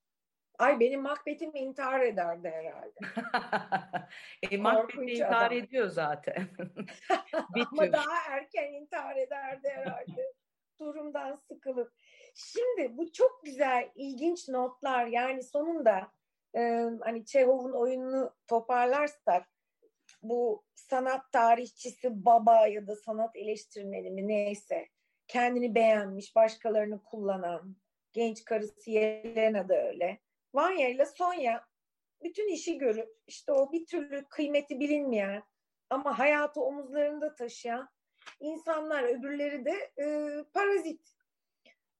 Ay 0.58 0.80
benim 0.80 1.02
Macbeth'im 1.02 1.56
intihar 1.56 2.00
ederdi 2.00 2.48
herhalde. 2.48 2.98
e, 4.50 4.56
Macbeth 4.56 4.98
intihar 4.98 5.46
adam. 5.46 5.58
ediyor 5.58 5.88
zaten. 5.88 6.48
Ama 7.72 7.92
daha 7.92 8.16
erken 8.28 8.72
intihar 8.72 9.16
ederdi 9.16 9.68
herhalde. 9.68 10.32
Durumdan 10.80 11.36
sıkılıp. 11.36 11.92
Şimdi 12.34 12.96
bu 12.96 13.12
çok 13.12 13.44
güzel, 13.44 13.90
ilginç 13.94 14.48
notlar. 14.48 15.06
Yani 15.06 15.42
sonunda 15.42 16.12
e, 16.54 16.60
hani 17.00 17.24
Çehov'un 17.24 17.72
oyununu 17.72 18.34
toparlarsak 18.46 19.48
bu 20.22 20.64
sanat 20.74 21.32
tarihçisi 21.32 22.24
baba 22.24 22.66
ya 22.66 22.86
da 22.86 22.96
sanat 22.96 23.36
eleştirmeni 23.36 24.10
mi 24.10 24.28
neyse 24.28 24.88
kendini 25.26 25.74
beğenmiş, 25.74 26.36
başkalarını 26.36 27.02
kullanan 27.02 27.76
genç 28.12 28.44
karısı 28.44 28.90
Yelena 28.90 29.68
da 29.68 29.86
öyle. 29.86 30.20
Vanya 30.54 30.88
ile 30.88 31.06
Sonya 31.06 31.66
bütün 32.22 32.48
işi 32.48 32.78
görüp 32.78 33.08
işte 33.26 33.52
o 33.52 33.72
bir 33.72 33.86
türlü 33.86 34.24
kıymeti 34.28 34.80
bilinmeyen 34.80 35.42
ama 35.90 36.18
hayatı 36.18 36.60
omuzlarında 36.60 37.34
taşıyan 37.34 37.88
insanlar 38.40 39.02
öbürleri 39.02 39.64
de 39.64 39.92
e, 40.02 40.04
parazit. 40.54 41.16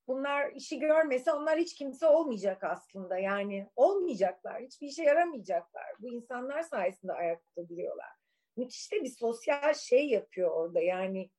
Bunlar 0.09 0.53
işi 0.53 0.79
görmese 0.79 1.33
onlar 1.33 1.59
hiç 1.59 1.75
kimse 1.75 2.07
olmayacak 2.07 2.65
aslında. 2.65 3.19
Yani 3.19 3.71
olmayacaklar. 3.77 4.63
Hiçbir 4.63 4.87
işe 4.87 5.03
yaramayacaklar. 5.03 5.87
Bu 5.99 6.09
insanlar 6.09 6.63
sayesinde 6.63 7.13
ayakta 7.13 7.69
duruyorlar. 7.69 8.11
Müthiş 8.57 8.93
de 8.93 9.03
bir 9.03 9.11
sosyal 9.11 9.75
şey 9.75 10.09
yapıyor 10.09 10.51
orada. 10.51 10.81
Yani 10.81 11.31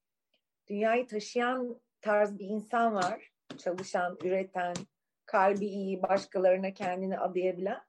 dünyayı 0.69 1.07
taşıyan 1.07 1.81
tarz 2.01 2.39
bir 2.39 2.45
insan 2.45 2.95
var. 2.95 3.31
Çalışan, 3.57 4.17
üreten, 4.23 4.73
kalbi 5.25 5.65
iyi, 5.65 6.01
başkalarına 6.01 6.73
kendini 6.73 7.19
adayabilen. 7.19 7.81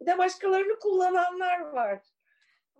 Bir 0.00 0.06
de 0.06 0.18
başkalarını 0.18 0.78
kullananlar 0.78 1.60
var. 1.60 2.02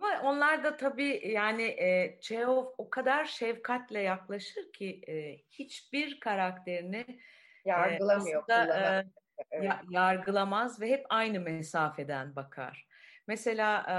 Ama 0.01 0.21
onlar 0.25 0.65
da 0.65 0.77
tabii 0.77 1.29
yani 1.29 1.63
e, 1.63 2.19
Çehov 2.21 2.67
o 2.79 2.91
kadar 2.91 3.25
şefkatle 3.25 4.01
yaklaşır 4.01 4.73
ki 4.73 5.01
e, 5.09 5.37
hiçbir 5.51 6.21
karakterini 6.21 7.07
yargılamıyor, 7.65 8.45
e, 8.49 8.55
aslında, 8.55 8.99
e, 8.99 9.07
evet. 9.51 9.73
yargılamaz 9.91 10.81
ve 10.81 10.89
hep 10.89 11.07
aynı 11.09 11.41
mesafeden 11.41 12.37
bakar. 12.37 12.87
Mesela 13.29 13.83
e, 13.89 13.99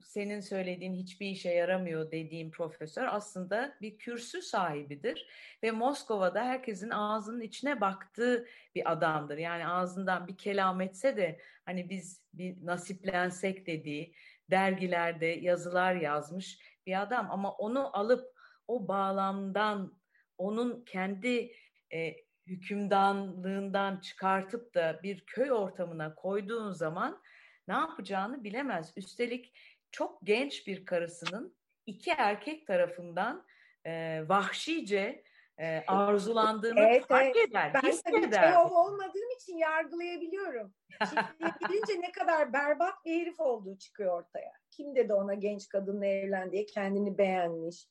senin 0.00 0.40
söylediğin 0.40 0.94
hiçbir 0.94 1.26
işe 1.26 1.50
yaramıyor 1.50 2.10
dediğim 2.10 2.50
profesör 2.50 3.06
aslında 3.10 3.74
bir 3.80 3.98
kürsü 3.98 4.42
sahibidir 4.42 5.28
ve 5.62 5.70
Moskova'da 5.70 6.44
herkesin 6.44 6.90
ağzının 6.90 7.40
içine 7.40 7.80
baktığı 7.80 8.46
bir 8.74 8.92
adamdır. 8.92 9.38
Yani 9.38 9.68
ağzından 9.68 10.28
bir 10.28 10.36
kelam 10.36 10.80
etse 10.80 11.16
de 11.16 11.40
hani 11.64 11.90
biz 11.90 12.24
bir 12.34 12.66
nasiplensek 12.66 13.66
dediği 13.66 14.14
dergilerde 14.50 15.26
yazılar 15.26 15.94
yazmış 15.94 16.58
bir 16.86 17.02
adam 17.02 17.30
ama 17.30 17.52
onu 17.52 17.96
alıp 17.98 18.34
o 18.68 18.88
bağlamdan 18.88 19.98
onun 20.38 20.84
kendi 20.84 21.52
e, 21.92 22.16
hükümdanlığından 22.46 24.00
çıkartıp 24.00 24.74
da 24.74 25.00
bir 25.02 25.26
köy 25.26 25.52
ortamına 25.52 26.14
koyduğun 26.14 26.72
zaman 26.72 27.22
ne 27.68 27.74
yapacağını 27.74 28.44
bilemez. 28.44 28.92
Üstelik 28.96 29.52
çok 29.90 30.26
genç 30.26 30.66
bir 30.66 30.84
karısının 30.84 31.56
iki 31.86 32.10
erkek 32.10 32.66
tarafından 32.66 33.46
e, 33.86 34.22
vahşice 34.28 35.24
e, 35.58 35.84
arzulandığını 35.86 36.80
evet, 36.80 37.06
fark 37.06 37.36
evet. 37.36 37.48
eder, 37.48 37.74
Ben 37.74 37.80
tabii 37.80 38.30
Çehov 38.30 38.70
olmadığım 38.70 39.30
için 39.40 39.56
yargılayabiliyorum. 39.56 40.74
Çiftliğe 41.00 41.52
gidince 41.60 42.00
ne 42.00 42.12
kadar 42.12 42.52
berbat 42.52 43.04
bir 43.04 43.20
herif 43.20 43.40
olduğu 43.40 43.78
çıkıyor 43.78 44.22
ortaya. 44.22 44.52
Kim 44.70 44.96
dedi 44.96 45.14
ona 45.14 45.34
genç 45.34 45.68
kadınla 45.68 46.06
evlen 46.06 46.52
diye 46.52 46.66
kendini 46.66 47.18
beğenmiş. 47.18 47.86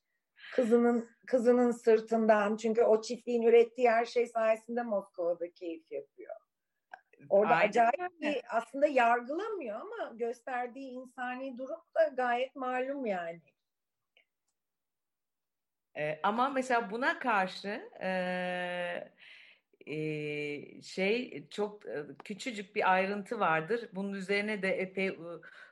Kızının 0.55 1.09
kızının 1.27 1.71
sırtından 1.71 2.57
çünkü 2.57 2.83
o 2.83 3.01
çiftliğin 3.01 3.41
ürettiği 3.41 3.89
her 3.89 4.05
şey 4.05 4.27
sayesinde 4.27 4.83
Moskova'da 4.83 5.51
keyif 5.51 5.91
yapıyor. 5.91 6.35
Orada 7.29 7.55
Aynen. 7.55 7.69
acayip 7.69 8.21
bir 8.21 8.41
aslında 8.49 8.87
yargılamıyor 8.87 9.79
ama 9.79 10.11
gösterdiği 10.13 10.89
insani 10.89 11.57
durum 11.57 11.81
da 11.95 12.07
gayet 12.07 12.55
malum 12.55 13.05
yani. 13.05 13.41
E, 15.97 16.19
ama 16.23 16.49
mesela 16.49 16.91
buna 16.91 17.19
karşı 17.19 17.89
e, 18.01 18.09
e, 19.87 20.81
şey 20.81 21.47
çok 21.49 21.81
küçücük 22.23 22.75
bir 22.75 22.93
ayrıntı 22.93 23.39
vardır. 23.39 23.89
Bunun 23.93 24.13
üzerine 24.13 24.61
de 24.61 24.69
epey 24.69 25.17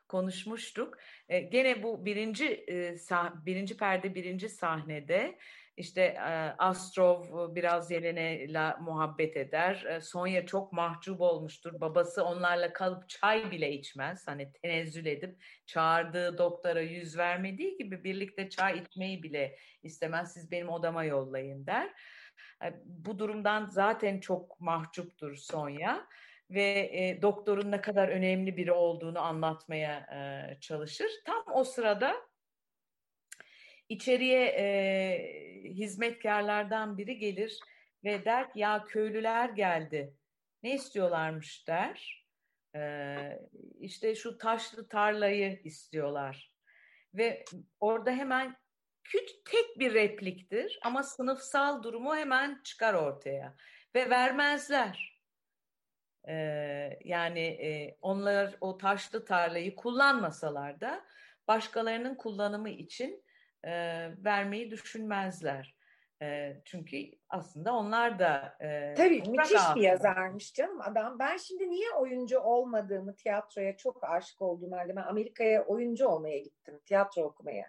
konuşmuştuk. 0.07 0.97
E, 1.29 1.39
gene 1.39 1.83
bu 1.83 2.05
birinci 2.05 2.45
e, 2.47 2.95
sah, 2.95 3.45
birinci 3.45 3.77
perde 3.77 4.15
birinci 4.15 4.49
sahnede 4.49 5.37
işte 5.77 6.01
e, 6.01 6.55
Astrov 6.57 7.55
biraz 7.55 7.91
Yelena'yla 7.91 8.77
muhabbet 8.81 9.37
eder. 9.37 9.85
E, 9.85 10.01
Sonya 10.01 10.45
çok 10.45 10.73
mahcup 10.73 11.21
olmuştur. 11.21 11.81
Babası 11.81 12.25
onlarla 12.25 12.73
kalıp 12.73 13.09
çay 13.09 13.51
bile 13.51 13.71
içmez. 13.71 14.27
Hani 14.27 14.51
tenezzül 14.51 15.05
edip 15.05 15.43
çağırdığı 15.65 16.37
doktora 16.37 16.81
yüz 16.81 17.17
vermediği 17.17 17.77
gibi 17.77 18.03
birlikte 18.03 18.49
çay 18.49 18.79
içmeyi 18.79 19.23
bile 19.23 19.55
istemez. 19.83 20.33
Siz 20.33 20.51
benim 20.51 20.69
odama 20.69 21.03
yollayın 21.03 21.65
der. 21.65 21.93
E, 22.63 22.73
bu 22.85 23.19
durumdan 23.19 23.65
zaten 23.65 24.19
çok 24.19 24.59
mahcuptur 24.59 25.35
Sonya 25.35 26.07
ve 26.49 26.89
e, 26.93 27.21
doktorun 27.21 27.71
ne 27.71 27.81
kadar 27.81 28.07
önemli 28.07 28.57
biri 28.57 28.71
olduğunu 28.71 29.19
anlatmaya 29.19 29.99
e, 29.99 30.59
çalışır. 30.59 31.07
Tam 31.25 31.43
o 31.53 31.63
sırada 31.63 32.30
içeriye 33.91 34.45
e, 34.45 34.65
hizmetkarlardan 35.63 36.97
biri 36.97 37.17
gelir 37.17 37.59
ve 38.03 38.25
der 38.25 38.53
ki 38.53 38.59
ya 38.59 38.83
köylüler 38.83 39.49
geldi. 39.49 40.13
Ne 40.63 40.75
istiyorlarmış 40.75 41.67
der. 41.67 42.27
E, 42.75 42.81
işte 43.79 44.15
şu 44.15 44.37
taşlı 44.37 44.87
tarlayı 44.87 45.61
istiyorlar. 45.63 46.51
Ve 47.13 47.45
orada 47.79 48.11
hemen 48.11 48.55
küçük 49.03 49.45
tek 49.45 49.79
bir 49.79 49.93
repliktir 49.93 50.79
ama 50.83 51.03
sınıfsal 51.03 51.83
durumu 51.83 52.15
hemen 52.15 52.61
çıkar 52.63 52.93
ortaya. 52.93 53.55
Ve 53.95 54.09
vermezler. 54.09 55.21
Ee, 56.27 56.99
yani 57.05 57.39
e, 57.39 57.97
onlar 58.01 58.55
o 58.61 58.77
taşlı 58.77 59.25
tarlayı 59.25 59.75
kullanmasalar 59.75 60.81
da 60.81 61.05
başkalarının 61.47 62.15
kullanımı 62.15 62.69
için 62.69 63.23
e, 63.65 63.71
vermeyi 64.23 64.71
düşünmezler. 64.71 65.75
E, 66.21 66.57
çünkü 66.65 66.97
aslında 67.29 67.73
onlar 67.73 68.19
da 68.19 68.57
e, 68.61 68.93
Tabii 68.97 69.23
müthiş 69.29 69.55
altında. 69.55 69.75
bir 69.75 69.81
yazarmış 69.81 70.53
canım 70.53 70.81
adam. 70.81 71.19
Ben 71.19 71.37
şimdi 71.37 71.69
niye 71.69 71.91
oyuncu 71.99 72.39
olmadığımı 72.39 73.15
tiyatroya 73.15 73.77
çok 73.77 74.03
aşık 74.03 74.41
olduğum 74.41 74.71
halde 74.71 74.95
ben 74.95 75.03
Amerika'ya 75.03 75.65
oyuncu 75.65 76.07
olmaya 76.07 76.39
gittim. 76.39 76.79
Tiyatro 76.85 77.21
okumaya. 77.23 77.67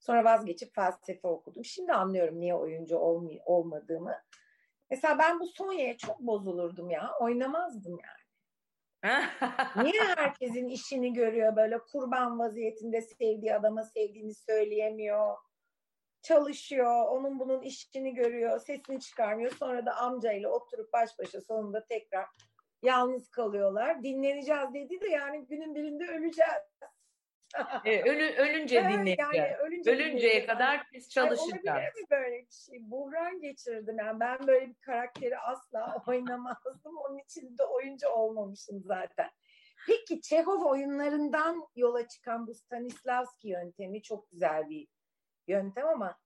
Sonra 0.00 0.24
vazgeçip 0.24 0.74
felsefe 0.74 1.28
okudum. 1.28 1.64
Şimdi 1.64 1.92
anlıyorum 1.92 2.40
niye 2.40 2.54
oyuncu 2.54 2.96
olmay- 2.96 3.40
olmadığımı. 3.44 4.14
Mesela 4.90 5.18
ben 5.18 5.40
bu 5.40 5.46
Sonya'ya 5.46 5.96
çok 5.96 6.20
bozulurdum 6.20 6.90
ya. 6.90 7.10
Oynamazdım 7.20 7.92
yani. 7.92 8.23
Niye 9.76 10.02
herkesin 10.16 10.68
işini 10.68 11.12
görüyor 11.12 11.56
böyle 11.56 11.78
kurban 11.78 12.38
vaziyetinde 12.38 13.00
sevdiği 13.02 13.54
adama 13.54 13.82
sevdiğini 13.82 14.34
söyleyemiyor. 14.34 15.36
Çalışıyor, 16.22 17.08
onun 17.08 17.38
bunun 17.38 17.62
işini 17.62 18.14
görüyor, 18.14 18.60
sesini 18.60 19.00
çıkarmıyor. 19.00 19.50
Sonra 19.50 19.86
da 19.86 19.96
amcayla 19.96 20.48
oturup 20.50 20.92
baş 20.92 21.10
başa 21.18 21.40
sonunda 21.40 21.84
tekrar 21.86 22.26
yalnız 22.82 23.28
kalıyorlar. 23.28 24.02
Dinleneceğiz 24.02 24.74
dedi 24.74 25.00
de 25.00 25.08
yani 25.08 25.46
günün 25.46 25.74
birinde 25.74 26.04
öleceğiz. 26.04 26.78
E, 27.84 28.02
ölü, 28.02 28.36
ölünce 28.36 28.84
dinleyeceğiz. 28.84 29.34
Yani 29.34 29.56
ölünce 29.56 29.90
Ölünceye 29.90 30.46
kadar 30.46 30.86
biz 30.92 31.10
çalışacağız. 31.10 31.66
Ay, 31.66 31.72
olabilir 31.72 32.02
mi 32.02 32.06
böyle 32.10 32.46
bir 32.46 32.52
şey? 32.52 32.90
Buhran 32.90 33.40
geçirdim. 33.40 33.98
Yani 33.98 34.20
ben 34.20 34.46
böyle 34.46 34.68
bir 34.68 34.74
karakteri 34.74 35.38
asla 35.38 36.02
oynamazdım. 36.06 36.96
Onun 36.96 37.18
için 37.18 37.58
de 37.58 37.64
oyuncu 37.64 38.08
olmamışım 38.08 38.82
zaten. 38.84 39.30
Peki 39.86 40.20
Çehov 40.20 40.64
oyunlarından 40.64 41.68
yola 41.76 42.08
çıkan 42.08 42.46
bu 42.46 42.54
Stanislavski 42.54 43.48
yöntemi 43.48 44.02
çok 44.02 44.30
güzel 44.30 44.68
bir 44.68 44.88
yöntem 45.46 45.86
ama 45.86 46.18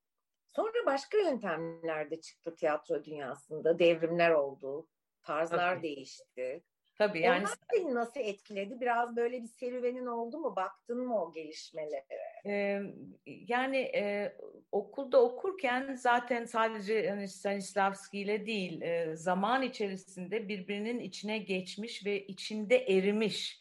sonra 0.46 0.86
başka 0.86 1.18
yöntemler 1.18 2.10
de 2.10 2.20
çıktı 2.20 2.54
tiyatro 2.54 3.04
dünyasında. 3.04 3.78
Devrimler 3.78 4.30
oldu, 4.30 4.88
tarzlar 5.22 5.74
Tabii. 5.74 5.82
değişti. 5.82 6.62
Tabii 6.98 7.20
yani. 7.20 7.40
Onlar 7.40 7.54
seni 7.72 7.94
nasıl 7.94 8.20
etkiledi? 8.20 8.80
Biraz 8.80 9.16
böyle 9.16 9.42
bir 9.42 9.46
serüvenin 9.46 10.06
oldu 10.06 10.38
mu? 10.38 10.56
Baktın 10.56 11.06
mı 11.06 11.22
o 11.22 11.32
gelişmelere? 11.32 12.04
Ee, 12.46 12.82
yani 13.26 13.78
e, 13.78 14.36
okulda 14.72 15.22
okurken 15.22 15.94
zaten 15.94 16.44
sadece 16.44 16.94
yani 16.94 17.28
Stanislavski 17.28 18.18
ile 18.18 18.46
değil 18.46 18.82
e, 18.82 19.16
zaman 19.16 19.62
içerisinde 19.62 20.48
birbirinin 20.48 21.00
içine 21.00 21.38
geçmiş 21.38 22.06
ve 22.06 22.26
içinde 22.26 22.78
erimiş. 22.78 23.60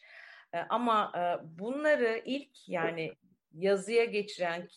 E, 0.52 0.58
ama 0.58 1.12
e, 1.16 1.20
bunları 1.58 2.22
ilk 2.24 2.68
yani 2.68 3.12
yazıya 3.52 4.04
geçiren, 4.04 4.68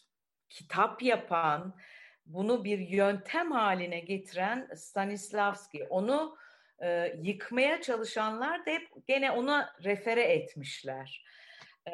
kitap 0.49 1.01
yapan, 1.01 1.75
bunu 2.25 2.63
bir 2.63 2.79
yöntem 2.79 3.51
haline 3.51 3.99
getiren 3.99 4.69
Stanislavski. 4.75 5.83
Onu 5.83 6.35
e, 6.83 7.15
yıkmaya 7.21 7.81
çalışanlar 7.81 8.65
da 8.65 8.71
hep 8.71 8.87
gene 9.07 9.31
ona 9.31 9.73
refere 9.83 10.23
etmişler. 10.23 11.25
E, 11.85 11.93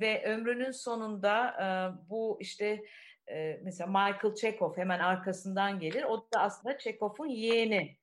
ve 0.00 0.24
ömrünün 0.24 0.70
sonunda 0.70 1.50
e, 1.50 1.66
bu 2.10 2.38
işte 2.40 2.82
e, 3.30 3.60
mesela 3.62 3.86
Michael 3.86 4.34
Chekhov 4.34 4.76
hemen 4.76 4.98
arkasından 4.98 5.80
gelir. 5.80 6.02
O 6.02 6.28
da 6.34 6.40
aslında 6.40 6.78
Chekhov'un 6.78 7.28
yeğeni 7.28 7.96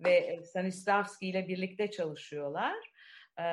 ve 0.00 0.40
Stanislavski 0.44 1.28
ile 1.28 1.48
birlikte 1.48 1.90
çalışıyorlar. 1.90 2.76
E, 3.40 3.44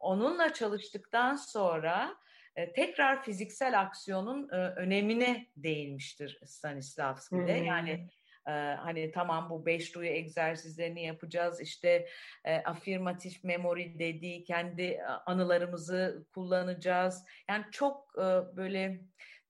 onunla 0.00 0.52
çalıştıktan 0.52 1.36
sonra 1.36 2.16
e, 2.56 2.72
tekrar 2.72 3.22
fiziksel 3.22 3.80
aksiyonun 3.80 4.48
e, 4.48 4.56
önemine 4.56 5.46
değinmiştir 5.56 6.40
Stanislavski'de. 6.44 7.58
Hmm. 7.58 7.64
Yani 7.64 8.08
ee, 8.48 8.50
hani 8.52 9.12
tamam 9.12 9.50
bu 9.50 9.66
beş 9.66 9.94
duyu 9.94 10.08
egzersizlerini 10.08 11.04
yapacağız 11.04 11.60
işte 11.60 12.08
e, 12.44 12.56
afirmatif 12.56 13.44
memory 13.44 13.98
dediği 13.98 14.44
kendi 14.44 15.00
anılarımızı 15.26 16.26
kullanacağız. 16.34 17.24
Yani 17.48 17.64
çok 17.70 18.14
e, 18.18 18.56
böyle 18.56 19.00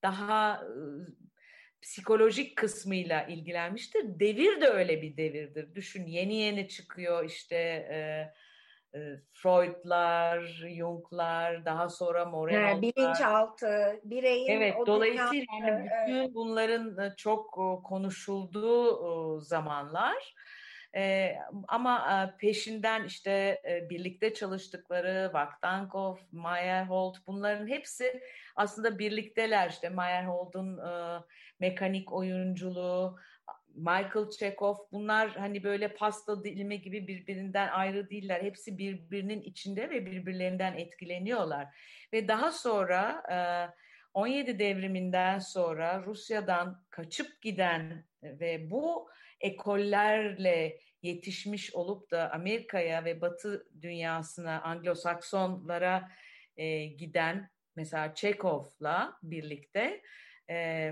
daha 0.03 0.55
e, 0.55 0.75
psikolojik 1.83 2.57
kısmıyla 2.57 3.23
ilgilenmiştir. 3.23 4.21
Devir 4.21 4.61
de 4.61 4.69
öyle 4.69 5.03
bir 5.03 5.17
devirdir. 5.17 5.75
Düşün 5.75 6.07
yeni 6.07 6.35
yeni 6.35 6.69
çıkıyor 6.69 7.25
işte 7.25 7.57
e, 7.91 7.95
e, 7.95 8.33
Freud'lar, 9.33 10.41
Jung'lar, 10.41 11.65
daha 11.65 11.89
sonra 11.89 12.25
Moreno'lar. 12.25 12.83
Bilinçaltı, 12.83 14.01
bireyin 14.05 14.51
Evet, 14.51 14.75
dolayısıyla 14.87 15.45
yani 15.61 15.85
bütün 15.85 16.15
evet. 16.15 16.35
bunların 16.35 16.99
e, 16.99 17.15
çok 17.17 17.53
konuşulduğu 17.85 19.41
zamanlar. 19.41 20.35
Ama 21.69 22.31
peşinden 22.39 23.05
işte 23.05 23.63
birlikte 23.91 24.35
çalıştıkları 24.35 25.31
Vaktankov, 25.35 26.17
Meyerhold 26.33 27.15
bunların 27.27 27.69
hepsi 27.69 28.23
aslında 28.57 28.99
birlikteler. 28.99 29.71
İşte 29.71 29.89
Meyerhold'un 29.89 30.79
e, 30.79 31.21
mekanik 31.61 32.13
oyunculuğu, 32.13 33.19
Michael 33.75 34.31
Chekhov 34.39 34.77
bunlar 34.93 35.31
hani 35.31 35.65
böyle 35.65 35.95
pasta 35.95 36.45
dilimi 36.45 36.83
gibi 36.83 37.09
birbirinden 37.09 37.69
ayrı 37.69 38.11
değiller. 38.11 38.43
Hepsi 38.43 38.79
birbirinin 38.79 39.43
içinde 39.43 39.91
ve 39.91 40.07
birbirlerinden 40.07 40.75
etkileniyorlar. 40.75 41.77
Ve 42.13 42.29
daha 42.29 42.53
sonra 42.53 43.23
17 44.15 44.59
devriminden 44.59 45.39
sonra 45.39 46.03
Rusya'dan 46.07 46.85
kaçıp 46.91 47.43
giden 47.43 48.05
ve 48.23 48.71
bu 48.71 49.09
ekollerle 49.41 50.81
yetişmiş 51.03 51.75
olup 51.75 52.11
da 52.11 52.33
Amerika'ya 52.33 53.05
ve 53.05 53.21
Batı 53.21 53.67
dünyasına, 53.83 54.63
Anglo-Saksonlara 54.63 56.09
e, 56.57 56.85
giden 56.85 57.51
mesela 57.77 58.15
Chekhov'la 58.15 59.19
birlikte 59.23 60.03
e, 60.51 60.91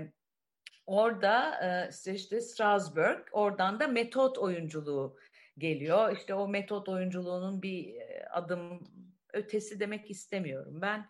orada 0.85 1.59
e, 2.05 2.13
işte 2.13 2.41
Strasbourg, 2.41 3.27
oradan 3.31 3.79
da 3.79 3.87
metot 3.87 4.37
oyunculuğu 4.37 5.17
geliyor. 5.57 6.17
İşte 6.17 6.33
o 6.33 6.47
metot 6.47 6.89
oyunculuğunun 6.89 7.61
bir 7.61 7.95
adım 8.31 8.83
ötesi 9.33 9.79
demek 9.79 10.11
istemiyorum. 10.11 10.81
Ben 10.81 11.09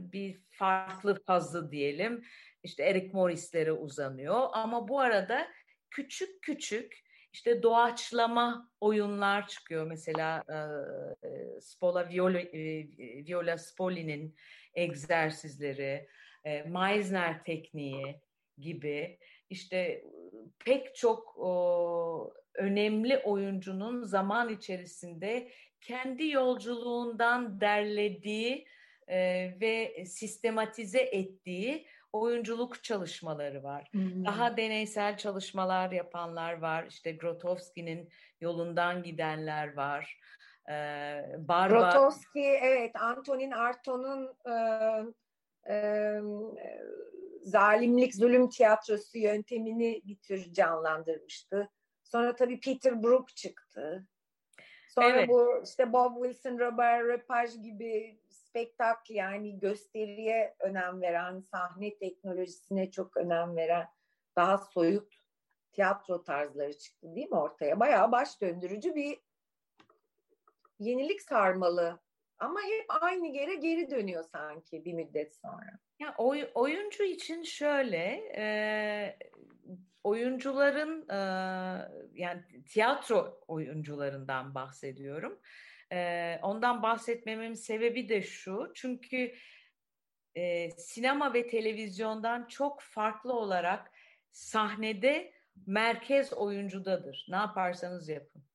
bir 0.00 0.40
farklı 0.50 1.22
fazla 1.24 1.70
diyelim. 1.70 2.24
İşte 2.62 2.82
Eric 2.82 3.10
Morris'lere 3.12 3.72
uzanıyor. 3.72 4.48
Ama 4.52 4.88
bu 4.88 5.00
arada 5.00 5.48
küçük 5.90 6.42
küçük 6.42 7.04
işte 7.32 7.62
doğaçlama 7.62 8.70
oyunlar 8.80 9.48
çıkıyor. 9.48 9.86
Mesela 9.86 10.44
Spola 11.60 12.08
Viola, 12.08 12.40
e, 12.40 12.88
Viola 13.26 13.58
Spoli'nin 13.58 14.36
egzersizleri, 14.74 16.08
e, 16.44 16.62
Meisner 16.62 17.44
tekniği 17.44 18.20
gibi 18.58 19.18
işte 19.50 20.04
pek 20.64 20.94
çok 20.94 21.36
o, 21.38 22.34
önemli 22.54 23.18
oyuncunun 23.18 24.02
zaman 24.02 24.48
içerisinde 24.48 25.50
kendi 25.80 26.28
yolculuğundan 26.28 27.60
derlediği 27.60 28.66
e, 29.08 29.18
ve 29.60 30.04
sistematize 30.04 31.00
ettiği 31.00 31.86
oyunculuk 32.12 32.84
çalışmaları 32.84 33.62
var. 33.62 33.88
Hmm. 33.92 34.24
Daha 34.24 34.56
deneysel 34.56 35.16
çalışmalar 35.16 35.90
yapanlar 35.90 36.52
var. 36.52 36.86
İşte 36.88 37.12
Grotowski'nin 37.12 38.08
yolundan 38.40 39.02
gidenler 39.02 39.76
var. 39.76 40.20
Ee, 40.70 41.22
Barba... 41.38 41.80
Grotowski 41.80 42.40
evet 42.62 42.96
Antonin 43.00 43.50
Artaud'un 43.50 44.36
e, 44.46 44.54
e, 45.74 46.20
zalimlik 47.42 48.14
zulüm 48.14 48.48
tiyatrosu 48.48 49.18
yöntemini 49.18 50.02
bir 50.04 50.16
tür 50.16 50.52
canlandırmıştı. 50.52 51.70
Sonra 52.02 52.34
tabii 52.34 52.60
Peter 52.60 53.02
Brook 53.02 53.36
çıktı. 53.36 54.06
Sonra 54.88 55.08
evet. 55.08 55.28
bu 55.28 55.62
işte 55.64 55.92
Bob 55.92 56.24
Wilson, 56.24 56.58
Robert 56.58 57.08
Lepage 57.08 57.56
gibi 57.62 58.20
spektakl 58.28 59.12
yani 59.12 59.58
gösteriye 59.58 60.54
önem 60.60 61.02
veren, 61.02 61.40
sahne 61.40 61.96
teknolojisine 61.98 62.90
çok 62.90 63.16
önem 63.16 63.56
veren 63.56 63.88
daha 64.36 64.58
soyut 64.58 65.14
tiyatro 65.72 66.22
tarzları 66.22 66.78
çıktı 66.78 67.14
değil 67.14 67.28
mi 67.28 67.36
ortaya? 67.36 67.80
Bayağı 67.80 68.12
baş 68.12 68.40
döndürücü 68.40 68.94
bir 68.94 69.18
yenilik 70.78 71.22
sarmalı 71.22 72.00
ama 72.38 72.60
hep 72.60 72.84
aynı 72.88 73.26
yere 73.26 73.54
geri 73.54 73.90
dönüyor 73.90 74.24
sanki 74.24 74.84
bir 74.84 74.92
müddet 74.92 75.36
sonra. 75.36 75.78
Ya 76.00 76.14
oy, 76.18 76.50
oyuncu 76.54 77.04
için 77.04 77.42
şöyle 77.42 78.22
e, 78.36 79.18
oyuncuların 80.04 81.08
e, 81.08 81.16
yani 82.14 82.42
tiyatro 82.68 83.40
oyuncularından 83.48 84.54
bahsediyorum. 84.54 85.40
E, 85.92 86.38
ondan 86.42 86.82
bahsetmemin 86.82 87.54
sebebi 87.54 88.08
de 88.08 88.22
şu 88.22 88.72
çünkü 88.74 89.34
e, 90.34 90.70
sinema 90.70 91.34
ve 91.34 91.46
televizyondan 91.46 92.46
çok 92.46 92.80
farklı 92.80 93.32
olarak 93.32 93.92
sahnede 94.30 95.32
merkez 95.66 96.32
oyuncudadır. 96.32 97.26
Ne 97.28 97.36
yaparsanız 97.36 98.08
yapın. 98.08 98.49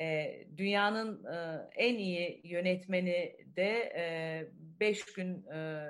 E, 0.00 0.38
dünyanın 0.56 1.24
e, 1.24 1.68
en 1.76 1.94
iyi 1.94 2.40
yönetmeni 2.44 3.36
de 3.56 3.92
e, 3.96 4.04
beş 4.80 5.04
gün 5.04 5.46
e, 5.46 5.86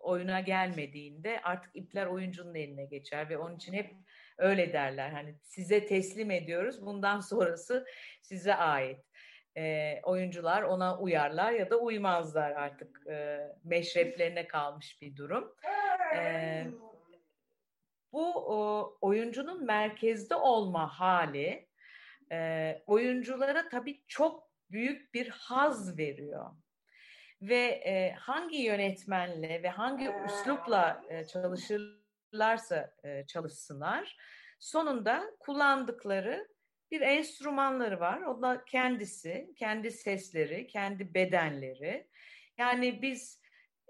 oyuna 0.00 0.40
gelmediğinde 0.40 1.40
artık 1.42 1.70
ipler 1.76 2.06
oyuncunun 2.06 2.54
eline 2.54 2.84
geçer 2.84 3.28
ve 3.28 3.38
onun 3.38 3.56
için 3.56 3.72
hep 3.72 3.90
öyle 4.38 4.72
derler. 4.72 5.10
Hani 5.10 5.34
size 5.42 5.86
teslim 5.86 6.30
ediyoruz. 6.30 6.86
Bundan 6.86 7.20
sonrası 7.20 7.86
size 8.22 8.54
ait. 8.54 8.98
E, 9.56 9.94
oyuncular 10.02 10.62
ona 10.62 10.98
uyarlar 10.98 11.52
ya 11.52 11.70
da 11.70 11.76
uymazlar 11.78 12.50
artık 12.50 13.06
e, 13.06 13.38
meşreplerine 13.64 14.46
kalmış 14.46 15.02
bir 15.02 15.16
durum. 15.16 15.54
E, 16.16 16.64
bu 18.12 18.34
o, 18.34 18.98
oyuncunun 19.00 19.64
merkezde 19.64 20.34
olma 20.34 21.00
hali 21.00 21.67
e, 22.32 22.82
oyunculara 22.86 23.68
tabii 23.68 24.02
çok 24.06 24.50
büyük 24.70 25.14
bir 25.14 25.28
haz 25.28 25.98
veriyor. 25.98 26.50
Ve 27.42 27.64
e, 27.66 28.12
hangi 28.12 28.58
yönetmenle 28.58 29.62
ve 29.62 29.68
hangi 29.68 30.10
üslupla 30.26 31.02
e, 31.08 31.26
çalışırlarsa 31.26 32.94
e, 33.04 33.26
çalışsınlar, 33.26 34.16
sonunda 34.58 35.24
kullandıkları 35.40 36.48
bir 36.90 37.00
enstrümanları 37.00 38.00
var. 38.00 38.22
O 38.22 38.42
da 38.42 38.64
kendisi, 38.64 39.52
kendi 39.56 39.90
sesleri, 39.90 40.66
kendi 40.66 41.14
bedenleri. 41.14 42.08
Yani 42.58 43.02
biz 43.02 43.40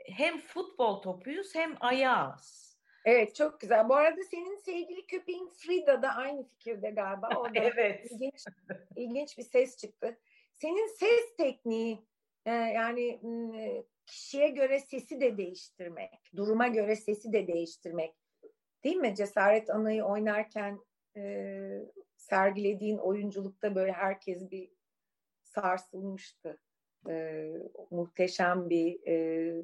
hem 0.06 0.38
futbol 0.40 1.02
topuyuz 1.02 1.54
hem 1.54 1.76
ayağız. 1.80 2.67
Evet 3.08 3.34
çok 3.34 3.60
güzel. 3.60 3.88
Bu 3.88 3.94
arada 3.94 4.20
senin 4.30 4.56
sevgili 4.56 5.06
köpeğin 5.06 5.48
Frida 5.48 6.02
da 6.02 6.08
aynı 6.08 6.48
fikirde 6.48 6.90
galiba. 6.90 7.28
O 7.36 7.44
da 7.44 7.50
evet. 7.54 8.10
ilginç, 8.10 8.44
ilginç 8.96 9.38
bir 9.38 9.42
ses 9.42 9.76
çıktı. 9.76 10.18
Senin 10.54 10.86
ses 10.86 11.36
tekniği 11.36 11.98
e, 12.46 12.50
yani 12.50 13.20
kişiye 14.06 14.48
göre 14.48 14.80
sesi 14.80 15.20
de 15.20 15.36
değiştirmek, 15.36 16.30
duruma 16.36 16.68
göre 16.68 16.96
sesi 16.96 17.32
de 17.32 17.46
değiştirmek. 17.46 18.14
Değil 18.84 18.96
mi? 18.96 19.14
Cesaret 19.14 19.70
Ana'yı 19.70 20.04
oynarken 20.04 20.80
e, 21.16 21.82
sergilediğin 22.16 22.98
oyunculukta 22.98 23.74
böyle 23.74 23.92
herkes 23.92 24.50
bir 24.50 24.70
sarsılmıştı. 25.42 26.58
E, 27.08 27.44
muhteşem 27.90 28.70
bir 28.70 29.06
e, 29.06 29.62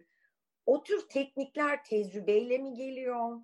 o 0.67 0.83
tür 0.83 1.09
teknikler 1.09 1.85
tecrübeyle 1.85 2.59
mi 2.59 2.75
geliyor? 2.75 3.41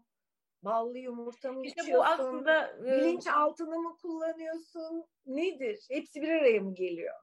Ballı 0.62 0.98
yumurta 0.98 1.52
mı 1.52 1.66
işte 1.66 1.82
içiyorsun? 1.82 2.06
Bu 2.06 2.22
aslında, 2.22 2.76
bilinç 2.84 3.26
altını 3.26 3.78
mı 3.78 3.96
kullanıyorsun? 4.02 5.04
Nedir? 5.26 5.86
Hepsi 5.90 6.22
bir 6.22 6.28
araya 6.28 6.60
mı 6.60 6.74
geliyor? 6.74 7.14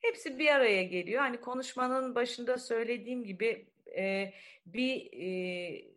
Hepsi 0.00 0.38
bir 0.38 0.48
araya 0.48 0.82
geliyor. 0.82 1.20
Hani 1.20 1.40
konuşmanın 1.40 2.14
başında 2.14 2.58
söylediğim 2.58 3.24
gibi 3.24 3.66
e, 3.96 4.32
bir 4.66 5.12
e, 5.12 5.96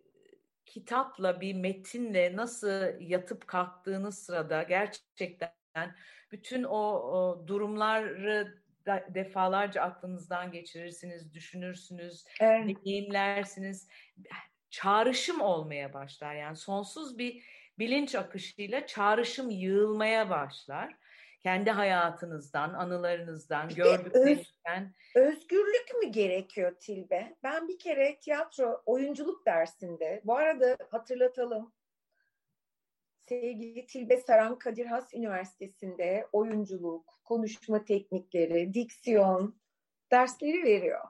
kitapla, 0.65 1.41
bir 1.41 1.53
metinle 1.53 2.35
nasıl 2.35 3.01
yatıp 3.01 3.47
kalktığınız 3.47 4.19
sırada 4.19 4.63
gerçekten 4.63 5.95
bütün 6.31 6.63
o, 6.63 6.77
o 6.77 7.47
durumları 7.47 8.58
defalarca 8.87 9.81
aklınızdan 9.81 10.51
geçirirsiniz, 10.51 11.33
düşünürsünüz, 11.33 12.25
evet. 12.41 12.77
deneyimlersiniz. 12.85 13.87
Çağrışım 14.69 15.41
olmaya 15.41 15.93
başlar. 15.93 16.35
Yani 16.35 16.55
sonsuz 16.55 17.17
bir 17.17 17.43
bilinç 17.79 18.15
akışıyla 18.15 18.87
çağrışım 18.87 19.49
yığılmaya 19.49 20.29
başlar. 20.29 20.95
Kendi 21.39 21.71
hayatınızdan, 21.71 22.73
anılarınızdan, 22.73 23.69
gördüklerinizden. 23.69 24.93
Öz, 25.15 25.27
özgürlük 25.27 25.95
mü 26.03 26.11
gerekiyor 26.11 26.75
Tilbe? 26.79 27.35
Ben 27.43 27.67
bir 27.67 27.79
kere 27.79 28.19
tiyatro 28.19 28.81
oyunculuk 28.85 29.45
dersinde, 29.45 30.21
bu 30.23 30.35
arada 30.35 30.77
hatırlatalım, 30.91 31.73
sevgili 33.29 33.85
Tilbe 33.85 34.17
Saran 34.17 34.59
Kadir 34.59 34.85
Has 34.85 35.13
Üniversitesi'nde 35.13 36.27
oyunculuk, 36.31 37.19
konuşma 37.23 37.85
teknikleri, 37.85 38.73
diksiyon 38.73 39.59
dersleri 40.11 40.63
veriyor. 40.63 41.01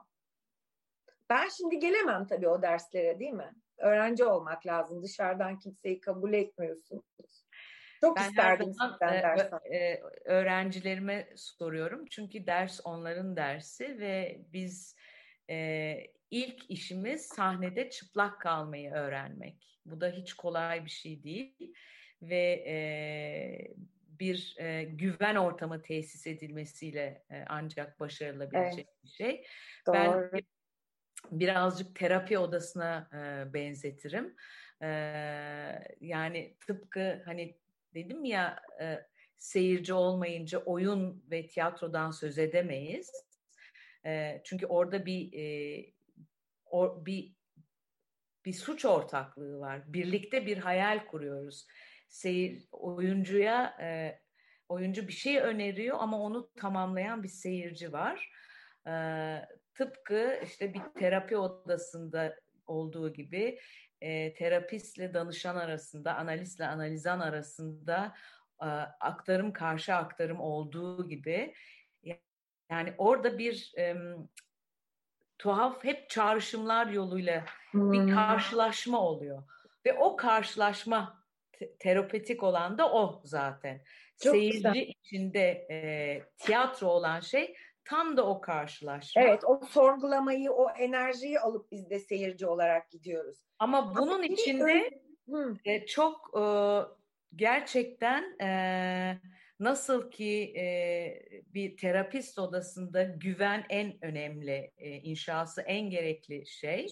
Ben 1.30 1.48
şimdi 1.48 1.78
gelemem 1.78 2.26
tabii 2.26 2.48
o 2.48 2.62
derslere 2.62 3.18
değil 3.18 3.32
mi? 3.32 3.54
Öğrenci 3.78 4.24
olmak 4.24 4.66
lazım. 4.66 5.02
Dışarıdan 5.02 5.58
kimseyi 5.58 6.00
kabul 6.00 6.32
etmiyorsunuz. 6.32 7.04
Çok 8.00 8.16
ben 8.16 8.28
isterdim 8.28 8.72
sizden 8.72 9.18
e, 9.18 9.22
ders 9.22 9.52
e, 9.52 10.02
öğrencilerime 10.24 11.28
soruyorum. 11.36 12.06
Çünkü 12.06 12.46
ders 12.46 12.80
onların 12.84 13.36
dersi 13.36 13.98
ve 13.98 14.40
biz 14.52 14.96
e, 15.50 15.96
ilk 16.30 16.70
işimiz 16.70 17.26
sahnede 17.26 17.90
çıplak 17.90 18.40
kalmayı 18.40 18.92
öğrenmek. 18.92 19.80
Bu 19.86 20.00
da 20.00 20.08
hiç 20.08 20.34
kolay 20.34 20.84
bir 20.84 20.90
şey 20.90 21.22
değil 21.22 21.74
ve 22.22 22.64
e, 22.66 22.76
bir 24.20 24.56
e, 24.58 24.84
güven 24.84 25.36
ortamı 25.36 25.82
tesis 25.82 26.26
edilmesiyle 26.26 27.24
e, 27.30 27.44
ancak 27.48 28.00
başarılabilecek 28.00 28.86
evet. 28.88 29.04
bir 29.04 29.08
şey. 29.08 29.44
Doğru. 29.86 30.30
Ben 30.32 30.42
birazcık 31.30 31.96
terapi 31.96 32.38
odasına 32.38 33.08
e, 33.12 33.54
benzetirim. 33.54 34.36
E, 34.82 34.88
yani 36.00 36.56
tıpkı 36.66 37.22
hani 37.24 37.58
dedim 37.94 38.24
ya 38.24 38.62
e, 38.80 39.06
seyirci 39.38 39.94
olmayınca 39.94 40.58
oyun 40.58 41.24
ve 41.30 41.46
tiyatrodan 41.46 42.10
söz 42.10 42.38
edemeyiz. 42.38 43.12
E, 44.06 44.40
çünkü 44.44 44.66
orada 44.66 45.06
bir 45.06 45.32
e, 45.32 45.86
or, 46.66 47.06
bir 47.06 47.34
bir 48.44 48.52
suç 48.52 48.84
ortaklığı 48.84 49.60
var. 49.60 49.92
Birlikte 49.92 50.46
bir 50.46 50.56
hayal 50.56 51.06
kuruyoruz. 51.06 51.66
Seyir 52.10 52.68
oyuncuya 52.72 53.76
e, 53.80 54.18
oyuncu 54.68 55.08
bir 55.08 55.12
şey 55.12 55.38
öneriyor 55.38 55.96
ama 56.00 56.20
onu 56.20 56.50
tamamlayan 56.56 57.22
bir 57.22 57.28
seyirci 57.28 57.92
var. 57.92 58.30
E, 58.86 58.94
tıpkı 59.74 60.40
işte 60.44 60.74
bir 60.74 60.82
terapi 60.98 61.36
odasında 61.36 62.36
olduğu 62.66 63.12
gibi 63.12 63.58
e, 64.00 64.34
terapistle 64.34 65.14
danışan 65.14 65.56
arasında, 65.56 66.14
analistle 66.16 66.66
analizan 66.66 67.20
arasında 67.20 68.14
e, 68.62 68.66
aktarım 69.00 69.52
karşı 69.52 69.94
aktarım 69.94 70.40
olduğu 70.40 71.08
gibi 71.08 71.54
yani 72.70 72.94
orada 72.98 73.38
bir 73.38 73.72
e, 73.78 73.96
tuhaf 75.38 75.84
hep 75.84 76.10
çağrışımlar 76.10 76.86
yoluyla 76.86 77.44
hmm. 77.70 77.92
bir 77.92 78.14
karşılaşma 78.14 79.00
oluyor. 79.00 79.42
Ve 79.86 79.92
o 79.92 80.16
karşılaşma 80.16 81.19
te- 81.60 81.76
terapetik 81.78 82.42
olan 82.42 82.78
da 82.78 82.92
o 82.92 83.22
zaten. 83.24 83.80
Çok 84.22 84.32
Seyirci 84.34 84.56
güzel. 84.56 84.74
içinde 84.74 85.66
e, 85.70 86.22
tiyatro 86.38 86.86
olan 86.86 87.20
şey 87.20 87.54
tam 87.84 88.16
da 88.16 88.26
o 88.26 88.40
karşılaşma. 88.40 89.22
Evet 89.22 89.44
o 89.44 89.60
sorgulamayı, 89.70 90.52
o 90.52 90.70
enerjiyi 90.70 91.40
alıp 91.40 91.72
biz 91.72 91.90
de 91.90 91.98
seyirci 91.98 92.46
olarak 92.46 92.90
gidiyoruz. 92.90 93.38
Ama 93.58 93.94
bunun 93.96 94.12
Ama 94.12 94.24
içinde 94.24 94.90
e, 95.64 95.86
çok 95.86 96.30
e, 96.38 96.44
gerçekten 97.36 98.38
e, 98.40 99.20
nasıl 99.60 100.10
ki 100.10 100.54
e, 100.56 100.64
bir 101.54 101.76
terapist 101.76 102.38
odasında 102.38 103.02
güven 103.02 103.64
en 103.68 104.04
önemli, 104.04 104.72
e, 104.78 104.90
inşası 104.90 105.62
en 105.62 105.90
gerekli 105.90 106.46
şey. 106.46 106.86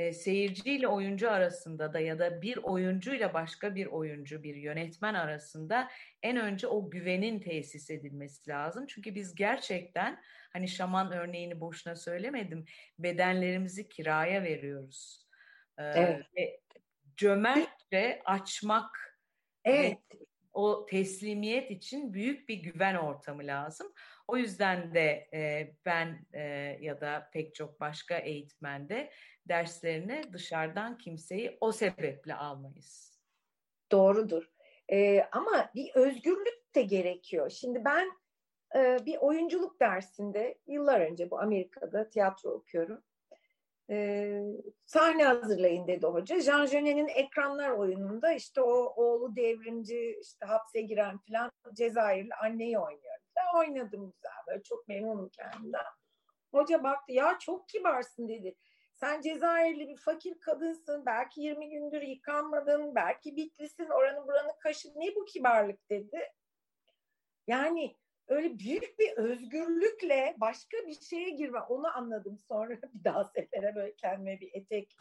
E, 0.00 0.12
seyirciyle 0.12 0.88
oyuncu 0.88 1.30
arasında 1.30 1.92
da 1.92 2.00
ya 2.00 2.18
da 2.18 2.42
bir 2.42 2.56
oyuncuyla 2.56 3.34
başka 3.34 3.74
bir 3.74 3.86
oyuncu, 3.86 4.42
bir 4.42 4.54
yönetmen 4.54 5.14
arasında 5.14 5.90
en 6.22 6.36
önce 6.36 6.66
o 6.66 6.90
güvenin 6.90 7.40
tesis 7.40 7.90
edilmesi 7.90 8.50
lazım. 8.50 8.86
Çünkü 8.86 9.14
biz 9.14 9.34
gerçekten 9.34 10.22
hani 10.52 10.68
şaman 10.68 11.12
örneğini 11.12 11.60
boşuna 11.60 11.96
söylemedim. 11.96 12.64
Bedenlerimizi 12.98 13.88
kiraya 13.88 14.42
veriyoruz. 14.42 15.26
Ee, 15.78 15.82
evet. 15.84 16.24
Ve 16.36 16.60
cömertçe 17.16 18.22
açmak 18.24 19.18
evet. 19.64 19.98
o 20.52 20.86
teslimiyet 20.86 21.70
için 21.70 22.12
büyük 22.12 22.48
bir 22.48 22.56
güven 22.56 22.94
ortamı 22.94 23.46
lazım. 23.46 23.92
O 24.28 24.36
yüzden 24.36 24.94
de 24.94 25.28
e, 25.34 25.72
ben 25.84 26.26
e, 26.32 26.42
ya 26.80 27.00
da 27.00 27.30
pek 27.32 27.54
çok 27.54 27.80
başka 27.80 28.18
eğitmen 28.18 28.88
de 28.88 29.10
derslerine 29.50 30.32
dışarıdan 30.32 30.98
kimseyi 30.98 31.58
o 31.60 31.72
sebeple 31.72 32.34
almayız. 32.34 33.20
Doğrudur. 33.92 34.50
Ee, 34.92 35.22
ama 35.32 35.70
bir 35.74 35.94
özgürlük 35.94 36.74
de 36.74 36.82
gerekiyor. 36.82 37.50
Şimdi 37.50 37.84
ben 37.84 38.10
e, 38.76 38.98
bir 39.06 39.16
oyunculuk 39.16 39.80
dersinde 39.80 40.58
yıllar 40.66 41.00
önce 41.00 41.30
bu 41.30 41.40
Amerika'da 41.40 42.08
tiyatro 42.08 42.50
okuyorum. 42.50 43.02
E, 43.90 44.28
sahne 44.86 45.24
hazırlayın 45.24 45.86
dedi 45.86 46.06
hoca. 46.06 46.40
Jean 46.40 46.66
Genet'in 46.66 47.08
Ekranlar 47.08 47.70
oyununda 47.70 48.32
işte 48.32 48.60
o 48.60 48.72
oğlu 48.96 49.36
devrimci 49.36 50.18
işte 50.22 50.46
hapse 50.46 50.80
giren 50.80 51.18
falan 51.18 51.50
Cezayirli 51.74 52.34
anneyi 52.34 52.78
oynuyor. 52.78 53.18
Ben 53.36 53.58
oynadım 53.58 54.12
güzel 54.12 54.32
böyle 54.48 54.62
çok 54.62 54.88
memnunum 54.88 55.28
kendimden. 55.28 55.84
Hoca 56.54 56.82
baktı 56.82 57.12
ya 57.12 57.38
çok 57.38 57.68
kibarsın 57.68 58.28
dedi. 58.28 58.56
Sen 59.00 59.20
Cezayirli 59.20 59.88
bir 59.88 59.96
fakir 59.96 60.40
kadınsın. 60.40 61.06
Belki 61.06 61.40
20 61.40 61.70
gündür 61.70 62.02
yıkanmadın. 62.02 62.94
Belki 62.94 63.36
bitlisin. 63.36 63.88
Oranı 63.88 64.26
buranı 64.26 64.58
kaşın. 64.58 64.92
Ne 64.96 65.14
bu 65.14 65.24
kibarlık 65.24 65.90
dedi. 65.90 66.18
Yani 67.46 67.96
öyle 68.28 68.58
büyük 68.58 68.98
bir 68.98 69.12
özgürlükle 69.16 70.34
başka 70.38 70.76
bir 70.86 71.00
şeye 71.00 71.30
girme. 71.30 71.60
Onu 71.60 71.96
anladım 71.96 72.38
sonra 72.38 72.78
bir 72.94 73.04
daha 73.04 73.24
sefere 73.24 73.74
böyle 73.74 73.94
kendime 73.94 74.40
bir 74.40 74.50
etek 74.52 74.96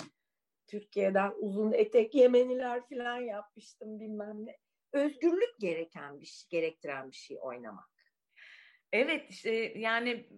Türkiye'den 0.67 1.33
uzun 1.37 1.71
etek 1.71 2.15
Yemeniler 2.15 2.89
falan 2.89 3.17
yapmıştım 3.17 3.99
bilmem 3.99 4.45
ne. 4.45 4.57
Özgürlük 4.93 5.59
gereken 5.59 6.19
bir 6.19 6.25
şey, 6.25 6.47
gerektiren 6.49 7.11
bir 7.11 7.15
şey 7.15 7.37
oynamak. 7.41 7.89
Evet 8.91 9.25
işte 9.29 9.51
yani 9.75 10.29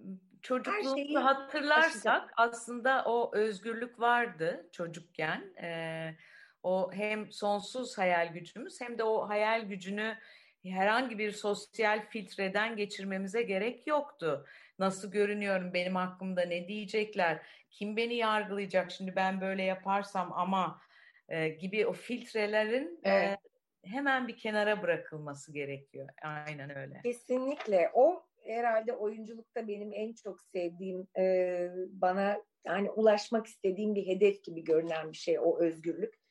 çocukluğumuzu 0.41 1.19
hatırlarsak 1.19 1.95
aşacak. 1.95 2.33
aslında 2.37 3.03
o 3.05 3.35
özgürlük 3.35 3.99
vardı 3.99 4.69
çocukken. 4.71 5.53
Ee, 5.61 6.15
o 6.63 6.91
hem 6.93 7.31
sonsuz 7.31 7.97
hayal 7.97 8.33
gücümüz 8.33 8.81
hem 8.81 8.97
de 8.97 9.03
o 9.03 9.29
hayal 9.29 9.61
gücünü 9.61 10.17
herhangi 10.65 11.17
bir 11.17 11.31
sosyal 11.31 12.09
filtreden 12.09 12.75
geçirmemize 12.75 13.41
gerek 13.41 13.87
yoktu. 13.87 14.45
Nasıl 14.79 15.11
görünüyorum, 15.11 15.73
benim 15.73 15.95
hakkımda 15.95 16.41
ne 16.41 16.67
diyecekler, 16.67 17.41
kim 17.71 17.97
beni 17.97 18.15
yargılayacak 18.15 18.91
şimdi 18.91 19.15
ben 19.15 19.41
böyle 19.41 19.63
yaparsam 19.63 20.33
ama 20.33 20.81
e, 21.29 21.49
gibi 21.49 21.87
o 21.87 21.93
filtrelerin 21.93 22.99
e, 23.03 23.09
evet. 23.09 23.39
e, 23.83 23.89
hemen 23.89 24.27
bir 24.27 24.37
kenara 24.37 24.81
bırakılması 24.81 25.53
gerekiyor. 25.53 26.09
Aynen 26.21 26.77
öyle. 26.77 27.01
Kesinlikle. 27.03 27.91
O 27.93 28.25
herhalde 28.45 28.93
oyunculukta 28.93 29.67
benim 29.67 29.93
en 29.93 30.13
çok 30.13 30.41
sevdiğim, 30.41 31.07
e, 31.17 31.69
bana 31.89 32.43
yani 32.65 32.91
ulaşmak 32.91 33.47
istediğim 33.47 33.95
bir 33.95 34.07
hedef 34.07 34.43
gibi 34.43 34.63
görünen 34.63 35.11
bir 35.11 35.17
şey 35.17 35.39
o 35.39 35.59
özgürlük. 35.59 36.21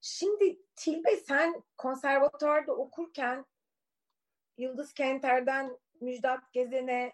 Şimdi 0.00 0.58
Tilbe 0.76 1.16
sen 1.16 1.62
konservatuarda 1.76 2.76
okurken 2.76 3.44
Yıldız 4.56 4.92
Kenter'den 4.92 5.78
Müjdat 6.00 6.52
Gezen'e 6.52 7.12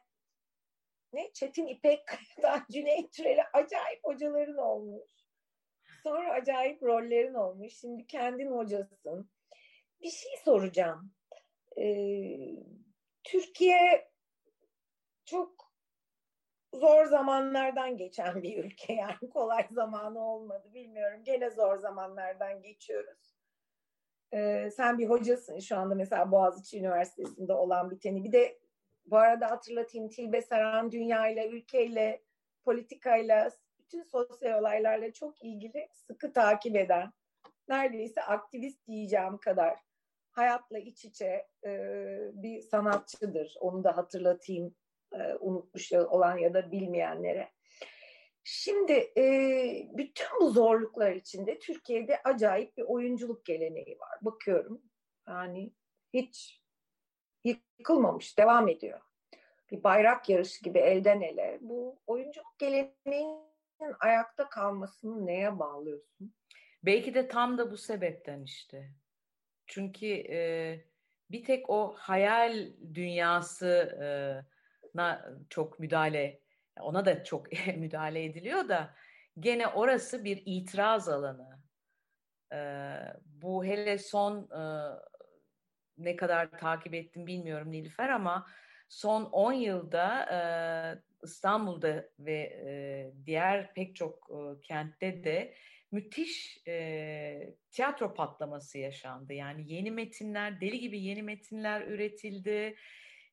ne 1.12 1.32
Çetin 1.32 1.66
İpek'ten 1.66 2.62
Cüneyt 2.72 3.12
Türel'e 3.12 3.42
acayip 3.52 4.04
hocaların 4.04 4.56
olmuş. 4.56 5.02
Sonra 6.02 6.32
acayip 6.32 6.82
rollerin 6.82 7.34
olmuş. 7.34 7.74
Şimdi 7.74 8.06
kendin 8.06 8.50
hocasın. 8.50 9.30
Bir 10.00 10.10
şey 10.10 10.32
soracağım. 10.44 11.12
Ee, 11.78 12.36
Türkiye 13.24 14.08
çok 15.24 15.74
zor 16.74 17.04
zamanlardan 17.04 17.96
geçen 17.96 18.42
bir 18.42 18.64
ülke. 18.64 18.92
Yani 18.94 19.30
kolay 19.32 19.66
zamanı 19.70 20.20
olmadı 20.20 20.70
bilmiyorum. 20.74 21.24
Gene 21.24 21.50
zor 21.50 21.78
zamanlardan 21.78 22.62
geçiyoruz. 22.62 23.34
Ee, 24.32 24.70
sen 24.76 24.98
bir 24.98 25.08
hocasın 25.08 25.58
şu 25.58 25.76
anda 25.76 25.94
mesela 25.94 26.30
Boğaziçi 26.30 26.78
Üniversitesi'nde 26.78 27.52
olan 27.52 27.90
biteni. 27.90 28.24
Bir 28.24 28.32
de 28.32 28.58
bu 29.06 29.16
arada 29.16 29.50
hatırlatayım 29.50 30.08
Tilbe 30.08 30.42
Saran 30.42 30.92
dünyayla, 30.92 31.46
ülkeyle, 31.46 32.22
politikayla, 32.64 33.50
bütün 33.78 34.02
sosyal 34.02 34.60
olaylarla 34.60 35.12
çok 35.12 35.44
ilgili 35.44 35.88
sıkı 35.92 36.32
takip 36.32 36.76
eden, 36.76 37.12
neredeyse 37.68 38.22
aktivist 38.22 38.86
diyeceğim 38.86 39.38
kadar 39.38 39.78
hayatla 40.30 40.78
iç 40.78 41.04
içe 41.04 41.46
e, 41.64 41.70
bir 42.32 42.60
sanatçıdır. 42.60 43.56
Onu 43.60 43.84
da 43.84 43.96
hatırlatayım 43.96 44.74
e, 45.20 45.36
unutmuş 45.40 45.92
olan 45.92 46.38
ya 46.38 46.54
da 46.54 46.72
bilmeyenlere. 46.72 47.50
Şimdi 48.44 48.92
e, 49.16 49.24
bütün 49.92 50.26
bu 50.40 50.50
zorluklar 50.50 51.12
içinde 51.12 51.58
Türkiye'de 51.58 52.22
acayip 52.22 52.76
bir 52.76 52.82
oyunculuk 52.82 53.44
geleneği 53.44 53.98
var. 54.00 54.18
Bakıyorum 54.22 54.82
yani 55.28 55.72
hiç 56.14 56.62
yıkılmamış, 57.44 58.38
devam 58.38 58.68
ediyor. 58.68 59.00
Bir 59.70 59.84
bayrak 59.84 60.28
yarışı 60.28 60.64
gibi 60.64 60.78
elden 60.78 61.20
ele. 61.20 61.58
Bu 61.60 61.98
oyunculuk 62.06 62.58
geleneğinin 62.58 63.40
ayakta 64.00 64.48
kalmasını 64.48 65.26
neye 65.26 65.58
bağlıyorsun? 65.58 66.34
Belki 66.82 67.14
de 67.14 67.28
tam 67.28 67.58
da 67.58 67.70
bu 67.70 67.76
sebepten 67.76 68.42
işte. 68.42 68.90
Çünkü 69.66 70.06
e, 70.06 70.80
bir 71.30 71.44
tek 71.44 71.70
o 71.70 71.94
hayal 71.96 72.72
dünyası 72.94 73.66
e, 74.02 74.06
na 74.94 75.30
çok 75.50 75.78
müdahale 75.78 76.40
ona 76.80 77.04
da 77.04 77.24
çok 77.24 77.46
müdahale 77.76 78.24
ediliyor 78.24 78.68
da 78.68 78.94
gene 79.40 79.68
orası 79.68 80.24
bir 80.24 80.42
itiraz 80.46 81.08
alanı. 81.08 81.62
Ee, 82.52 82.96
bu 83.24 83.64
hele 83.64 83.98
son 83.98 84.50
e, 84.50 84.62
ne 85.98 86.16
kadar 86.16 86.58
takip 86.58 86.94
ettim 86.94 87.26
bilmiyorum 87.26 87.70
Nilüfer 87.70 88.08
ama 88.08 88.46
son 88.88 89.24
10 89.24 89.52
yılda 89.52 90.26
e, 90.32 90.38
İstanbul'da 91.22 92.08
ve 92.18 92.40
e, 92.66 93.12
diğer 93.26 93.74
pek 93.74 93.96
çok 93.96 94.30
kentte 94.62 95.24
de 95.24 95.54
müthiş 95.90 96.58
tiyatro 97.70 98.14
patlaması 98.14 98.78
yaşandı. 98.78 99.32
Yani 99.32 99.72
yeni 99.72 99.90
metinler, 99.90 100.60
deli 100.60 100.80
gibi 100.80 101.00
yeni 101.02 101.22
metinler 101.22 101.82
üretildi. 101.82 102.76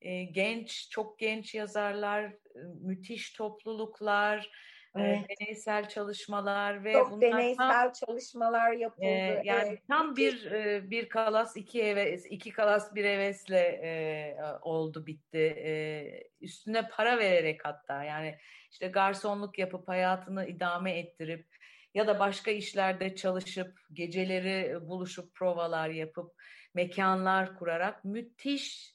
E, 0.02 0.24
genç, 0.24 0.90
çok 0.90 1.18
genç 1.18 1.54
yazarlar, 1.54 2.32
müthiş 2.80 3.32
topluluklar, 3.32 4.50
evet. 4.96 5.18
e, 5.18 5.34
deneysel 5.40 5.88
çalışmalar 5.88 6.84
ve 6.84 6.92
çok 6.92 7.20
deneysel 7.20 7.68
tam, 7.68 7.92
çalışmalar 7.92 8.72
yapıldı. 8.72 9.06
E, 9.06 9.42
yani 9.44 9.68
evet. 9.68 9.82
tam 9.88 10.16
bir 10.16 10.52
e, 10.52 10.90
bir 10.90 11.08
kalas 11.08 11.56
iki 11.56 11.84
heves, 11.84 12.26
iki 12.30 12.50
kalas 12.50 12.94
bir 12.94 13.04
hevesle 13.04 13.58
e, 13.58 14.36
oldu 14.62 15.06
bitti. 15.06 15.38
E, 15.38 16.04
üstüne 16.40 16.88
para 16.88 17.18
vererek 17.18 17.64
hatta 17.64 18.04
yani 18.04 18.38
işte 18.70 18.88
garsonluk 18.88 19.58
yapıp 19.58 19.88
hayatını 19.88 20.46
idame 20.46 20.98
ettirip 20.98 21.46
ya 21.94 22.06
da 22.06 22.18
başka 22.18 22.50
işlerde 22.50 23.14
çalışıp 23.14 23.78
geceleri 23.92 24.88
buluşup 24.88 25.34
provalar 25.34 25.88
yapıp 25.88 26.32
mekanlar 26.74 27.58
kurarak 27.58 28.04
müthiş 28.04 28.91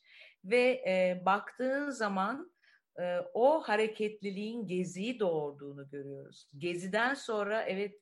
ve 0.49 0.83
e, 0.87 1.21
baktığın 1.25 1.89
zaman 1.89 2.51
e, 2.99 3.17
o 3.33 3.61
hareketliliğin 3.61 4.67
geziyi 4.67 5.19
doğurduğunu 5.19 5.89
görüyoruz. 5.89 6.49
Geziden 6.57 7.13
sonra 7.13 7.63
evet 7.63 8.01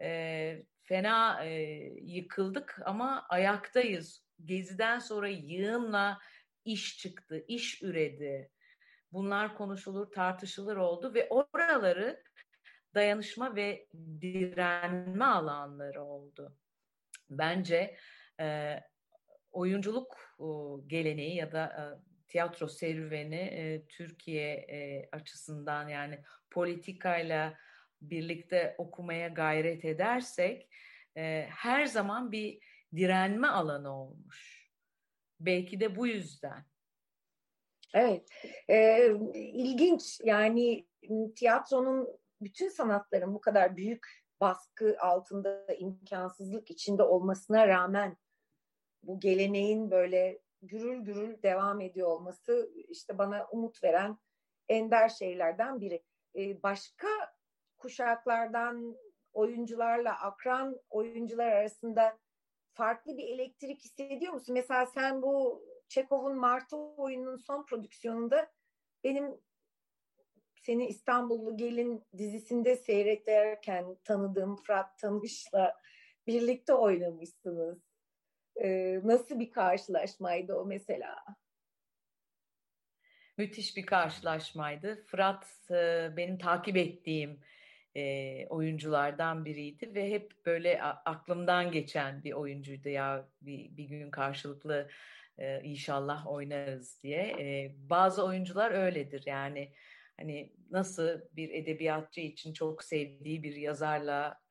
e, 0.00 0.62
fena 0.82 1.44
e, 1.44 1.50
yıkıldık 2.02 2.80
ama 2.84 3.26
ayaktayız. 3.28 4.24
Geziden 4.44 4.98
sonra 4.98 5.28
yığınla 5.28 6.18
iş 6.64 6.98
çıktı, 6.98 7.44
iş 7.48 7.82
üredi. 7.82 8.50
Bunlar 9.12 9.56
konuşulur, 9.56 10.10
tartışılır 10.10 10.76
oldu 10.76 11.14
ve 11.14 11.28
oraları 11.28 12.22
dayanışma 12.94 13.56
ve 13.56 13.86
direnme 14.20 15.24
alanları 15.24 16.02
oldu. 16.02 16.56
Bence 17.30 17.96
e, 18.40 18.76
oyunculuk 19.54 20.36
geleneği 20.86 21.36
ya 21.36 21.52
da 21.52 21.64
e, 21.64 21.82
tiyatro 22.28 22.68
serüveni 22.68 23.36
e, 23.36 23.86
Türkiye 23.86 24.52
e, 24.52 25.08
açısından 25.12 25.88
yani 25.88 26.20
politikayla 26.50 27.54
birlikte 28.00 28.74
okumaya 28.78 29.28
gayret 29.28 29.84
edersek 29.84 30.68
her 31.48 31.86
zaman 31.86 32.32
bir 32.32 32.58
direnme 32.96 33.48
alanı 33.48 34.00
olmuş. 34.02 34.70
Belki 35.40 35.80
de 35.80 35.96
bu 35.96 36.06
yüzden. 36.06 36.64
Evet, 37.94 38.28
e, 38.68 39.08
ilginç 39.34 40.20
yani 40.24 40.86
tiyatronun 41.36 42.08
bütün 42.40 42.68
sanatların 42.68 43.34
bu 43.34 43.40
kadar 43.40 43.76
büyük 43.76 44.24
baskı 44.40 44.96
altında 45.00 45.66
imkansızlık 45.78 46.70
içinde 46.70 47.02
olmasına 47.02 47.68
rağmen 47.68 48.16
bu 49.06 49.20
geleneğin 49.20 49.90
böyle 49.90 50.38
gürül 50.62 51.00
gürül 51.00 51.42
devam 51.42 51.80
ediyor 51.80 52.08
olması 52.08 52.70
işte 52.88 53.18
bana 53.18 53.48
umut 53.52 53.84
veren 53.84 54.18
ender 54.68 55.08
şeylerden 55.08 55.80
biri. 55.80 56.02
Ee, 56.36 56.62
başka 56.62 57.08
kuşaklardan 57.76 58.96
oyuncularla 59.32 60.20
akran 60.20 60.80
oyuncular 60.90 61.46
arasında 61.46 62.18
farklı 62.72 63.16
bir 63.16 63.28
elektrik 63.28 63.84
hissediyor 63.84 64.32
musun? 64.32 64.54
Mesela 64.54 64.86
sen 64.86 65.22
bu 65.22 65.64
Çekov'un 65.88 66.36
Martı 66.36 66.76
oyununun 66.76 67.36
son 67.36 67.66
prodüksiyonunda 67.66 68.52
benim 69.04 69.40
seni 70.54 70.86
İstanbullu 70.86 71.56
Gelin 71.56 72.04
dizisinde 72.18 72.76
seyrederken 72.76 73.96
tanıdığım 74.04 74.56
Fırat 74.56 74.98
Tanış'la 74.98 75.80
birlikte 76.26 76.74
oynamışsınız. 76.74 77.93
Ee, 78.62 79.00
nasıl 79.04 79.40
bir 79.40 79.50
karşılaşmaydı 79.50 80.54
o 80.54 80.64
mesela? 80.66 81.24
Müthiş 83.38 83.76
bir 83.76 83.86
karşılaşmaydı. 83.86 85.04
Fırat 85.06 85.46
e, 85.70 86.10
benim 86.16 86.38
takip 86.38 86.76
ettiğim 86.76 87.40
e, 87.96 88.46
oyunculardan 88.46 89.44
biriydi 89.44 89.94
ve 89.94 90.10
hep 90.10 90.32
böyle 90.46 90.82
aklımdan 90.82 91.72
geçen 91.72 92.24
bir 92.24 92.32
oyuncuydu 92.32 92.88
ya 92.88 93.28
bir, 93.42 93.76
bir 93.76 93.84
gün 93.84 94.10
karşılıklı 94.10 94.88
e, 95.38 95.60
inşallah 95.62 96.26
oynarız 96.26 97.02
diye. 97.02 97.22
E, 97.22 97.74
bazı 97.76 98.24
oyuncular 98.24 98.70
öyledir 98.70 99.22
yani 99.26 99.72
hani 100.16 100.52
nasıl 100.70 101.20
bir 101.32 101.50
edebiyatçı 101.50 102.20
için 102.20 102.52
çok 102.52 102.84
sevdiği 102.84 103.42
bir 103.42 103.56
yazarla 103.56 104.43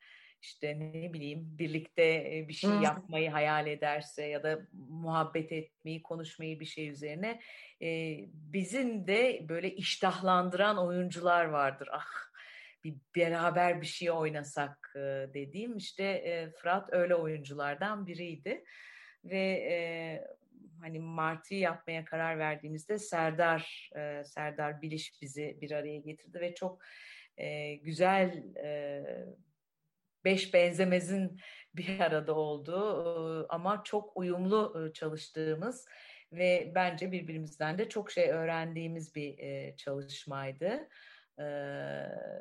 işte 0.43 0.79
ne 0.79 1.13
bileyim 1.13 1.57
birlikte 1.59 2.45
bir 2.47 2.53
şey 2.53 2.69
yapmayı 2.69 3.29
hayal 3.29 3.67
ederse 3.67 4.25
ya 4.25 4.43
da 4.43 4.59
muhabbet 4.73 5.51
etmeyi, 5.51 6.03
konuşmayı 6.03 6.59
bir 6.59 6.65
şey 6.65 6.89
üzerine 6.89 7.39
e, 7.81 8.17
bizim 8.31 9.07
de 9.07 9.45
böyle 9.49 9.75
iştahlandıran 9.75 10.77
oyuncular 10.77 11.45
vardır. 11.45 11.89
Ah 11.91 12.33
bir 12.83 12.95
beraber 13.15 13.81
bir 13.81 13.85
şey 13.85 14.11
oynasak 14.11 14.93
e, 14.95 14.99
dediğim 15.33 15.77
işte 15.77 16.03
e, 16.03 16.49
Fırat 16.49 16.93
öyle 16.93 17.15
oyunculardan 17.15 18.07
biriydi 18.07 18.63
ve 19.23 19.39
e, 19.69 19.75
hani 20.81 20.99
Martı'yı 20.99 21.59
yapmaya 21.59 22.05
karar 22.05 22.39
verdiğimizde 22.39 22.99
Serdar 22.99 23.89
e, 23.95 24.23
Serdar 24.23 24.81
Biliş 24.81 25.21
bizi 25.21 25.57
bir 25.61 25.71
araya 25.71 25.99
getirdi 25.99 26.39
ve 26.39 26.55
çok 26.55 26.81
e, 27.37 27.75
güzel 27.75 28.55
e, 28.55 29.03
beş 30.25 30.53
benzemezin 30.53 31.39
bir 31.75 31.99
arada 31.99 32.35
olduğu 32.35 33.53
ama 33.53 33.81
çok 33.83 34.17
uyumlu 34.17 34.91
çalıştığımız 34.93 35.85
ve 36.31 36.71
bence 36.75 37.11
birbirimizden 37.11 37.77
de 37.77 37.89
çok 37.89 38.11
şey 38.11 38.29
öğrendiğimiz 38.29 39.15
bir 39.15 39.35
çalışmaydı. 39.75 40.89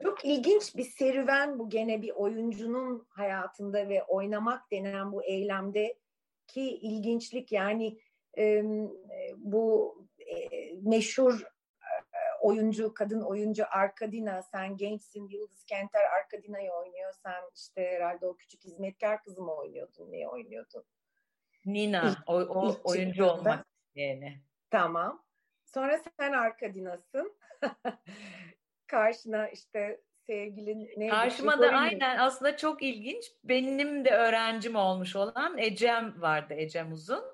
Çok 0.03 0.25
ilginç 0.25 0.77
bir 0.77 0.85
serüven 0.85 1.59
bu 1.59 1.71
gene 1.71 2.03
bir 2.03 2.11
oyuncunun 2.11 3.07
hayatında 3.09 3.89
ve 3.89 4.03
oynamak 4.03 4.71
denen 4.71 5.13
bu 5.13 5.25
eylemde 5.25 5.99
ki 6.47 6.63
ilginçlik 6.63 7.53
yani 7.53 7.99
bu 9.37 9.97
meşhur 10.83 11.52
oyuncu, 12.43 12.95
kadın 12.95 13.21
oyuncu 13.21 13.65
Arkadina, 13.71 14.43
sen 14.43 14.77
gençsin, 14.77 15.29
Yıldız 15.29 15.65
Kenter 15.65 16.05
Arkadina'yı 16.05 16.73
oynuyor. 16.73 17.13
Sen 17.23 17.43
işte 17.55 17.87
herhalde 17.87 18.27
o 18.27 18.37
küçük 18.37 18.65
hizmetkar 18.65 19.23
kızı 19.23 19.43
mı 19.43 19.55
oynuyordun, 19.55 20.13
neyi 20.13 20.29
oynuyordun? 20.29 20.85
Nina, 21.67 22.09
ilk, 22.09 22.19
o, 22.27 22.35
o 22.35 22.71
ilk 22.71 22.87
oyuncu 22.87 23.25
çıktığında. 23.25 23.33
olmak 23.35 23.67
yani. 23.95 24.41
Tamam. 24.71 25.25
Sonra 25.65 26.01
sen 26.21 26.33
Arkadina'sın. 26.33 27.37
Karşına 28.87 29.49
işte 29.49 30.01
sevgilin 30.27 30.91
ne? 30.97 31.09
Karşıma 31.09 31.61
da 31.61 31.69
aynen 31.69 32.19
aslında 32.19 32.57
çok 32.57 32.83
ilginç. 32.83 33.25
Benim 33.45 34.05
de 34.05 34.11
öğrencim 34.11 34.77
olmuş 34.77 35.17
olan 35.17 35.59
Ecem 35.59 36.23
vardı, 36.23 36.55
Ecem 36.57 36.93
Uzun. 36.93 37.25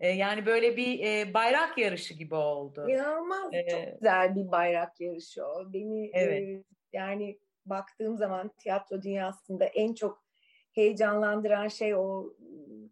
E, 0.00 0.08
yani 0.08 0.46
böyle 0.46 0.76
bir 0.76 1.04
e, 1.04 1.34
bayrak 1.34 1.78
yarışı 1.78 2.14
gibi 2.14 2.34
oldu. 2.34 2.86
İnanılmaz 2.88 3.54
ee, 3.54 3.68
çok 3.68 3.80
güzel 4.00 4.36
bir 4.36 4.50
bayrak 4.50 5.00
yarışı 5.00 5.46
o. 5.46 5.72
Beni 5.72 6.10
evet. 6.14 6.42
e, 6.42 6.64
yani 6.92 7.38
baktığım 7.66 8.16
zaman 8.16 8.48
tiyatro 8.48 9.02
dünyasında 9.02 9.64
en 9.64 9.94
çok 9.94 10.24
heyecanlandıran 10.72 11.68
şey 11.68 11.94
o 11.94 12.34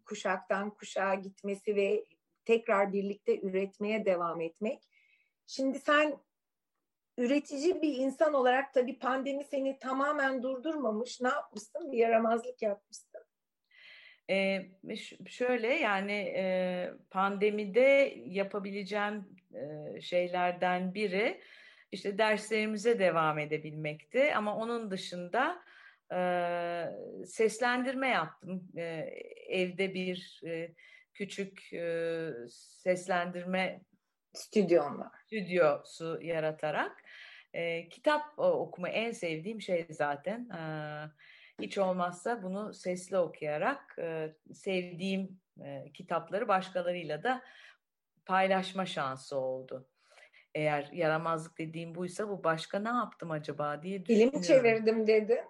kuşaktan 0.05 0.69
kuşağa 0.69 1.13
gitmesi 1.15 1.75
ve 1.75 2.05
tekrar 2.45 2.93
birlikte 2.93 3.39
üretmeye 3.39 4.05
devam 4.05 4.41
etmek. 4.41 4.83
Şimdi 5.47 5.79
sen 5.79 6.17
üretici 7.17 7.81
bir 7.81 7.95
insan 7.95 8.33
olarak 8.33 8.73
tabii 8.73 8.99
pandemi 8.99 9.43
seni 9.43 9.79
tamamen 9.79 10.43
durdurmamış. 10.43 11.21
Ne 11.21 11.27
yapmışsın? 11.27 11.91
Bir 11.91 11.97
yaramazlık 11.97 12.61
yapmışsın. 12.61 13.06
E, 14.29 14.65
şöyle 15.27 15.67
yani 15.67 16.33
e, 16.37 16.89
pandemide 17.09 18.15
yapabileceğim 18.25 19.25
e, 19.53 20.01
şeylerden 20.01 20.93
biri 20.93 21.41
işte 21.91 22.17
derslerimize 22.17 22.99
devam 22.99 23.39
edebilmekti 23.39 24.35
ama 24.35 24.55
onun 24.55 24.91
dışında 24.91 25.63
e, 26.13 26.19
seslendirme 27.25 28.07
yaptım 28.07 28.67
e, 28.77 28.83
evde 29.47 29.93
bir 29.93 30.41
e, 30.45 30.71
küçük 31.13 31.73
e, 31.73 32.29
seslendirme 32.83 33.81
stüdyom 34.33 34.99
var 34.99 35.17
stüdyosu 35.27 36.19
yaratarak 36.21 37.03
e, 37.53 37.89
kitap 37.89 38.39
okuma 38.39 38.89
en 38.89 39.11
sevdiğim 39.11 39.61
şey 39.61 39.85
zaten. 39.89 40.49
E, 40.49 40.61
hiç 41.61 41.77
olmazsa 41.77 42.43
bunu 42.43 42.73
sesli 42.73 43.17
okuyarak 43.17 43.95
e, 43.99 44.35
sevdiğim 44.53 45.41
e, 45.63 45.91
kitapları 45.93 46.47
başkalarıyla 46.47 47.23
da 47.23 47.41
paylaşma 48.25 48.85
şansı 48.85 49.37
oldu. 49.37 49.89
Eğer 50.55 50.89
yaramazlık 50.93 51.57
dediğim 51.57 51.95
buysa 51.95 52.29
bu 52.29 52.43
başka 52.43 52.79
ne 52.79 52.89
yaptım 52.89 53.31
acaba 53.31 53.83
diye 53.83 54.05
düşünüyorum. 54.05 54.31
Film 54.31 54.41
çevirdim 54.41 55.07
dedi. 55.07 55.45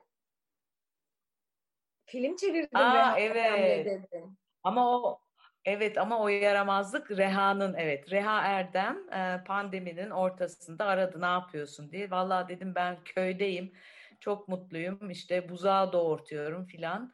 Film 2.05 2.35
çevirdim. 2.35 2.79
Aa, 2.79 3.19
evet. 3.19 3.85
Dedin. 3.85 4.37
Ama 4.63 4.97
o 4.97 5.21
Evet 5.65 5.97
ama 5.97 6.19
o 6.19 6.27
yaramazlık 6.27 7.11
Reha'nın 7.11 7.73
evet 7.77 8.11
Reha 8.11 8.41
Erdem 8.41 8.97
e, 9.13 9.43
pandeminin 9.43 10.09
ortasında 10.09 10.85
aradı 10.85 11.21
ne 11.21 11.25
yapıyorsun 11.25 11.91
diye. 11.91 12.11
Vallahi 12.11 12.47
dedim 12.47 12.75
ben 12.75 12.97
köydeyim 13.03 13.73
çok 14.19 14.47
mutluyum 14.47 15.09
işte 15.09 15.49
buzağı 15.49 15.93
doğurtuyorum 15.93 16.65
filan. 16.65 17.13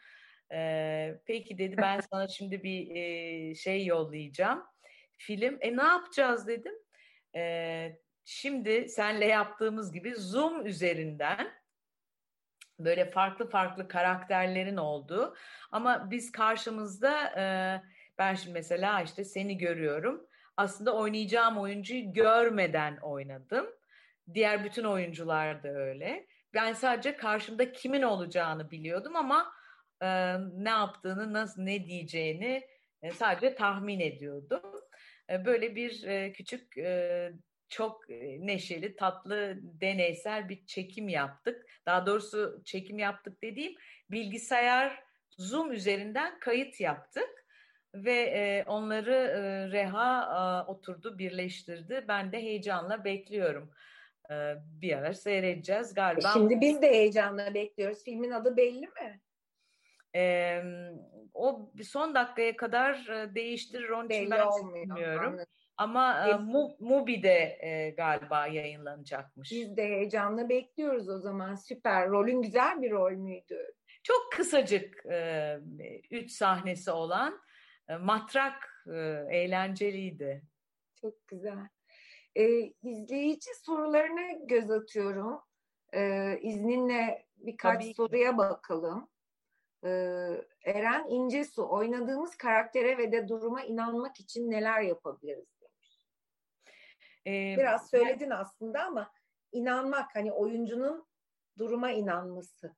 E, 0.51 1.21
peki 1.25 1.57
dedi 1.57 1.77
ben 1.77 1.99
sana 2.11 2.27
şimdi 2.27 2.63
bir 2.63 2.95
e, 2.95 3.55
şey 3.55 3.85
yollayacağım 3.85 4.63
film. 5.17 5.57
E 5.61 5.77
ne 5.77 5.84
yapacağız 5.84 6.47
dedim. 6.47 6.73
E, 7.35 7.95
şimdi 8.25 8.89
senle 8.89 9.25
yaptığımız 9.25 9.91
gibi 9.91 10.15
Zoom 10.15 10.65
üzerinden 10.65 11.51
böyle 12.80 13.09
farklı 13.11 13.49
farklı 13.49 13.88
karakterlerin 13.88 14.77
olduğu 14.77 15.35
ama 15.71 16.11
biz 16.11 16.31
karşımızda 16.31 17.39
e, 17.39 17.43
ben 18.17 18.34
şimdi 18.34 18.53
mesela 18.53 19.01
işte 19.01 19.23
seni 19.23 19.57
görüyorum. 19.57 20.27
Aslında 20.57 20.95
oynayacağım 20.95 21.57
oyuncuyu 21.57 22.13
görmeden 22.13 22.97
oynadım. 22.97 23.65
Diğer 24.34 24.63
bütün 24.63 24.84
oyuncular 24.84 25.63
da 25.63 25.69
öyle. 25.69 26.27
Ben 26.53 26.73
sadece 26.73 27.17
karşımda 27.17 27.71
kimin 27.71 28.01
olacağını 28.01 28.71
biliyordum 28.71 29.15
ama 29.15 29.53
e, 30.01 30.38
ne 30.53 30.69
yaptığını, 30.69 31.34
nasıl 31.34 31.61
ne 31.61 31.85
diyeceğini 31.85 32.67
e, 33.01 33.11
sadece 33.11 33.55
tahmin 33.55 33.99
ediyordum. 33.99 34.61
E, 35.30 35.45
böyle 35.45 35.75
bir 35.75 36.03
e, 36.03 36.31
küçük 36.31 36.77
e, 36.77 37.31
çok 37.69 38.09
neşeli, 38.39 38.95
tatlı, 38.95 39.59
deneysel 39.61 40.49
bir 40.49 40.65
çekim 40.65 41.09
yaptık. 41.09 41.65
Daha 41.85 42.05
doğrusu 42.05 42.61
çekim 42.65 42.99
yaptık 42.99 43.41
dediğim 43.43 43.75
bilgisayar 44.11 45.03
Zoom 45.38 45.71
üzerinden 45.71 46.39
kayıt 46.39 46.80
yaptık 46.80 47.45
ve 47.93 48.13
e, 48.13 48.63
onları 48.67 49.13
e, 49.13 49.71
Reha 49.71 50.23
e, 50.67 50.71
oturdu, 50.71 51.17
birleştirdi. 51.17 52.05
Ben 52.07 52.31
de 52.31 52.38
heyecanla 52.38 53.03
bekliyorum. 53.03 53.71
E, 54.31 54.55
bir 54.81 54.97
ara 54.97 55.13
seyredeceğiz 55.13 55.93
galiba. 55.93 56.29
E 56.29 56.33
şimdi 56.33 56.61
biz 56.61 56.81
de 56.81 56.89
heyecanla 56.89 57.53
bekliyoruz. 57.53 58.03
Filmin 58.03 58.31
adı 58.31 58.57
belli 58.57 58.87
mi? 58.87 59.21
E, 60.15 60.61
o 61.33 61.71
son 61.83 62.15
dakikaya 62.15 62.57
kadar 62.57 63.07
değiştirir. 63.35 63.89
Onun 63.89 64.09
için 64.09 64.31
ben 64.31 64.47
bilmiyorum. 64.73 65.33
Anladım. 65.33 65.45
Ama 65.77 66.27
e, 66.27 66.35
Mubi'de 66.79 67.57
e, 67.61 67.89
galiba 67.89 68.47
yayınlanacakmış. 68.47 69.51
Biz 69.51 69.77
de 69.77 69.83
heyecanla 69.83 70.49
bekliyoruz 70.49 71.09
o 71.09 71.19
zaman. 71.19 71.55
Süper. 71.55 72.09
Rolün 72.09 72.41
güzel 72.41 72.81
bir 72.81 72.91
rol 72.91 73.11
müydü? 73.11 73.73
Çok 74.03 74.31
kısacık 74.31 75.05
e, 75.05 75.59
üç 76.11 76.31
sahnesi 76.31 76.91
olan 76.91 77.41
e, 77.87 77.95
matrak, 77.95 78.85
e, 78.87 78.97
eğlenceliydi. 79.29 80.43
Çok 81.01 81.27
güzel. 81.27 81.67
Ee, 82.35 82.73
izleyici 82.84 83.49
sorularına 83.61 84.31
göz 84.31 84.72
atıyorum. 84.72 85.41
Ee, 85.93 86.39
izninle 86.41 87.26
birkaç 87.35 87.84
Tabii. 87.84 87.93
soruya 87.93 88.38
bakalım. 88.38 89.10
Ee, 89.85 89.89
Eren 90.65 91.05
İncesu, 91.10 91.69
oynadığımız 91.69 92.35
karaktere 92.35 92.97
ve 92.97 93.11
de 93.11 93.27
duruma 93.27 93.64
inanmak 93.64 94.19
için 94.19 94.51
neler 94.51 94.81
yapabiliriz 94.81 95.61
demiş. 95.61 96.07
Ee, 97.27 97.55
Biraz 97.57 97.89
söyledin 97.89 98.30
ben... 98.30 98.35
aslında 98.35 98.84
ama 98.84 99.11
inanmak, 99.51 100.15
hani 100.15 100.31
oyuncunun 100.31 101.07
duruma 101.57 101.91
inanması. 101.91 102.76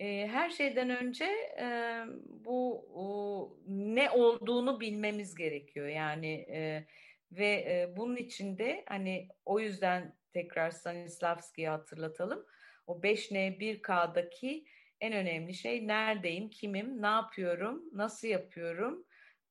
E, 0.00 0.26
her 0.26 0.50
şeyden 0.50 0.90
önce 0.90 1.24
e, 1.60 2.02
bu 2.26 2.86
o, 2.94 3.56
ne 3.66 4.10
olduğunu 4.10 4.80
bilmemiz 4.80 5.34
gerekiyor 5.34 5.88
yani 5.88 6.32
e, 6.32 6.86
ve 7.32 7.46
e, 7.46 7.96
bunun 7.96 8.16
içinde 8.16 8.84
hani 8.88 9.28
o 9.44 9.60
yüzden 9.60 10.16
tekrar 10.32 10.70
Stanislavski'yi 10.70 11.68
hatırlatalım. 11.68 12.46
O 12.86 13.02
5N1K'daki 13.02 14.64
en 15.00 15.12
önemli 15.12 15.54
şey 15.54 15.86
neredeyim, 15.86 16.50
kimim, 16.50 17.02
ne 17.02 17.06
yapıyorum, 17.06 17.84
nasıl 17.92 18.28
yapıyorum, 18.28 19.04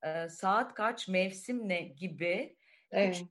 e, 0.03 0.29
saat 0.29 0.73
kaç, 0.73 1.07
mevsim 1.07 1.69
ne 1.69 1.81
gibi 1.81 2.55
evet. 2.91 3.23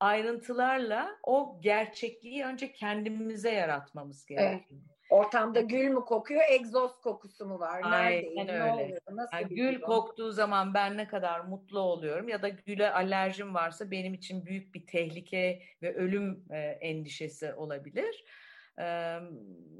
ayrıntılarla 0.00 1.18
o 1.22 1.60
gerçekliği 1.62 2.44
önce 2.44 2.72
kendimize 2.72 3.50
yaratmamız 3.50 4.26
gerekiyor. 4.26 4.80
Evet. 4.82 4.99
Ortamda 5.10 5.60
gül 5.60 5.88
mü 5.88 6.00
kokuyor, 6.00 6.42
egzoz 6.50 7.00
kokusu 7.00 7.46
mu 7.46 7.58
var? 7.58 7.90
Neredeyim? 7.90 8.38
Aynen 8.38 8.54
öyle. 8.54 8.76
Ne 8.76 8.84
oluyor? 8.84 9.00
Nasıl 9.10 9.36
yani 9.36 9.54
gül 9.54 9.74
durum? 9.74 9.86
koktuğu 9.86 10.32
zaman 10.32 10.74
ben 10.74 10.96
ne 10.96 11.08
kadar 11.08 11.40
mutlu 11.40 11.80
oluyorum 11.80 12.28
ya 12.28 12.42
da 12.42 12.48
güle 12.48 12.90
alerjim 12.92 13.54
varsa 13.54 13.90
benim 13.90 14.14
için 14.14 14.46
büyük 14.46 14.74
bir 14.74 14.86
tehlike 14.86 15.62
ve 15.82 15.94
ölüm 15.94 16.44
e, 16.50 16.58
endişesi 16.58 17.54
olabilir. 17.54 18.24
E, 18.80 19.16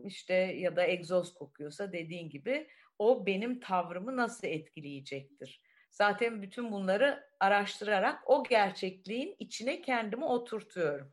işte 0.04 0.34
ya 0.34 0.76
da 0.76 0.86
egzoz 0.86 1.34
kokuyorsa 1.34 1.92
dediğin 1.92 2.30
gibi 2.30 2.68
o 2.98 3.26
benim 3.26 3.60
tavrımı 3.60 4.16
nasıl 4.16 4.48
etkileyecektir? 4.48 5.62
Zaten 5.90 6.42
bütün 6.42 6.72
bunları 6.72 7.24
araştırarak 7.40 8.22
o 8.26 8.44
gerçekliğin 8.44 9.36
içine 9.38 9.82
kendimi 9.82 10.24
oturtuyorum. 10.24 11.12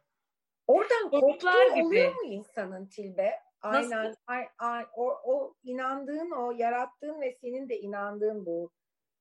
Oradan 0.68 1.10
korktuğu 1.10 1.76
gibi. 1.76 1.86
oluyor 1.86 2.16
mu 2.16 2.26
insanın 2.26 2.86
Tilbe? 2.86 3.47
Aynen. 3.62 4.16
Ay, 4.28 4.48
ay, 4.60 4.86
o, 4.96 5.10
o 5.24 5.54
inandığın, 5.64 6.32
o 6.32 6.52
yarattığın 6.52 7.22
ve 7.22 7.38
senin 7.42 7.70
de 7.70 7.80
inandığın 7.80 8.46
bu 8.46 8.72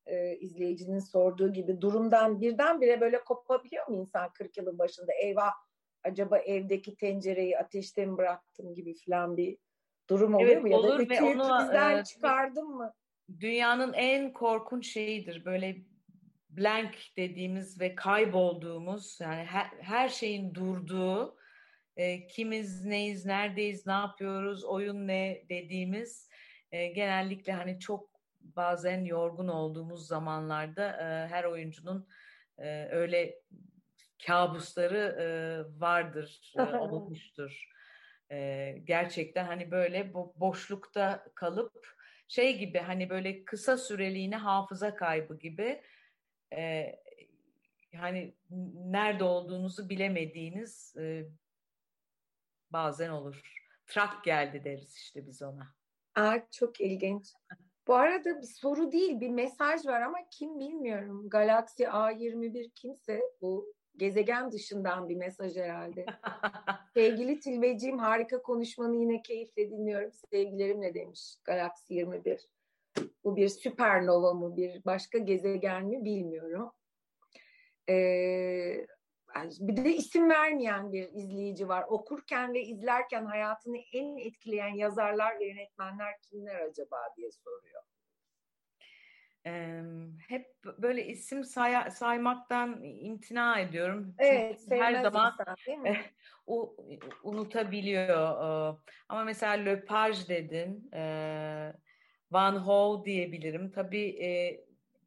e, 0.05 0.35
izleyicinin 0.35 0.99
sorduğu 0.99 1.53
gibi 1.53 1.81
durumdan 1.81 2.41
birdenbire 2.41 3.01
böyle 3.01 3.23
kopabiliyor 3.23 3.87
mu 3.87 3.95
insan 3.95 4.29
40 4.33 4.57
yılın 4.57 4.79
başında? 4.79 5.13
Eyvah 5.13 5.51
acaba 6.03 6.37
evdeki 6.37 6.95
tencereyi 6.95 7.57
ateşte 7.57 8.05
mi 8.05 8.17
bıraktım 8.17 8.75
gibi 8.75 8.95
falan 9.05 9.37
bir 9.37 9.57
durum 10.09 10.35
oluyor 10.35 10.49
evet, 10.49 10.63
mu? 10.63 10.69
Ya 10.69 10.83
da 10.83 11.01
ütüyü 11.01 11.33
prizden 11.33 11.97
e, 11.97 12.03
çıkardım 12.03 12.69
mı? 12.69 12.93
Dünyanın 13.39 13.93
en 13.93 14.33
korkunç 14.33 14.87
şeyidir 14.87 15.45
böyle 15.45 15.75
blank 16.49 16.95
dediğimiz 17.17 17.81
ve 17.81 17.95
kaybolduğumuz 17.95 19.19
yani 19.21 19.43
her, 19.43 19.65
her 19.81 20.09
şeyin 20.09 20.53
durduğu 20.53 21.36
e, 21.97 22.27
kimiz 22.27 22.85
neyiz, 22.85 23.25
neredeyiz, 23.25 23.87
ne 23.87 23.93
yapıyoruz, 23.93 24.65
oyun 24.65 25.07
ne 25.07 25.43
dediğimiz 25.49 26.29
e, 26.71 26.87
genellikle 26.87 27.53
hani 27.53 27.79
çok 27.79 28.09
bazen 28.39 29.05
yorgun 29.05 29.47
olduğumuz 29.47 30.07
zamanlarda 30.07 30.87
e, 30.91 31.27
her 31.27 31.43
oyuncunun 31.43 32.07
e, 32.57 32.87
öyle 32.91 33.39
kabusları 34.27 34.97
e, 35.19 35.27
vardır, 35.79 36.53
e, 36.57 36.61
olmuştur. 36.77 37.69
E, 38.31 38.71
gerçekten 38.83 39.45
hani 39.45 39.71
böyle 39.71 40.13
bu 40.13 40.33
boşlukta 40.35 41.25
kalıp 41.35 41.97
şey 42.27 42.57
gibi 42.57 42.79
hani 42.79 43.09
böyle 43.09 43.45
kısa 43.45 43.77
süreliğine 43.77 44.35
hafıza 44.35 44.95
kaybı 44.95 45.39
gibi 45.39 45.81
e, 46.53 46.95
hani 47.95 48.33
nerede 48.73 49.23
olduğunuzu 49.23 49.89
bilemediğiniz 49.89 50.95
e, 50.97 51.25
bazen 52.71 53.09
olur. 53.09 53.41
Trak 53.85 54.23
geldi 54.23 54.61
deriz 54.65 54.95
işte 54.95 55.27
biz 55.27 55.41
ona. 55.41 55.67
Aa, 56.15 56.37
çok 56.51 56.81
ilginç. 56.81 57.33
Bu 57.87 57.95
arada 57.95 58.41
bir 58.41 58.47
soru 58.47 58.91
değil 58.91 59.19
bir 59.19 59.29
mesaj 59.29 59.85
var 59.85 60.01
ama 60.01 60.17
kim 60.31 60.59
bilmiyorum. 60.59 61.29
Galaxy 61.29 61.83
A21 61.83 62.71
kimse 62.75 63.21
bu 63.41 63.73
gezegen 63.97 64.51
dışından 64.51 65.09
bir 65.09 65.15
mesaj 65.15 65.55
herhalde. 65.55 66.05
Sevgili 66.93 67.39
Tilbeciğim 67.39 67.97
harika 67.97 68.41
konuşmanı 68.41 68.95
yine 68.95 69.21
keyifle 69.21 69.69
dinliyorum. 69.69 70.11
Sevgilerimle 70.31 70.93
demiş 70.93 71.35
Galaxy 71.43 71.93
21. 71.93 72.49
Bu 73.23 73.35
bir 73.35 73.47
süpernova 73.49 74.33
mı 74.33 74.57
bir 74.57 74.85
başka 74.85 75.17
gezegen 75.17 75.85
mi 75.85 76.05
bilmiyorum. 76.05 76.71
Ee, 77.89 78.87
bir 79.59 79.85
de 79.85 79.95
isim 79.95 80.29
vermeyen 80.29 80.91
bir 80.93 81.09
izleyici 81.13 81.67
var. 81.67 81.85
Okurken 81.87 82.53
ve 82.53 82.61
izlerken 82.61 83.25
hayatını 83.25 83.77
en 83.93 84.17
etkileyen 84.17 84.75
yazarlar 84.75 85.39
ve 85.39 85.47
yönetmenler 85.47 86.21
kimler 86.21 86.61
acaba 86.61 86.97
diye 87.17 87.31
soruyor. 87.31 87.83
Ee, 89.45 89.81
hep 90.27 90.45
böyle 90.77 91.05
isim 91.05 91.43
say 91.43 91.91
saymaktan 91.91 92.83
imtina 92.83 93.59
ediyorum. 93.59 94.15
Evet, 94.17 94.59
Çünkü 94.59 94.75
her 94.75 95.01
zaman 95.01 95.33
insan, 95.67 95.95
o, 96.47 96.77
unutabiliyor. 97.23 98.37
Ama 99.09 99.23
mesela 99.23 99.53
Lepage 99.53 100.27
dedin, 100.27 100.89
Van 102.31 102.55
Ho 102.55 103.05
diyebilirim. 103.05 103.71
Tabii 103.71 104.17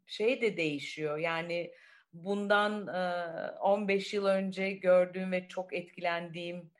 şey 0.07 0.41
de 0.41 0.57
değişiyor. 0.57 1.19
Yani 1.19 1.73
bundan 2.13 2.87
15 3.61 4.15
yıl 4.15 4.27
önce 4.27 4.71
gördüğüm 4.71 5.33
ve 5.33 5.49
çok 5.49 5.73
etkilendiğim 5.73 6.71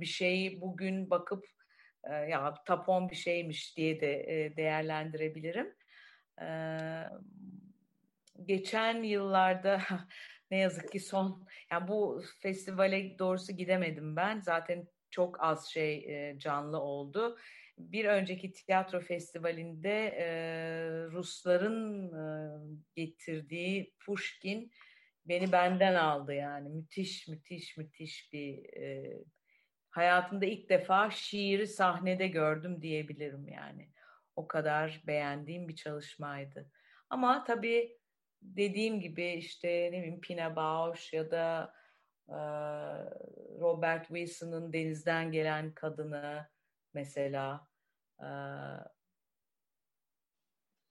bir 0.00 0.06
şeyi 0.06 0.60
bugün 0.60 1.10
bakıp 1.10 1.46
e, 2.04 2.14
ya 2.14 2.54
tapon 2.64 3.10
bir 3.10 3.16
şeymiş 3.16 3.76
diye 3.76 4.00
de 4.00 4.12
e, 4.12 4.56
değerlendirebilirim. 4.56 5.74
E, 6.42 6.48
geçen 8.44 9.02
yıllarda 9.02 9.80
ne 10.50 10.58
yazık 10.58 10.92
ki 10.92 11.00
son 11.00 11.46
yani 11.72 11.88
bu 11.88 12.22
festivale 12.40 13.18
doğrusu 13.18 13.52
gidemedim 13.52 14.16
ben. 14.16 14.40
Zaten 14.40 14.88
çok 15.10 15.44
az 15.44 15.68
şey 15.68 15.94
e, 15.94 16.38
canlı 16.38 16.80
oldu. 16.80 17.38
Bir 17.80 18.04
önceki 18.04 18.52
tiyatro 18.52 19.00
festivalinde 19.00 20.06
e, 20.06 20.28
Rusların 21.10 22.12
e, 22.12 22.24
getirdiği 22.94 23.94
Pushkin 24.06 24.72
beni 25.24 25.52
benden 25.52 25.94
aldı 25.94 26.34
yani 26.34 26.68
müthiş 26.68 27.28
müthiş 27.28 27.76
müthiş 27.76 28.32
bir 28.32 28.76
e, 28.76 29.18
hayatımda 29.90 30.46
ilk 30.46 30.68
defa 30.68 31.10
şiiri 31.10 31.66
sahnede 31.66 32.28
gördüm 32.28 32.82
diyebilirim 32.82 33.48
yani. 33.48 33.90
O 34.36 34.48
kadar 34.48 35.02
beğendiğim 35.06 35.68
bir 35.68 35.76
çalışmaydı. 35.76 36.70
Ama 37.10 37.44
tabii 37.44 37.98
dediğim 38.42 39.00
gibi 39.00 39.32
işte 39.32 39.68
ne 39.92 39.98
bileyim 39.98 40.20
Pina 40.20 40.56
Bausch 40.56 41.12
ya 41.12 41.30
da 41.30 41.74
e, 42.28 42.38
Robert 43.60 44.06
Wilson'ın 44.06 44.72
Denizden 44.72 45.32
Gelen 45.32 45.74
Kadını 45.74 46.48
mesela 46.94 47.69
e, 48.20 48.30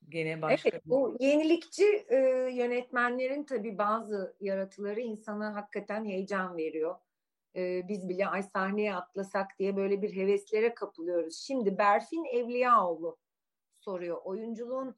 gene 0.09 0.41
başka 0.41 0.69
evet, 0.69 0.81
bu 0.85 1.17
yenilikçi 1.19 2.05
e, 2.09 2.17
yönetmenlerin 2.53 3.43
tabii 3.43 3.77
bazı 3.77 4.35
yaratıları 4.39 4.99
insana 4.99 5.55
hakikaten 5.55 6.05
heyecan 6.05 6.57
veriyor. 6.57 6.95
E, 7.55 7.87
biz 7.87 8.09
bile 8.09 8.27
ay 8.27 8.43
sahneye 8.43 8.95
atlasak 8.95 9.59
diye 9.59 9.75
böyle 9.75 10.01
bir 10.01 10.15
heveslere 10.15 10.73
kapılıyoruz. 10.73 11.37
Şimdi 11.37 11.77
Berfin 11.77 12.25
Evliyaoğlu 12.25 13.17
soruyor. 13.79 14.17
Oyunculuğun 14.23 14.95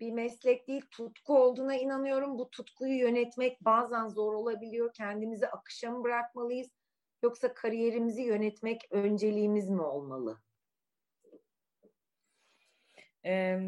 bir 0.00 0.12
meslek 0.12 0.68
değil, 0.68 0.82
tutku 0.90 1.38
olduğuna 1.38 1.76
inanıyorum. 1.76 2.38
Bu 2.38 2.50
tutkuyu 2.50 2.98
yönetmek 2.98 3.64
bazen 3.64 4.08
zor 4.08 4.34
olabiliyor. 4.34 4.92
Kendimizi 4.92 5.48
akışa 5.48 5.90
mı 5.90 6.04
bırakmalıyız? 6.04 6.70
Yoksa 7.22 7.54
kariyerimizi 7.54 8.22
yönetmek 8.22 8.88
önceliğimiz 8.90 9.70
mi 9.70 9.82
olmalı? 9.82 10.38
Ee, 13.24 13.58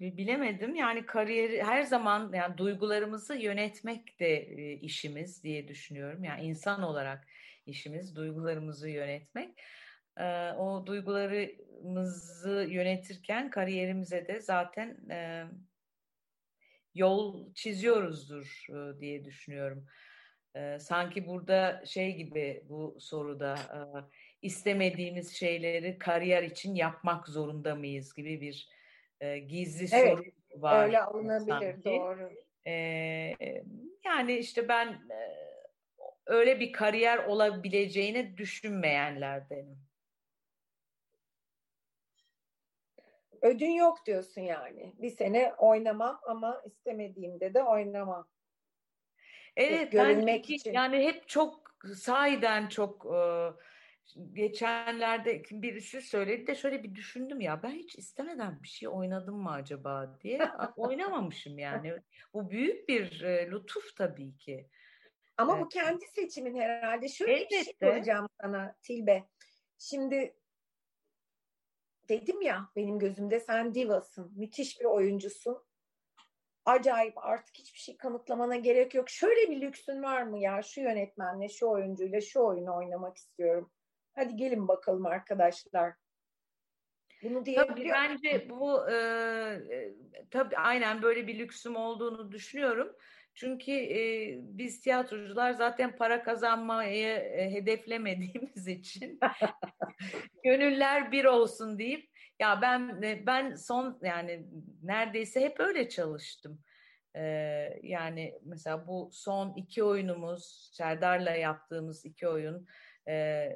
bilemedim. 0.00 0.74
Yani 0.74 1.06
kariyeri 1.06 1.62
her 1.62 1.82
zaman 1.82 2.32
yani 2.32 2.58
duygularımızı 2.58 3.34
yönetmek 3.34 4.20
de 4.20 4.36
e, 4.36 4.72
işimiz 4.72 5.44
diye 5.44 5.68
düşünüyorum. 5.68 6.24
Yani 6.24 6.42
insan 6.42 6.82
olarak 6.82 7.26
işimiz 7.66 8.16
duygularımızı 8.16 8.88
yönetmek. 8.88 9.62
Ee, 10.16 10.52
o 10.52 10.86
duygularımızı 10.86 12.66
yönetirken 12.70 13.50
kariyerimize 13.50 14.28
de 14.28 14.40
zaten 14.40 15.10
e, 15.10 15.44
yol 16.94 17.54
çiziyoruzdur 17.54 18.66
e, 18.70 19.00
diye 19.00 19.24
düşünüyorum. 19.24 19.86
E, 20.54 20.78
sanki 20.78 21.26
burada 21.26 21.82
şey 21.86 22.16
gibi 22.16 22.62
bu 22.68 22.96
soruda 23.00 23.54
e, 23.54 23.78
istemediğimiz 24.42 25.32
şeyleri 25.32 25.98
kariyer 25.98 26.42
için 26.42 26.74
yapmak 26.74 27.28
zorunda 27.28 27.74
mıyız 27.74 28.14
gibi 28.14 28.40
bir 28.40 28.68
e, 29.20 29.38
gizli 29.38 29.96
evet, 29.96 30.18
soru 30.18 30.24
var. 30.62 30.84
Öyle 30.84 31.00
alınabilir 31.00 31.72
sanki. 31.72 31.84
doğru. 31.84 32.30
E, 32.66 32.72
yani 34.04 34.36
işte 34.36 34.68
ben 34.68 34.86
e, 34.88 35.18
öyle 36.26 36.60
bir 36.60 36.72
kariyer 36.72 37.18
olabileceğini 37.18 38.36
düşünmeyenlerdenim. 38.36 39.78
Ödün 43.42 43.70
yok 43.70 44.06
diyorsun 44.06 44.40
yani. 44.40 44.92
Bir 44.98 45.10
sene 45.10 45.54
oynamam 45.58 46.20
ama 46.22 46.62
istemediğimde 46.66 47.54
de 47.54 47.62
oynamam. 47.62 48.28
Evet, 49.56 49.92
görünmek 49.92 50.48
ben, 50.48 50.54
için. 50.54 50.72
Yani 50.72 51.04
hep 51.04 51.28
çok 51.28 51.76
sahiden 51.96 52.68
çok 52.68 53.06
e, 53.06 53.18
geçenlerde 54.32 55.42
birisi 55.50 56.02
söyledi 56.02 56.46
de 56.46 56.54
şöyle 56.54 56.82
bir 56.82 56.94
düşündüm 56.94 57.40
ya 57.40 57.62
ben 57.62 57.70
hiç 57.70 57.98
istemeden 57.98 58.62
bir 58.62 58.68
şey 58.68 58.88
oynadım 58.88 59.36
mı 59.36 59.50
acaba 59.50 60.18
diye 60.20 60.50
oynamamışım 60.76 61.58
yani. 61.58 61.94
Bu 62.34 62.50
büyük 62.50 62.88
bir 62.88 63.22
e, 63.22 63.50
lütuf 63.50 63.96
tabii 63.96 64.36
ki. 64.36 64.68
Ama 65.36 65.52
evet. 65.52 65.64
bu 65.64 65.68
kendi 65.68 66.04
seçimin 66.06 66.60
herhalde. 66.60 67.08
Şöyle 67.08 67.32
Elbette. 67.32 67.56
bir 67.58 67.64
şey 67.64 67.74
soracağım 67.82 68.28
sana 68.40 68.76
Tilbe. 68.82 69.28
Şimdi 69.78 70.36
dedim 72.08 72.42
ya 72.42 72.68
benim 72.76 72.98
gözümde 72.98 73.40
sen 73.40 73.74
divasın. 73.74 74.32
Müthiş 74.36 74.80
bir 74.80 74.84
oyuncusun. 74.84 75.64
Acayip 76.64 77.18
artık 77.18 77.58
hiçbir 77.58 77.78
şey 77.78 77.96
kanıtlamana 77.96 78.56
gerek 78.56 78.94
yok. 78.94 79.10
Şöyle 79.10 79.50
bir 79.50 79.60
lüksün 79.60 80.02
var 80.02 80.22
mı 80.22 80.38
ya 80.38 80.62
şu 80.62 80.80
yönetmenle, 80.80 81.48
şu 81.48 81.66
oyuncuyla 81.66 82.20
şu 82.20 82.40
oyunu 82.40 82.76
oynamak 82.76 83.16
istiyorum. 83.16 83.70
Hadi 84.18 84.36
gelin 84.36 84.68
bakalım 84.68 85.06
arkadaşlar. 85.06 85.94
Bunu 87.22 87.44
tabii 87.44 87.88
bence 87.88 88.50
bu 88.50 88.90
e, 88.90 88.94
e, 88.94 89.94
tabii 90.30 90.56
aynen 90.56 91.02
böyle 91.02 91.26
bir 91.26 91.38
lüksüm 91.38 91.76
olduğunu 91.76 92.32
düşünüyorum. 92.32 92.96
Çünkü 93.34 93.72
e, 93.72 94.34
biz 94.40 94.80
tiyatrocular 94.80 95.52
zaten 95.52 95.96
para 95.96 96.22
kazanmayı 96.22 97.08
e, 97.08 97.50
hedeflemediğimiz 97.50 98.68
için 98.68 99.20
gönüller 100.44 101.12
bir 101.12 101.24
olsun 101.24 101.78
deyip 101.78 102.10
ya 102.40 102.62
ben 102.62 103.02
e, 103.02 103.26
ben 103.26 103.54
son 103.54 103.98
yani 104.02 104.46
neredeyse 104.82 105.40
hep 105.40 105.60
öyle 105.60 105.88
çalıştım. 105.88 106.60
E, 107.16 107.22
yani 107.82 108.34
mesela 108.44 108.86
bu 108.86 109.10
son 109.12 109.54
iki 109.56 109.84
oyunumuz 109.84 110.70
Serdar'la 110.72 111.30
yaptığımız 111.30 112.04
iki 112.04 112.28
oyun 112.28 112.66
e, 113.08 113.48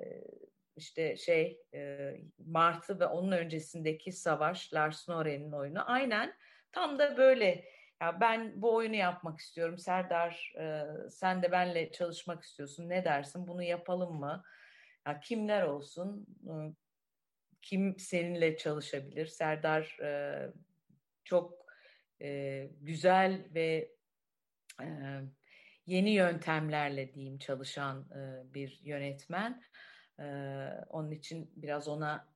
işte 0.77 1.16
şey 1.16 1.61
e, 1.74 2.15
Martı 2.39 3.01
ve 3.01 3.07
onun 3.07 3.32
öncesindeki 3.32 4.12
Savaş 4.12 4.74
Lars 4.74 5.09
Noren'in 5.09 5.53
oyunu. 5.53 5.90
Aynen 5.90 6.35
tam 6.73 6.99
da 6.99 7.16
böyle. 7.16 7.65
Ya 8.01 8.20
ben 8.20 8.62
bu 8.62 8.74
oyunu 8.74 8.94
yapmak 8.94 9.40
istiyorum. 9.40 9.78
Serdar 9.78 10.53
e, 10.59 10.85
sen 11.11 11.43
de 11.43 11.53
benle 11.53 11.93
çalışmak 11.93 12.43
istiyorsun. 12.43 12.89
Ne 12.89 13.05
dersin? 13.05 13.47
Bunu 13.47 13.62
yapalım 13.62 14.20
mı? 14.20 14.44
Ya 15.07 15.20
kimler 15.20 15.62
olsun? 15.62 16.27
E, 16.47 16.53
kim 17.62 17.99
seninle 17.99 18.57
çalışabilir? 18.57 19.27
Serdar 19.27 19.99
e, 20.03 20.47
çok 21.24 21.66
e, 22.23 22.69
güzel 22.81 23.44
ve 23.55 23.93
e, 24.81 24.86
yeni 25.86 26.11
yöntemlerle 26.11 27.15
diyeyim 27.15 27.39
çalışan 27.39 28.11
e, 28.11 28.55
bir 28.55 28.81
yönetmen 28.82 29.62
onun 30.89 31.11
için 31.11 31.53
biraz 31.57 31.89
ona 31.89 32.28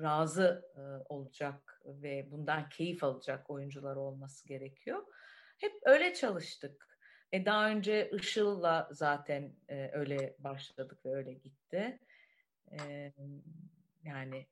razı 0.00 0.72
olacak 1.08 1.80
ve 1.84 2.30
bundan 2.30 2.68
keyif 2.68 3.04
alacak 3.04 3.50
oyuncular 3.50 3.96
olması 3.96 4.48
gerekiyor. 4.48 5.06
Hep 5.58 5.72
öyle 5.84 6.14
çalıştık. 6.14 6.98
E 7.32 7.44
daha 7.44 7.68
önce 7.68 8.10
Işıl'la 8.10 8.88
zaten 8.92 9.52
e, 9.68 9.90
öyle 9.92 10.36
başladık 10.38 11.06
ve 11.06 11.14
öyle 11.14 11.32
gitti. 11.32 11.98
E, 12.72 13.12
yani 14.04 14.46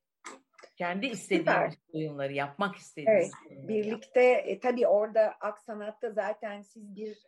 kendi 0.77 1.07
istediğimiz 1.07 1.74
oyunları 1.93 2.32
yapmak 2.32 2.77
istediğimiz 2.77 3.32
evet, 3.51 3.69
Birlikte 3.69 4.23
e, 4.23 4.61
tabii 4.61 4.86
orada 4.86 5.35
Aksanat'ta 5.40 6.11
zaten 6.11 6.62
siz 6.62 6.97
bir 6.97 7.19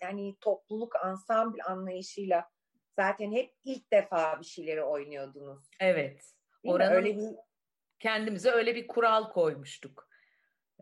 yani 0.00 0.36
topluluk 0.40 0.96
ansambl 0.96 1.58
anlayışıyla 1.66 2.50
zaten 2.96 3.32
hep 3.32 3.54
ilk 3.64 3.92
defa 3.92 4.40
bir 4.40 4.44
şeyleri 4.44 4.82
oynuyordunuz. 4.82 5.64
Evet. 5.80 6.32
Oranın 6.64 6.94
öyle 6.94 7.16
bir 7.16 7.28
kendimize 8.00 8.50
öyle 8.50 8.74
bir 8.74 8.86
kural 8.86 9.32
koymuştuk. 9.32 10.08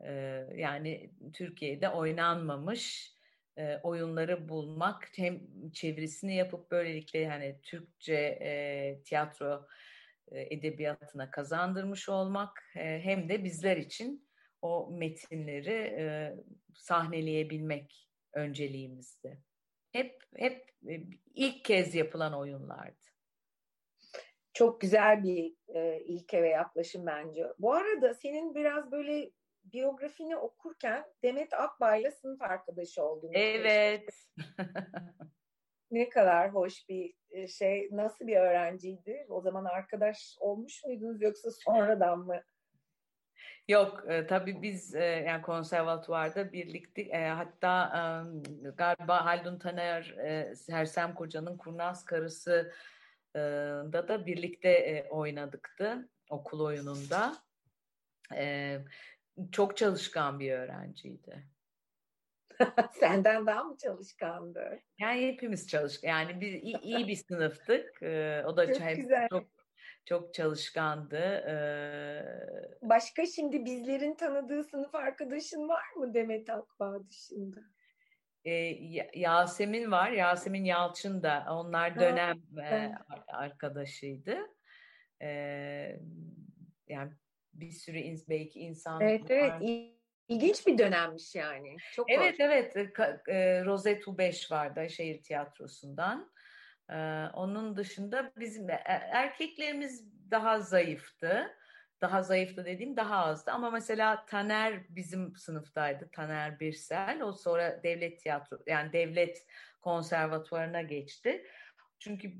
Ee, 0.04 0.46
yani 0.56 1.10
Türkiye'de 1.32 1.88
oynanmamış 1.88 3.14
e, 3.56 3.76
oyunları 3.82 4.48
bulmak 4.48 5.08
hem 5.16 5.40
çevirisini 5.72 6.36
yapıp 6.36 6.70
böylelikle 6.70 7.18
yani 7.18 7.60
Türkçe 7.62 8.38
e, 8.42 9.02
tiyatro 9.04 9.66
e, 10.28 10.54
edebiyatına 10.54 11.30
kazandırmış 11.30 12.08
olmak 12.08 12.62
e, 12.76 13.00
hem 13.00 13.28
de 13.28 13.44
bizler 13.44 13.76
için 13.76 14.28
o 14.62 14.90
metinleri 14.90 15.94
e, 15.98 16.34
sahneleyebilmek 16.74 18.08
önceliğimizdi. 18.32 19.42
Hep 19.92 20.22
hep 20.36 20.70
e, 20.88 21.00
ilk 21.34 21.64
kez 21.64 21.94
yapılan 21.94 22.34
oyunlardı. 22.34 23.00
Çok 24.52 24.80
güzel 24.80 25.22
bir 25.22 25.54
e, 25.68 26.00
ilke 26.00 26.42
ve 26.42 26.48
yaklaşım 26.48 27.06
bence. 27.06 27.46
Bu 27.58 27.74
arada 27.74 28.14
senin 28.14 28.54
biraz 28.54 28.92
böyle 28.92 29.30
biyografini 29.64 30.36
okurken 30.36 31.04
Demet 31.22 31.54
Akbay'la 31.54 32.10
sınıf 32.10 32.42
arkadaşı 32.42 33.02
oldun. 33.02 33.30
Evet. 33.34 34.28
Ne 35.90 36.08
kadar 36.08 36.54
hoş 36.54 36.88
bir 36.88 37.14
e, 37.30 37.48
şey. 37.48 37.88
Nasıl 37.92 38.26
bir 38.26 38.36
öğrenciydi? 38.36 39.26
O 39.28 39.40
zaman 39.40 39.64
arkadaş 39.64 40.36
olmuş 40.40 40.84
muydunuz 40.84 41.22
yoksa 41.22 41.50
sonradan 41.50 42.18
mı? 42.18 42.42
Yok 43.68 44.04
e, 44.08 44.26
tabii 44.26 44.62
biz 44.62 44.94
e, 44.94 45.04
yani 45.04 45.42
konservatuvarda 45.42 46.52
birlikte 46.52 47.02
e, 47.02 47.28
hatta 47.28 47.92
e, 48.64 48.70
galiba 48.70 49.24
Haldun 49.24 49.58
Taner 49.58 50.02
e, 50.02 50.54
Sersem 50.56 51.14
Koca'nın 51.14 51.56
Kurnaz 51.56 52.04
Karısı 52.04 52.72
e, 53.34 53.38
da 53.92 54.08
da 54.08 54.26
birlikte 54.26 54.68
e, 54.68 55.08
oynadıktı 55.08 56.08
okul 56.30 56.60
oyununda. 56.60 57.36
E, 58.34 58.78
çok 59.52 59.76
çalışkan 59.76 60.40
bir 60.40 60.52
öğrenciydi. 60.52 61.46
Senden 62.92 63.46
daha 63.46 63.64
mı 63.64 63.76
çalışkandı? 63.76 64.80
Yani 64.98 65.26
hepimiz 65.28 65.68
çalışkan. 65.68 66.08
Yani 66.08 66.40
biz 66.40 66.54
iyi, 66.54 66.80
iyi 66.80 67.08
bir 67.08 67.16
sınıftık. 67.16 68.02
Ee, 68.02 68.42
o 68.46 68.56
da 68.56 68.74
çok, 68.74 68.96
güzel. 68.96 69.28
çok 69.28 69.59
çok 70.10 70.34
çalışkandı. 70.34 71.44
Ee... 71.48 72.78
Başka 72.82 73.26
şimdi 73.26 73.64
bizlerin 73.64 74.14
tanıdığı 74.14 74.64
sınıf 74.64 74.94
arkadaşın 74.94 75.68
var 75.68 75.92
mı 75.96 76.14
Demet 76.14 76.50
Akbağ 76.50 77.08
dışında? 77.08 77.60
Ee, 78.44 78.52
Yasemin 79.14 79.90
var. 79.90 80.10
Yasemin 80.10 80.64
Yalçın 80.64 81.22
da. 81.22 81.46
Onlar 81.50 82.00
dönem 82.00 82.42
ha, 82.56 82.62
e, 82.62 82.92
arkadaşıydı. 83.28 84.38
Ee, 85.22 85.96
yani 86.88 87.12
bir 87.54 87.70
sürü 87.70 87.98
ins 87.98 88.28
belki 88.28 88.60
insan 88.60 89.00
Evet 89.00 89.30
evet 89.30 89.52
İlginç 90.28 90.66
bir 90.66 90.78
dönemmiş 90.78 91.34
yani. 91.34 91.76
Çok 91.92 92.10
evet 92.10 92.32
hoş. 92.32 92.40
evet. 92.40 92.76
E, 93.28 93.64
Rosette 93.64 94.18
5 94.18 94.50
vardı 94.50 94.90
şehir 94.90 95.22
tiyatrosundan. 95.22 96.30
E, 96.90 97.28
onun 97.34 97.76
dışında 97.76 98.32
bizim 98.36 98.70
e, 98.70 98.82
erkeklerimiz 99.12 100.10
daha 100.30 100.60
zayıftı. 100.60 101.56
Daha 102.00 102.22
zayıftı 102.22 102.64
dediğim 102.64 102.96
daha 102.96 103.16
azdı. 103.16 103.50
Ama 103.50 103.70
mesela 103.70 104.26
Taner 104.26 104.80
bizim 104.88 105.36
sınıftaydı. 105.36 106.10
Taner 106.12 106.60
Birsel. 106.60 107.22
O 107.22 107.32
sonra 107.32 107.82
devlet 107.82 108.20
tiyatro 108.20 108.58
yani 108.66 108.92
devlet 108.92 109.46
konservatuvarına 109.80 110.82
geçti. 110.82 111.46
Çünkü 111.98 112.32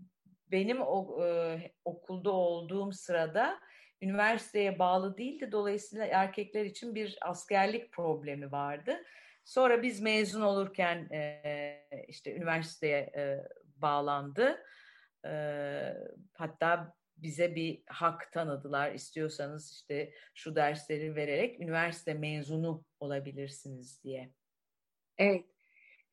benim 0.51 0.81
o, 0.81 1.24
e, 1.27 1.59
okulda 1.85 2.31
olduğum 2.31 2.93
sırada 2.93 3.60
üniversiteye 4.02 4.78
bağlı 4.78 5.18
değildi. 5.18 5.52
Dolayısıyla 5.52 6.06
erkekler 6.06 6.64
için 6.64 6.94
bir 6.94 7.18
askerlik 7.20 7.93
problemi 7.93 8.52
vardı. 8.52 9.05
Sonra 9.44 9.82
biz 9.82 10.01
mezun 10.01 10.40
olurken 10.40 11.09
e, 11.12 11.82
işte 12.09 12.35
üniversiteye 12.35 12.98
e, 12.98 13.40
bağlandı. 13.82 14.65
E, 15.27 15.32
hatta 16.35 16.94
bize 17.16 17.55
bir 17.55 17.82
hak 17.86 18.32
tanıdılar. 18.32 18.93
İstiyorsanız 18.93 19.73
işte 19.73 20.12
şu 20.35 20.57
dersleri 20.57 21.16
vererek 21.16 21.61
üniversite 21.61 22.15
mezunu 22.15 22.85
olabilirsiniz 23.01 24.05
diye. 24.05 24.32
Evet. 25.19 25.44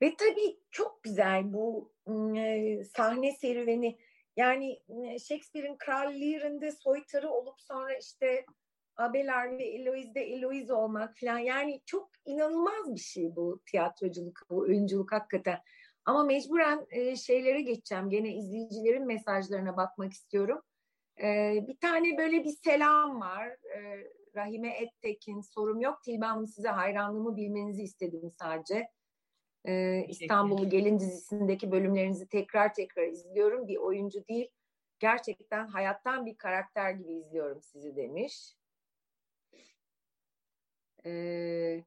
Ve 0.02 0.15
tabii 0.15 0.60
çok 0.72 1.03
güzel 1.03 1.53
bu 1.53 1.94
e, 2.38 2.84
sahne 2.84 3.31
serüveni. 3.31 3.99
Yani 4.38 4.80
Shakespeare'in 5.19 5.77
Kral 5.77 6.11
Lear'inde 6.11 6.72
soytarı 6.72 7.30
olup 7.30 7.61
sonra 7.61 7.98
işte 7.98 8.45
Abelard 8.98 9.60
ve 9.60 9.64
Eloise'de 9.64 10.22
Eloise 10.22 10.73
olmak 10.73 11.18
falan. 11.19 11.38
Yani 11.38 11.81
çok 11.85 12.10
inanılmaz 12.26 12.95
bir 12.95 12.99
şey 12.99 13.35
bu 13.35 13.61
tiyatroculuk, 13.72 14.39
bu 14.49 14.57
oyunculuk 14.57 15.11
hakikaten. 15.11 15.60
Ama 16.07 16.23
mecburen 16.23 16.88
e, 16.89 17.15
şeylere 17.15 17.61
geçeceğim. 17.61 18.09
Gene 18.09 18.35
izleyicilerin 18.35 19.05
mesajlarına 19.05 19.77
bakmak 19.77 20.13
istiyorum. 20.13 20.61
E, 21.21 21.53
bir 21.67 21.77
tane 21.77 22.17
böyle 22.17 22.43
bir 22.43 22.55
selam 22.63 23.21
var. 23.21 23.47
E, 23.47 24.03
Rahime 24.35 24.69
Ettekin 24.69 25.41
sorum 25.41 25.81
yok. 25.81 26.03
Tilbe 26.03 26.47
size 26.47 26.69
hayranlığımı 26.69 27.35
bilmenizi 27.35 27.84
istedim 27.84 28.31
sadece. 28.39 28.89
Ee, 29.67 30.05
İstanbul'u 30.07 30.69
Gelin 30.69 30.99
dizisindeki 30.99 31.71
bölümlerinizi 31.71 32.27
tekrar 32.27 32.73
tekrar 32.73 33.07
izliyorum. 33.07 33.67
Bir 33.67 33.77
oyuncu 33.77 34.27
değil, 34.27 34.49
gerçekten 34.99 35.67
hayattan 35.67 36.25
bir 36.25 36.38
karakter 36.38 36.91
gibi 36.91 37.13
izliyorum 37.13 37.61
sizi 37.61 37.95
demiş. 37.95 38.53
Ee, 41.05 41.84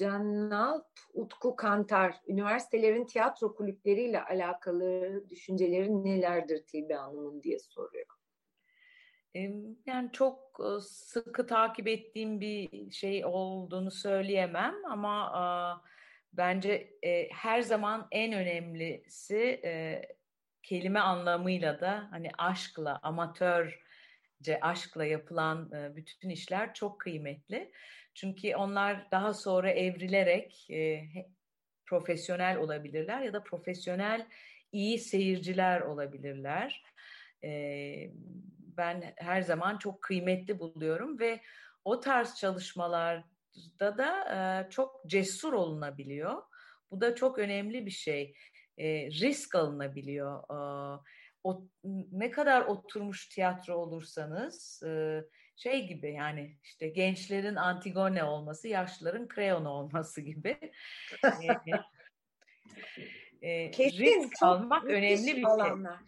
Canalp 0.00 0.86
Utku 1.14 1.56
Kantar, 1.56 2.14
üniversitelerin 2.28 3.06
tiyatro 3.06 3.54
kulüpleriyle 3.54 4.22
alakalı 4.22 5.22
düşünceleri 5.30 6.04
nelerdir 6.04 6.66
Tilbe 6.66 6.94
Hanım'ın 6.94 7.42
diye 7.42 7.58
soruyor. 7.58 8.06
Yani 9.86 10.10
çok 10.12 10.60
sıkı 10.82 11.46
takip 11.46 11.88
ettiğim 11.88 12.40
bir 12.40 12.90
şey 12.90 13.24
olduğunu 13.24 13.90
söyleyemem 13.90 14.74
ama 14.84 15.32
bence 16.32 16.98
e, 17.02 17.28
her 17.32 17.60
zaman 17.62 18.08
en 18.10 18.32
önemlisi 18.32 19.60
e, 19.64 20.02
kelime 20.62 21.00
anlamıyla 21.00 21.80
da 21.80 22.08
hani 22.10 22.30
aşkla, 22.38 23.00
amatörce 23.02 24.60
aşkla 24.60 25.04
yapılan 25.04 25.72
e, 25.72 25.96
bütün 25.96 26.28
işler 26.28 26.74
çok 26.74 27.00
kıymetli. 27.00 27.72
Çünkü 28.20 28.56
onlar 28.56 29.10
daha 29.10 29.34
sonra 29.34 29.70
evrilerek 29.70 30.70
e, 30.70 31.02
profesyonel 31.86 32.56
olabilirler 32.56 33.20
ya 33.20 33.32
da 33.32 33.42
profesyonel 33.42 34.26
iyi 34.72 34.98
seyirciler 34.98 35.80
olabilirler. 35.80 36.82
E, 37.44 37.50
ben 38.76 39.14
her 39.16 39.42
zaman 39.42 39.78
çok 39.78 40.02
kıymetli 40.02 40.58
buluyorum 40.58 41.18
ve 41.18 41.40
o 41.84 42.00
tarz 42.00 42.34
çalışmalar 42.34 43.24
da 43.80 43.98
da 43.98 44.10
e, 44.34 44.70
çok 44.70 45.02
cesur 45.06 45.52
olunabiliyor. 45.52 46.42
Bu 46.90 47.00
da 47.00 47.14
çok 47.14 47.38
önemli 47.38 47.86
bir 47.86 47.90
şey. 47.90 48.34
E, 48.78 49.10
risk 49.10 49.54
alınabiliyor. 49.54 50.42
E, 50.42 51.00
o, 51.44 51.64
ne 52.12 52.30
kadar 52.30 52.60
oturmuş 52.60 53.28
tiyatro 53.28 53.74
olursanız 53.74 54.82
e, 54.82 55.24
şey 55.62 55.86
gibi 55.86 56.12
yani 56.12 56.56
işte 56.62 56.88
gençlerin 56.88 57.56
Antigone 57.56 58.24
olması, 58.24 58.68
yaşlıların 58.68 59.28
Creon 59.34 59.64
olması 59.64 60.20
gibi. 60.20 60.58
e, 63.42 63.70
Kesin, 63.70 63.98
risk 63.98 64.42
almak 64.42 64.84
önemli 64.84 65.36
bir 65.36 65.44
alanlar. 65.44 65.98
şey. 65.98 66.06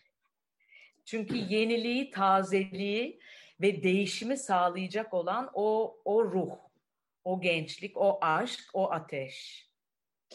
Çünkü 1.05 1.37
yeniliği, 1.37 2.11
tazeliği 2.11 3.21
ve 3.61 3.83
değişimi 3.83 4.37
sağlayacak 4.37 5.15
olan 5.15 5.51
o 5.55 5.97
o 6.05 6.25
ruh 6.25 6.73
o 7.25 7.41
gençlik, 7.41 7.97
o 7.97 8.19
aşk, 8.21 8.71
o 8.73 8.91
ateş. 8.91 9.69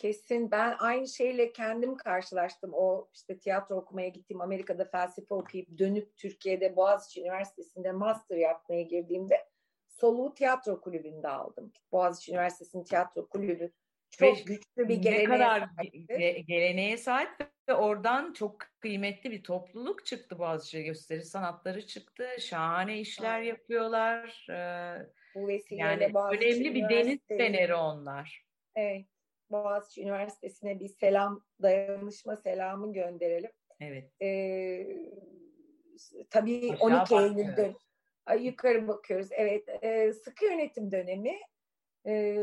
Kesin. 0.02 0.52
Ben 0.52 0.76
aynı 0.80 1.08
şeyle 1.08 1.52
kendim 1.54 1.98
karşılaştım. 1.98 2.72
O 2.74 3.10
işte 3.14 3.40
tiyatro 3.40 3.76
okumaya 3.76 4.08
gittiğim 4.08 4.42
Amerika'da 4.42 4.86
felsefe 4.86 5.34
okuyup 5.36 5.78
dönüp 5.78 6.18
Türkiye'de 6.18 6.76
Boğaziçi 6.76 7.22
Üniversitesi'nde 7.22 7.92
master 7.92 8.38
yapmaya 8.38 8.82
girdiğimde 8.82 9.48
soluğu 9.88 10.34
tiyatro 10.34 10.82
kulübünde 10.82 11.28
aldım. 11.28 11.74
Boğaziçi 11.92 12.32
Üniversitesi'nin 12.32 12.84
tiyatro 12.84 13.28
kulübü 13.28 13.72
çok 14.10 14.38
ve 14.38 14.42
güçlü 14.42 14.90
bir 14.90 14.96
geleneğe 14.96 15.24
ne 15.24 15.30
kadar 15.30 15.70
sahipti. 15.76 16.46
geleneğe 16.48 16.98
sahip 16.98 17.30
ve 17.70 17.74
oradan 17.74 18.34
çok 18.34 18.58
kıymetli 18.80 19.32
bir 19.32 19.44
topluluk 19.44 20.06
çıktı 20.06 20.40
Boğaziçi 20.40 20.84
gösteri 20.84 21.24
sanatları 21.24 21.88
çıktı. 21.88 22.28
Şahane 22.40 23.00
işler 23.00 23.42
yapıyorlar. 23.42 24.48
Ee, 24.50 25.06
bu 25.36 25.48
vesileyle 25.48 25.84
yani 25.84 26.14
önemli 26.32 26.76
bir 26.76 26.90
deniz 26.90 27.20
feneri 27.28 27.76
onlar. 27.76 28.46
Evet. 28.76 29.06
Boğaziçi 29.52 30.02
Üniversitesi'ne 30.02 30.80
bir 30.80 30.88
selam, 30.88 31.44
dayanışma 31.62 32.36
selamı 32.36 32.94
gönderelim. 32.94 33.52
Evet. 33.80 34.22
Ee, 34.22 34.88
tabii 36.30 36.74
Aşağı 36.74 36.88
12 36.88 37.16
Eylül'de 37.16 37.76
yukarı 38.40 38.88
bakıyoruz. 38.88 39.28
Evet. 39.32 39.84
E, 39.84 40.14
sıkı 40.14 40.46
yönetim 40.46 40.92
dönemi 40.92 41.40
e, 42.08 42.38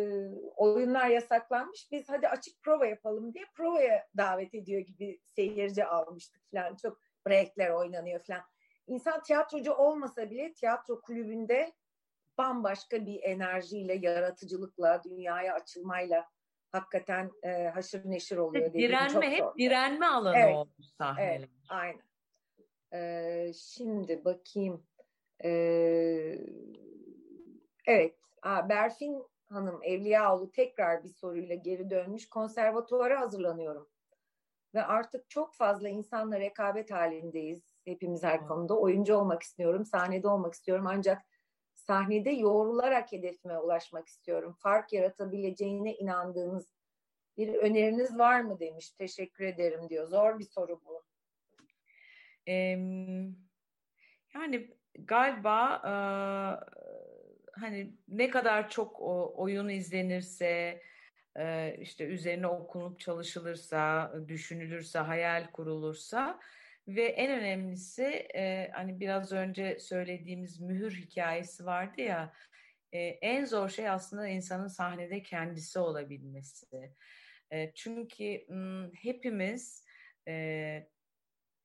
oyunlar 0.56 1.08
yasaklanmış. 1.08 1.88
Biz 1.92 2.08
hadi 2.08 2.28
açık 2.28 2.62
prova 2.62 2.86
yapalım 2.86 3.34
diye 3.34 3.44
provaya 3.54 4.06
davet 4.16 4.54
ediyor 4.54 4.80
gibi 4.80 5.20
seyirci 5.24 5.84
almıştık 5.84 6.42
falan. 6.50 6.76
Çok 6.76 7.00
breakler 7.26 7.70
oynanıyor 7.70 8.20
falan. 8.20 8.42
İnsan 8.86 9.22
tiyatrocu 9.22 9.72
olmasa 9.72 10.30
bile 10.30 10.52
tiyatro 10.52 11.00
kulübünde 11.00 11.72
bambaşka 12.38 13.06
bir 13.06 13.22
enerjiyle, 13.22 13.94
yaratıcılıkla, 13.94 15.02
dünyaya 15.04 15.54
açılmayla 15.54 16.26
hakikaten 16.74 17.30
e, 17.42 17.68
haşır 17.68 18.10
neşir 18.10 18.36
oluyor. 18.36 18.72
Direnme 18.72 19.08
çok 19.08 19.24
hep 19.24 19.38
zor. 19.38 19.58
direnme 19.58 20.06
alanı 20.06 20.36
evet. 20.38 20.56
olmuş 20.56 20.86
sahneler. 20.98 21.38
Evet, 21.38 21.48
aynen. 21.68 22.02
Ee, 22.92 23.52
şimdi 23.52 24.24
bakayım. 24.24 24.86
Ee, 25.44 26.38
evet. 27.86 28.14
Aa, 28.42 28.68
Berfin 28.68 29.24
Hanım 29.48 29.80
Evliyaoğlu 29.82 30.50
tekrar 30.50 31.04
bir 31.04 31.08
soruyla 31.08 31.54
geri 31.54 31.90
dönmüş. 31.90 32.28
Konservatuvara 32.28 33.20
hazırlanıyorum. 33.20 33.88
ve 34.74 34.82
artık 34.84 35.30
çok 35.30 35.54
fazla 35.54 35.88
insanla 35.88 36.40
rekabet 36.40 36.90
halindeyiz. 36.90 37.74
Hepimiz 37.84 38.22
her 38.22 38.46
konuda. 38.46 38.78
Oyuncu 38.78 39.16
olmak 39.16 39.42
istiyorum, 39.42 39.84
sahnede 39.84 40.28
olmak 40.28 40.54
istiyorum 40.54 40.86
ancak 40.88 41.22
sahnede 41.86 42.30
yoğrularak 42.30 43.12
hedefime 43.12 43.58
ulaşmak 43.58 44.08
istiyorum. 44.08 44.56
Fark 44.58 44.92
yaratabileceğine 44.92 45.94
inandığınız 45.94 46.74
bir 47.36 47.54
öneriniz 47.54 48.18
var 48.18 48.40
mı 48.40 48.60
demiş. 48.60 48.90
Teşekkür 48.90 49.44
ederim 49.44 49.88
diyor. 49.88 50.06
Zor 50.06 50.38
bir 50.38 50.44
soru 50.44 50.80
bu. 50.84 51.04
Ee, 52.48 52.78
yani 54.34 54.70
galiba 54.94 55.82
e, 55.84 55.94
hani 57.60 57.94
ne 58.08 58.30
kadar 58.30 58.70
çok 58.70 59.00
o, 59.00 59.34
oyun 59.36 59.68
izlenirse, 59.68 60.82
e, 61.36 61.76
işte 61.80 62.04
üzerine 62.04 62.46
okunup 62.46 63.00
çalışılırsa, 63.00 64.12
düşünülürse, 64.28 64.98
hayal 64.98 65.50
kurulursa 65.50 66.40
ve 66.88 67.04
en 67.04 67.40
önemlisi 67.40 68.04
e, 68.34 68.70
hani 68.72 69.00
biraz 69.00 69.32
önce 69.32 69.78
söylediğimiz 69.80 70.60
mühür 70.60 70.92
hikayesi 70.92 71.66
vardı 71.66 72.00
ya, 72.00 72.32
e, 72.92 72.98
en 73.02 73.44
zor 73.44 73.68
şey 73.68 73.88
aslında 73.88 74.28
insanın 74.28 74.68
sahnede 74.68 75.22
kendisi 75.22 75.78
olabilmesi. 75.78 76.94
E, 77.52 77.72
çünkü 77.74 78.44
m, 78.48 78.90
hepimiz 78.94 79.84
e, 80.28 80.88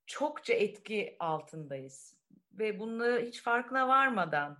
çokça 0.06 0.54
etki 0.54 1.16
altındayız 1.20 2.20
ve 2.54 2.80
bunu 2.80 3.20
hiç 3.20 3.42
farkına 3.42 3.88
varmadan 3.88 4.60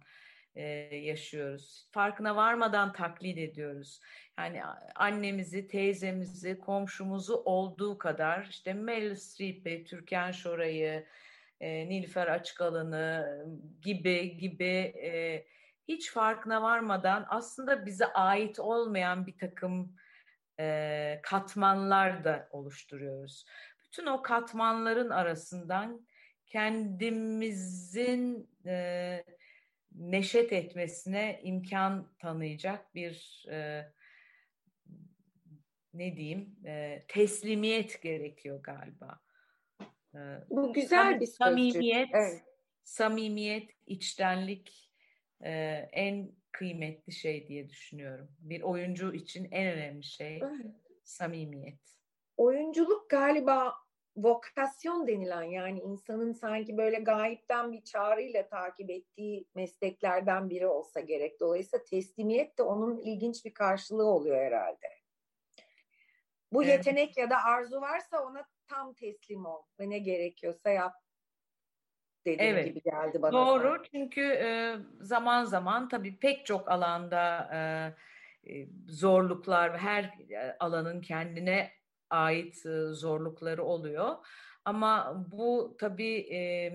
e, 0.60 0.96
yaşıyoruz. 0.96 1.88
Farkına 1.92 2.36
varmadan 2.36 2.94
taklit 2.94 3.38
ediyoruz. 3.38 4.00
Yani 4.38 4.62
annemizi, 4.96 5.68
teyzemizi, 5.68 6.60
komşumuzu 6.60 7.42
olduğu 7.46 7.98
kadar 7.98 8.48
işte 8.50 8.74
Meryl 8.74 9.16
Streep'i, 9.16 9.84
Türkan 9.84 10.32
Şoray'ı, 10.32 11.06
e, 11.60 11.90
Nilüfer 11.90 12.28
Açıkalan'ı 12.28 13.46
gibi 13.82 14.38
gibi 14.38 14.94
e, 15.04 15.46
hiç 15.88 16.12
farkına 16.12 16.62
varmadan 16.62 17.26
aslında 17.30 17.86
bize 17.86 18.06
ait 18.06 18.60
olmayan 18.60 19.28
bir 19.28 19.38
takım 19.38 19.96
e, 20.60 21.20
katmanlar 21.24 22.24
da 22.24 22.50
oluşturuyoruz. 22.52 23.46
Bütün 23.86 24.06
o 24.06 24.22
katmanların 24.22 25.10
arasından 25.10 26.08
kendimizin 26.46 28.50
e, 28.66 29.24
neşet 29.96 30.54
etmesine 30.54 31.40
imkan 31.44 32.08
tanıyacak 32.20 32.96
bir 32.96 33.46
e, 33.52 33.86
ne 35.94 36.16
diyeyim 36.16 36.56
e, 36.66 37.04
teslimiyet 37.08 38.02
gerekiyor 38.02 38.64
galiba. 38.64 39.20
E, 40.16 40.20
Bu 40.50 40.74
güzel 40.74 41.20
bir 41.20 41.26
samimiyet, 41.26 42.10
evet. 42.14 42.44
samimiyet, 42.84 43.70
içtenlik 43.86 44.92
e, 45.44 45.52
en 45.92 46.32
kıymetli 46.52 47.14
şey 47.14 47.48
diye 47.48 47.70
düşünüyorum. 47.70 48.30
Bir 48.40 48.62
oyuncu 48.62 49.14
için 49.14 49.48
en 49.52 49.68
önemli 49.68 50.04
şey 50.04 50.38
evet. 50.38 50.66
samimiyet. 51.04 51.80
Oyunculuk 52.38 53.10
galiba 53.10 53.74
vokasyon 54.24 55.08
denilen 55.08 55.44
yani 55.44 55.80
insanın 55.80 56.34
sanki 56.34 56.78
böyle 56.78 57.00
gayipten 57.00 57.72
bir 57.72 57.84
çağrıyla 57.84 58.48
takip 58.48 58.90
ettiği 58.90 59.46
mesleklerden 59.56 60.50
biri 60.50 60.68
olsa 60.68 61.00
gerek. 61.00 61.40
Dolayısıyla 61.40 61.84
teslimiyet 61.84 62.58
de 62.58 62.64
onun 62.64 62.98
ilginç 62.98 63.46
bir 63.46 63.54
karşılığı 63.54 64.06
oluyor 64.06 64.38
herhalde. 64.38 64.88
Bu 66.52 66.64
evet. 66.64 66.74
yetenek 66.74 67.18
ya 67.18 67.30
da 67.30 67.44
arzu 67.44 67.82
varsa 67.82 68.24
ona 68.24 68.46
tam 68.68 68.94
teslim 68.94 69.46
ol 69.46 69.64
ve 69.80 69.90
ne 69.90 70.00
gerekiyorsa 70.00 70.70
yap 70.70 70.94
dediğim 72.26 72.56
evet. 72.56 72.66
gibi 72.66 72.82
geldi 72.82 73.22
bana. 73.22 73.32
Doğru 73.32 73.64
sonra. 73.64 73.84
çünkü 73.92 74.22
e, 74.22 74.76
zaman 75.02 75.46
zaman 75.46 75.90
tabii 75.90 76.20
pek 76.20 76.46
çok 76.46 76.72
alanda 76.72 77.50
e, 77.54 77.60
e 78.54 78.68
zorluklar 78.88 79.74
ve 79.74 79.78
her 79.78 80.18
alanın 80.60 81.02
kendine 81.02 81.79
ait 82.10 82.56
zorlukları 82.92 83.64
oluyor. 83.64 84.16
Ama 84.66 85.26
bu 85.32 85.76
tabii 85.80 86.34
e, 86.34 86.72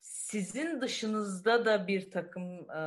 sizin 0.00 0.80
dışınızda 0.80 1.64
da 1.64 1.86
bir 1.86 2.10
takım 2.10 2.70
e, 2.70 2.82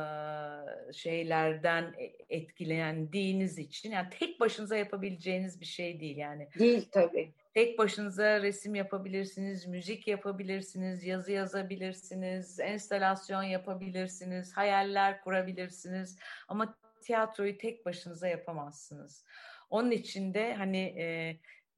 şeylerden 0.92 1.94
etkilendiğiniz 2.28 3.58
için 3.58 3.90
yani 3.90 4.08
tek 4.18 4.40
başınıza 4.40 4.76
yapabileceğiniz 4.76 5.60
bir 5.60 5.66
şey 5.66 6.00
değil 6.00 6.16
yani. 6.16 6.48
Değil 6.58 6.88
tabii. 6.92 7.32
Tek 7.54 7.78
başınıza 7.78 8.42
resim 8.42 8.74
yapabilirsiniz, 8.74 9.66
müzik 9.66 10.08
yapabilirsiniz, 10.08 11.04
yazı 11.04 11.32
yazabilirsiniz, 11.32 12.60
enstalasyon 12.60 13.42
yapabilirsiniz, 13.42 14.56
hayaller 14.56 15.20
kurabilirsiniz 15.20 16.18
ama 16.48 16.74
tiyatroyu 17.02 17.58
tek 17.58 17.86
başınıza 17.86 18.28
yapamazsınız. 18.28 19.24
Onun 19.70 19.90
için 19.90 20.34
de 20.34 20.54
hani 20.54 20.78
e, 20.78 21.36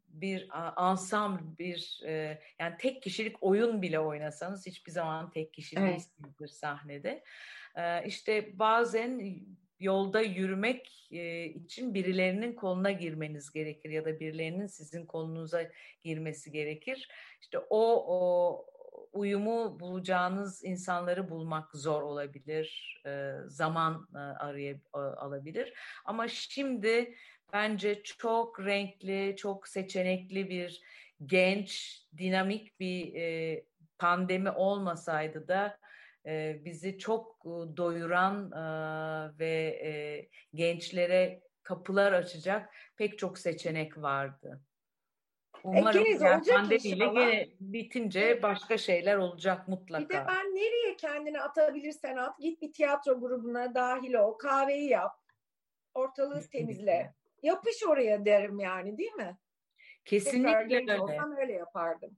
bir 0.09 0.48
ansam 0.77 1.56
bir 1.59 2.01
e, 2.05 2.40
yani 2.59 2.74
tek 2.78 3.02
kişilik 3.02 3.36
oyun 3.40 3.82
bile 3.82 4.01
oynasanız 4.01 4.66
hiçbir 4.66 4.93
zaman 4.93 5.31
tek 5.31 5.55
kişi 5.55 5.77
evet. 5.78 5.90
değilsinizdir 5.90 6.48
sahnede. 6.48 7.24
E, 7.77 8.06
işte 8.06 8.59
bazen 8.59 9.36
yolda 9.81 10.20
yürümek 10.20 11.09
e, 11.10 11.44
için 11.44 11.94
birilerinin 11.94 12.52
koluna 12.52 12.90
girmeniz 12.90 13.52
gerekir 13.52 13.90
ya 13.90 14.05
da 14.05 14.20
birilerinin 14.20 14.66
sizin 14.66 15.06
kolunuza 15.06 15.62
girmesi 16.05 16.52
gerekir. 16.52 17.09
İşte 17.40 17.59
o, 17.59 18.05
o 18.06 18.66
uyumu 19.12 19.81
bulacağınız 19.81 20.64
insanları 20.64 21.31
bulmak 21.31 21.77
zor 21.77 22.02
olabilir, 22.02 23.01
e, 23.06 23.32
zaman 23.47 24.09
e, 24.14 24.19
arayab 24.19 24.78
alabilir. 24.93 25.73
Ama 26.05 26.28
şimdi 26.28 27.14
bence 27.52 28.02
çok 28.02 28.60
renkli, 28.60 29.36
çok 29.36 29.68
seçenekli 29.68 30.50
bir 30.50 30.82
genç, 31.26 32.02
dinamik 32.18 32.80
bir 32.80 33.14
e, 33.14 33.64
pandemi 33.98 34.50
olmasaydı 34.50 35.48
da 35.48 35.78
e, 36.26 36.64
bizi 36.64 36.98
çok 36.98 37.36
e, 37.44 37.76
doyuran 37.76 38.52
e, 38.52 39.38
ve 39.38 39.80
e, 39.84 39.92
gençlere 40.54 41.42
kapılar 41.62 42.12
açacak 42.12 42.74
pek 42.96 43.18
çok 43.18 43.38
seçenek 43.38 43.98
vardı. 43.98 44.60
Umarım 45.64 46.06
e, 46.06 46.18
pandemiyle 46.18 47.06
gene 47.06 47.48
bitince 47.60 48.42
başka 48.42 48.78
şeyler 48.78 49.16
olacak 49.16 49.68
mutlaka. 49.68 50.04
Bir 50.04 50.14
de 50.14 50.24
ben 50.28 50.54
nereye 50.54 50.96
kendini 50.96 51.40
atabilirsen 51.40 52.16
at, 52.16 52.38
git 52.38 52.62
bir 52.62 52.72
tiyatro 52.72 53.20
grubuna 53.20 53.74
dahil 53.74 54.14
ol, 54.14 54.32
kahveyi 54.32 54.88
yap, 54.88 55.12
ortalığı 55.94 56.48
temizle 56.52 57.14
yapış 57.43 57.86
oraya 57.89 58.24
derim 58.24 58.60
yani 58.60 58.98
değil 58.98 59.12
mi? 59.12 59.39
Kesinlikle 60.05 60.77
öyle. 60.77 61.01
Olsam 61.01 61.36
öyle 61.36 61.52
yapardım. 61.52 62.16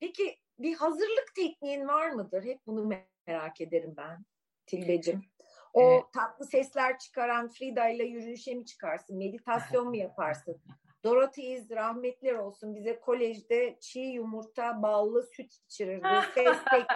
Peki 0.00 0.38
bir 0.58 0.74
hazırlık 0.74 1.34
tekniğin 1.36 1.88
var 1.88 2.10
mıdır? 2.10 2.44
Hep 2.44 2.66
bunu 2.66 2.98
merak 3.26 3.60
ederim 3.60 3.94
ben 3.96 4.24
Tilbecim. 4.66 5.24
O 5.72 5.92
evet. 5.92 6.04
tatlı 6.12 6.46
sesler 6.46 6.98
çıkaran 6.98 7.48
Frida 7.48 7.88
ile 7.88 8.04
yürüyüşe 8.04 8.54
mi 8.54 8.66
çıkarsın? 8.66 9.18
Meditasyon 9.18 9.88
mu 9.88 9.96
yaparsın? 10.06 10.62
Dorothy 11.04 11.54
Iz 11.54 11.70
rahmetler 11.70 12.34
olsun 12.34 12.74
bize 12.74 13.00
kolejde 13.00 13.78
çiğ 13.80 14.00
yumurta, 14.00 14.82
ballı 14.82 15.22
süt 15.22 15.54
içirirdi. 15.54 16.08
Ses, 16.34 16.56
tek, 16.70 16.86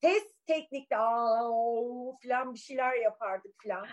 test 0.00 0.46
teknikte 0.46 0.96
aa, 0.96 1.50
falan 2.22 2.54
bir 2.54 2.58
şeyler 2.58 2.94
yapardık 2.94 3.54
falan. 3.62 3.86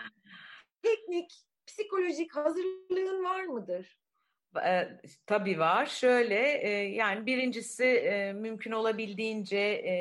Teknik 0.82 1.32
psikolojik 1.68 2.36
hazırlığın 2.36 3.24
var 3.24 3.44
mıdır? 3.44 3.98
E, 4.64 4.88
tabii 5.26 5.58
var. 5.58 5.86
Şöyle 5.86 6.58
e, 6.62 6.68
yani 6.70 7.26
birincisi 7.26 7.84
e, 7.84 8.32
mümkün 8.32 8.72
olabildiğince 8.72 9.58
e, 9.58 9.94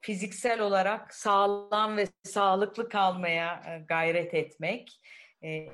fiziksel 0.00 0.60
olarak 0.60 1.14
sağlam 1.14 1.96
ve 1.96 2.06
sağlıklı 2.22 2.88
kalmaya 2.88 3.62
e, 3.66 3.84
gayret 3.88 4.34
etmek 4.34 5.00
e, 5.44 5.66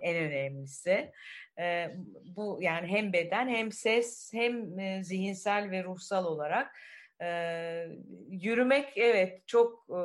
en 0.00 0.16
önemlisi. 0.16 1.12
E, 1.58 1.86
bu 2.24 2.58
yani 2.60 2.86
hem 2.86 3.12
beden 3.12 3.48
hem 3.48 3.72
ses 3.72 4.30
hem 4.34 4.78
e, 4.78 5.04
zihinsel 5.04 5.70
ve 5.70 5.84
ruhsal 5.84 6.24
olarak 6.24 6.76
e, 7.22 7.28
yürümek 8.28 8.92
evet 8.96 9.46
çok 9.46 9.86
e, 9.90 10.00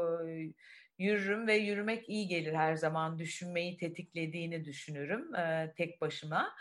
yürürüm 1.02 1.48
ve 1.48 1.56
yürümek 1.56 2.10
iyi 2.10 2.28
gelir 2.28 2.54
her 2.54 2.76
zaman 2.76 3.20
düşünmeyi 3.20 3.78
tetiklediğini 3.78 4.66
düşünürüm 4.66 5.36
e, 5.36 5.74
tek 5.78 6.02
başıma. 6.02 6.56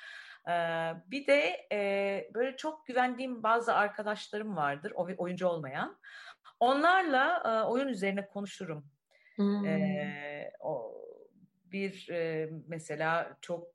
E, 0.49 0.55
bir 1.07 1.27
de 1.27 1.67
e, 1.73 2.31
böyle 2.35 2.57
çok 2.57 2.87
güvendiğim 2.87 3.43
bazı 3.43 3.75
arkadaşlarım 3.75 4.57
vardır 4.57 4.93
oyuncu 4.97 5.47
olmayan. 5.47 5.99
Onlarla 6.61 7.43
e, 7.45 7.69
oyun 7.69 7.89
üzerine 7.89 8.27
konuşurum. 8.27 8.85
Hmm. 9.37 9.67
E, 9.67 10.53
o 10.61 10.95
bir 11.65 12.11
mesela 12.69 13.37
çok 13.41 13.69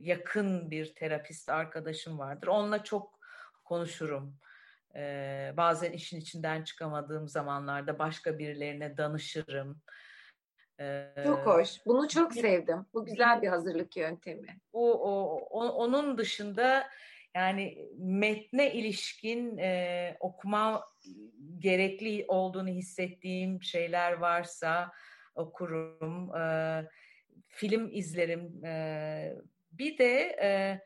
yakın 0.00 0.70
bir 0.70 0.94
terapist 0.94 1.48
arkadaşım 1.48 2.18
vardır. 2.18 2.46
Onunla 2.46 2.84
çok 2.84 3.18
konuşurum. 3.64 4.38
Ee, 4.96 5.52
bazen 5.56 5.92
işin 5.92 6.20
içinden 6.20 6.62
çıkamadığım 6.62 7.28
zamanlarda 7.28 7.98
başka 7.98 8.38
birilerine 8.38 8.96
danışırım. 8.96 9.82
Ee, 10.80 11.14
çok 11.24 11.46
hoş. 11.46 11.86
Bunu 11.86 12.08
çok 12.08 12.34
sevdim. 12.34 12.86
Bu 12.94 13.04
güzel 13.04 13.42
bir 13.42 13.48
hazırlık 13.48 13.96
yöntemi. 13.96 14.60
Bu 14.72 14.92
o, 14.92 15.40
o, 15.50 15.68
onun 15.68 16.18
dışında 16.18 16.88
yani 17.36 17.88
metne 17.98 18.72
ilişkin 18.72 19.58
e, 19.58 20.16
okuma 20.20 20.84
gerekli 21.58 22.24
olduğunu 22.28 22.68
hissettiğim 22.68 23.62
şeyler 23.62 24.12
varsa 24.12 24.92
okurum. 25.34 26.36
E, 26.36 26.86
film 27.48 27.88
izlerim. 27.92 28.64
E, 28.64 29.34
bir 29.72 29.98
de 29.98 30.36
e, 30.42 30.80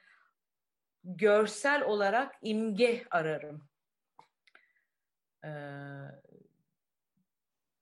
görsel 1.05 1.83
olarak 1.83 2.35
imge 2.43 3.05
ararım. 3.11 3.69
E, 5.47 5.51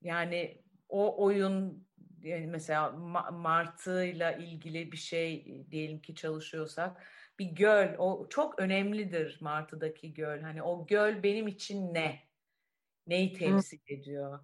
yani 0.02 0.62
o 0.88 1.24
oyun 1.24 1.86
yani 2.22 2.46
mesela 2.46 2.90
martıyla 3.32 4.32
ilgili 4.32 4.92
bir 4.92 4.96
şey 4.96 5.62
diyelim 5.70 6.00
ki 6.00 6.14
çalışıyorsak 6.14 7.02
bir 7.38 7.46
göl 7.46 7.94
o 7.98 8.28
çok 8.28 8.58
önemlidir 8.58 9.38
martıdaki 9.40 10.14
göl. 10.14 10.40
Hani 10.40 10.62
o 10.62 10.86
göl 10.86 11.22
benim 11.22 11.48
için 11.48 11.94
ne? 11.94 12.18
Neyi 13.06 13.32
temsil 13.32 13.78
Hı. 13.78 13.94
ediyor? 13.94 14.40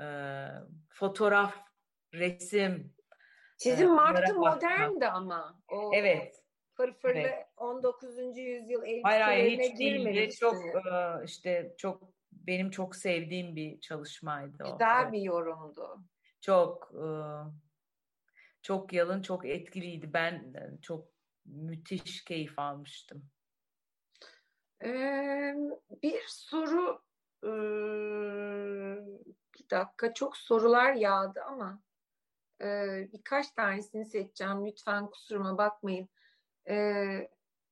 Ee, 0.00 0.46
fotoğraf, 0.88 1.54
resim. 2.14 2.94
Sizin 3.56 3.88
e, 3.88 3.92
martı 3.92 4.34
moderndi 4.34 5.06
ama. 5.06 5.62
O 5.68 5.90
evet. 5.94 6.44
Fırfırlı 6.76 7.18
evet. 7.18 7.46
19. 7.56 8.38
yüzyıl 8.38 8.82
elbiselerine 8.82 9.02
hayır, 9.02 9.20
hayır, 9.20 9.58
hiç 9.58 9.78
değil. 9.78 10.30
Çok 10.30 10.56
işte 11.24 11.74
çok 11.78 12.13
benim 12.46 12.70
çok 12.70 12.96
sevdiğim 12.96 13.56
bir 13.56 13.80
çalışmaydı 13.80 14.64
o. 14.64 14.72
Güzel 14.72 15.12
bir 15.12 15.20
yorumdu. 15.20 16.04
Çok 16.40 16.92
çok 18.62 18.92
yalın, 18.92 19.22
çok 19.22 19.46
etkiliydi. 19.46 20.12
Ben 20.12 20.54
çok 20.82 21.08
müthiş 21.44 22.24
keyif 22.24 22.58
almıştım. 22.58 23.30
Ee, 24.84 25.54
bir 26.02 26.22
soru 26.26 27.02
bir 29.54 29.70
dakika 29.70 30.14
çok 30.14 30.36
sorular 30.36 30.94
yağdı 30.94 31.40
ama 31.42 31.82
birkaç 33.12 33.50
tanesini 33.50 34.06
seçeceğim. 34.06 34.66
Lütfen 34.66 35.10
kusuruma 35.10 35.58
bakmayın. 35.58 36.08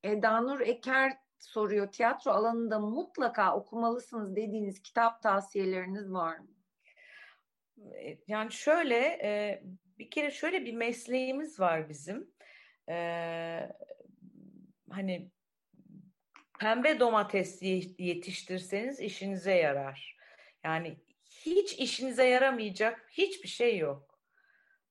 Eda 0.03 0.41
Nur 0.41 0.61
Eker 0.61 1.22
soruyor. 1.45 1.93
Tiyatro 1.93 2.31
alanında 2.31 2.79
mutlaka 2.79 3.57
okumalısınız 3.57 4.37
dediğiniz 4.37 4.83
kitap 4.83 5.23
tavsiyeleriniz 5.23 6.13
var 6.13 6.39
mı? 6.39 6.49
Yani 8.27 8.53
şöyle 8.53 9.19
bir 9.99 10.11
kere 10.11 10.31
şöyle 10.31 10.65
bir 10.65 10.73
mesleğimiz 10.73 11.61
var 11.61 11.89
bizim 11.89 12.31
e, 12.89 13.69
hani 14.91 15.31
pembe 16.61 17.01
domates 17.01 17.63
yetiştirseniz 17.99 19.01
işinize 19.01 19.55
yarar. 19.55 20.17
Yani 20.65 20.97
hiç 21.25 21.73
işinize 21.73 22.25
yaramayacak 22.25 23.09
hiçbir 23.11 23.49
şey 23.49 23.79
yok. 23.79 24.19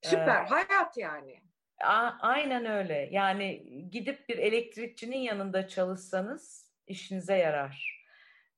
Süper, 0.01 0.43
ee, 0.43 0.47
hayat 0.47 0.97
yani. 0.97 1.40
A, 1.83 2.17
aynen 2.19 2.65
öyle. 2.65 3.09
Yani 3.11 3.63
gidip 3.91 4.29
bir 4.29 4.37
elektrikçinin 4.37 5.17
yanında 5.17 5.67
çalışsanız 5.67 6.71
işinize 6.87 7.35
yarar. 7.37 8.01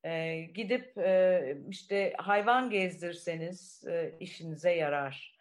Ee, 0.06 0.42
gidip 0.42 0.98
e, 0.98 1.58
işte 1.70 2.14
hayvan 2.18 2.70
gezdirseniz 2.70 3.84
e, 3.88 4.16
işinize 4.20 4.72
yarar. 4.72 5.38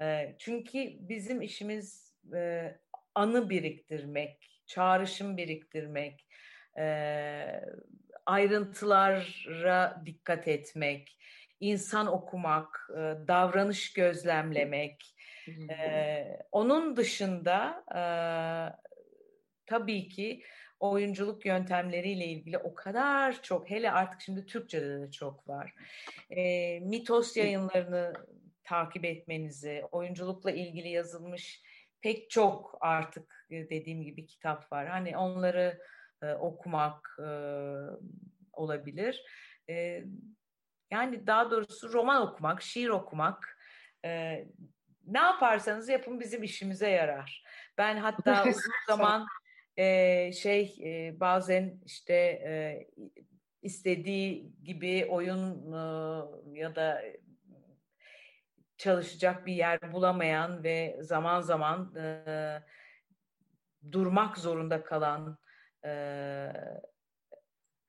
E, 0.00 0.34
çünkü 0.38 0.96
bizim 1.00 1.42
işimiz 1.42 2.14
e, 2.34 2.72
anı 3.14 3.50
biriktirmek, 3.50 4.62
çağrışım 4.66 5.36
biriktirmek, 5.36 6.26
e, 6.78 6.84
ayrıntılara 8.26 10.02
dikkat 10.06 10.48
etmek, 10.48 11.18
insan 11.60 12.06
okumak, 12.06 12.90
e, 12.90 12.98
davranış 13.28 13.92
gözlemlemek. 13.92 15.11
E, 15.70 16.38
onun 16.52 16.96
dışında 16.96 17.84
e, 17.94 18.02
tabii 19.66 20.08
ki 20.08 20.42
oyunculuk 20.80 21.46
yöntemleriyle 21.46 22.26
ilgili 22.26 22.58
o 22.58 22.74
kadar 22.74 23.42
çok, 23.42 23.70
hele 23.70 23.90
artık 23.90 24.20
şimdi 24.20 24.46
Türkçe'de 24.46 25.00
de 25.00 25.10
çok 25.10 25.48
var. 25.48 25.74
E, 26.30 26.80
mitos 26.80 27.36
yayınlarını 27.36 28.12
takip 28.64 29.04
etmenizi, 29.04 29.84
oyunculukla 29.92 30.50
ilgili 30.50 30.88
yazılmış 30.88 31.62
pek 32.00 32.30
çok 32.30 32.78
artık 32.80 33.46
e, 33.50 33.70
dediğim 33.70 34.02
gibi 34.02 34.26
kitap 34.26 34.72
var. 34.72 34.88
Hani 34.88 35.16
onları 35.16 35.78
e, 36.22 36.32
okumak 36.32 37.16
e, 37.18 37.28
olabilir. 38.52 39.24
E, 39.68 40.04
yani 40.90 41.26
daha 41.26 41.50
doğrusu 41.50 41.92
roman 41.92 42.22
okumak, 42.22 42.62
şiir 42.62 42.88
okumak 42.88 43.58
e, 44.04 44.44
ne 45.06 45.18
yaparsanız 45.18 45.88
yapın 45.88 46.20
bizim 46.20 46.42
işimize 46.42 46.90
yarar. 46.90 47.44
Ben 47.78 47.96
hatta 47.96 48.42
uzun 48.48 48.72
zaman 48.86 49.26
e, 49.76 50.32
şey 50.32 50.76
e, 50.84 51.20
bazen 51.20 51.80
işte 51.86 52.14
e, 52.14 52.86
istediği 53.62 54.52
gibi 54.64 55.06
oyun 55.10 55.72
e, 55.72 56.60
ya 56.60 56.76
da 56.76 57.02
çalışacak 58.76 59.46
bir 59.46 59.52
yer 59.52 59.92
bulamayan 59.92 60.64
ve 60.64 60.98
zaman 61.00 61.40
zaman 61.40 61.94
e, 61.96 62.62
durmak 63.92 64.38
zorunda 64.38 64.84
kalan 64.84 65.38
e, 65.84 66.52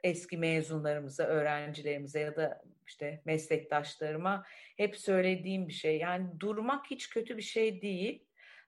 eski 0.04 0.38
mezunlarımıza, 0.38 1.24
öğrencilerimize 1.24 2.20
ya 2.20 2.36
da 2.36 2.62
işte 2.88 3.22
meslektaşlarıma 3.26 4.46
hep 4.78 4.98
söylediğim 4.98 5.68
bir 5.68 5.74
şey. 5.74 5.98
Yani 5.98 6.40
durmak 6.40 6.86
hiç 6.92 7.10
kötü 7.10 7.38
bir 7.38 7.42
şey 7.42 7.82
değil. 7.82 8.26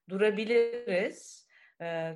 Durabiliriz. 0.10 1.46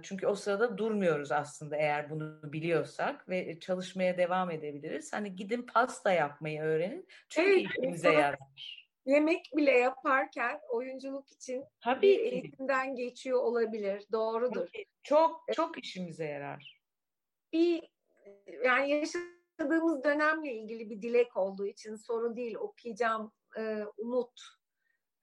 Çünkü 0.04 0.28
o 0.28 0.36
sırada 0.36 0.78
durmuyoruz 0.78 1.32
aslında 1.32 1.78
eğer 1.78 2.10
bunu 2.10 2.54
biliyorsak 2.54 3.30
ve 3.30 3.60
çalışmaya 3.60 4.18
devam 4.18 4.52
edebiliriz. 4.52 5.14
Hani 5.14 5.36
gidin 5.36 5.62
pasta 5.62 6.12
yapmayı 6.12 6.62
öğrenin. 6.62 7.08
Çünkü 7.30 7.52
evet, 7.52 7.70
işimize 7.72 8.14
yarar 8.14 8.90
yemek 9.06 9.46
bile 9.56 9.72
yaparken 9.72 10.60
oyunculuk 10.70 11.32
için 11.32 11.64
Tabii 11.82 12.02
bir 12.02 12.16
ki. 12.16 12.22
eğitimden 12.22 12.96
geçiyor 12.96 13.44
olabilir. 13.44 14.06
Doğrudur. 14.12 14.68
Tabii. 14.74 14.86
Çok 15.04 15.46
çok 15.56 15.84
işimize 15.84 16.26
yarar. 16.26 16.82
Bir 17.54 17.90
yani 18.66 18.90
yaşadığımız 18.90 19.39
dönemle 20.04 20.54
ilgili 20.54 20.90
bir 20.90 21.02
dilek 21.02 21.38
olduğu 21.38 21.66
için 21.66 21.96
soru 21.96 22.36
değil. 22.36 22.56
Okuyacağım 22.56 23.32
e, 23.58 23.84
Umut. 23.98 24.42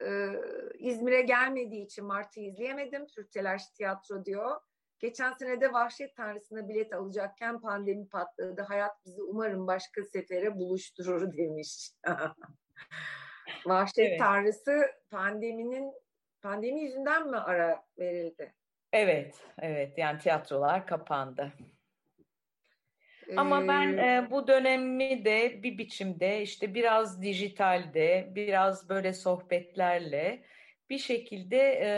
E, 0.02 0.28
İzmir'e 0.78 1.22
gelmediği 1.22 1.84
için 1.84 2.04
Mart'ı 2.04 2.40
izleyemedim. 2.40 3.06
Türk 3.06 3.32
Telaş 3.32 3.70
Tiyatro 3.70 4.24
diyor. 4.24 4.60
Geçen 4.98 5.32
sene 5.32 5.60
de 5.60 5.72
Vahşet 5.72 6.16
Tanrısı'na 6.16 6.68
bilet 6.68 6.92
alacakken 6.92 7.60
pandemi 7.60 8.08
patladı. 8.08 8.62
Hayat 8.62 9.04
bizi 9.06 9.22
umarım 9.22 9.66
başka 9.66 10.02
sefere 10.02 10.56
buluşturur 10.56 11.32
demiş. 11.36 11.90
Vahşet 13.66 14.08
evet. 14.08 14.18
tanrısı 14.18 14.86
pandeminin 15.10 15.92
pandemi 16.42 16.80
yüzünden 16.80 17.30
mi 17.30 17.36
ara 17.36 17.82
verildi? 17.98 18.54
Evet, 18.92 19.34
evet. 19.58 19.98
Yani 19.98 20.18
tiyatrolar 20.18 20.86
kapandı. 20.86 21.52
Ama 23.36 23.68
ben 23.68 23.98
e, 23.98 24.30
bu 24.30 24.48
dönemi 24.48 25.24
de 25.24 25.62
bir 25.62 25.78
biçimde 25.78 26.42
işte 26.42 26.74
biraz 26.74 27.22
dijitalde, 27.22 28.28
biraz 28.34 28.88
böyle 28.88 29.12
sohbetlerle 29.12 30.42
bir 30.90 30.98
şekilde 30.98 31.58
e, 31.58 31.88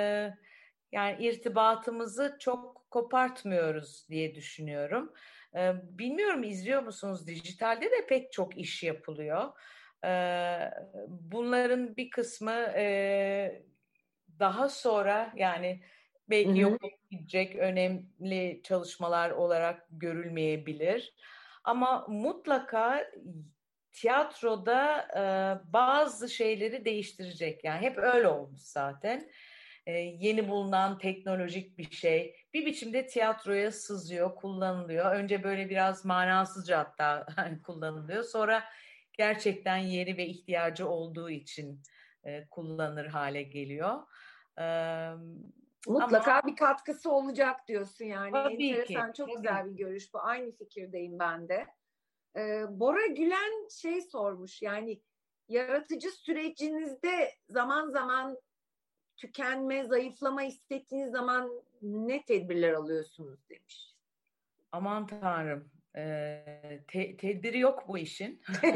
yani 0.93 1.27
irtibatımızı 1.27 2.37
çok 2.41 2.91
kopartmıyoruz 2.91 4.07
diye 4.09 4.35
düşünüyorum. 4.35 5.13
E, 5.55 5.73
bilmiyorum 5.83 6.43
izliyor 6.43 6.83
musunuz 6.83 7.27
dijitalde 7.27 7.85
de 7.85 8.07
pek 8.09 8.33
çok 8.33 8.59
iş 8.59 8.83
yapılıyor 8.83 9.53
bunların 11.09 11.97
bir 11.97 12.11
kısmı 12.11 12.73
daha 14.39 14.69
sonra 14.69 15.33
yani 15.37 15.83
belki 16.31 16.59
yok 16.59 16.81
gidecek 17.11 17.57
önemli 17.57 18.61
çalışmalar 18.65 19.31
olarak 19.31 19.87
görülmeyebilir. 19.91 21.15
Ama 21.65 22.07
mutlaka 22.09 23.11
tiyatroda 23.93 25.09
bazı 25.73 26.29
şeyleri 26.29 26.85
değiştirecek. 26.85 27.65
Yani 27.65 27.81
hep 27.81 27.99
öyle 27.99 28.29
olmuş 28.29 28.61
zaten. 28.61 29.31
e, 29.87 29.93
yeni 29.93 30.49
bulunan 30.49 30.99
teknolojik 30.99 31.79
bir 31.79 31.91
şey. 31.91 32.37
Bir 32.55 32.67
biçimde 32.67 33.07
tiyatroya 33.07 33.73
sızıyor, 33.73 34.35
kullanılıyor. 34.35 35.15
Önce 35.15 35.43
böyle 35.45 35.71
biraz 35.71 36.05
manasızca 36.05 36.79
hatta 36.79 37.27
kullanılıyor. 37.67 38.23
Sonra 38.25 38.65
gerçekten 39.13 39.77
yeni 39.77 40.17
ve 40.17 40.27
ihtiyacı 40.27 40.89
olduğu 40.89 41.31
için 41.31 41.83
e, 42.25 42.49
kullanır 42.51 43.07
hale 43.07 43.43
geliyor. 43.43 43.99
E, 44.61 44.65
Mutlaka 45.87 46.33
ama, 46.33 46.47
bir 46.47 46.57
katkısı 46.57 47.11
olacak 47.11 47.69
diyorsun 47.69 48.05
yani. 48.05 48.33
Tabii 48.33 48.69
Enteresan, 48.69 49.13
ki, 49.13 49.17
çok 49.17 49.29
tabii. 49.29 49.37
güzel 49.37 49.71
bir 49.71 49.77
görüş 49.77 50.15
bu. 50.15 50.23
Aynı 50.23 50.51
fikirdeyim 50.51 51.19
ben 51.19 51.49
de. 51.49 51.67
Ee, 52.37 52.65
Bora 52.69 53.07
Gülen 53.07 53.69
şey 53.69 54.03
sormuş 54.03 54.63
yani 54.63 55.01
yaratıcı 55.49 56.11
sürecinizde 56.11 57.31
zaman 57.49 57.91
zaman 57.91 58.39
tükenme, 59.17 59.85
zayıflama 59.85 60.43
hissettiğiniz 60.43 61.11
zaman 61.11 61.63
ne 61.83 62.25
tedbirler 62.25 62.73
alıyorsunuz 62.73 63.49
demiş. 63.49 63.95
Aman 64.73 65.07
tanrım. 65.07 65.71
Ee, 65.97 66.81
te- 66.89 67.17
tedbiri 67.17 67.59
yok 67.59 67.89
bu 67.89 67.99
işin. 67.99 68.43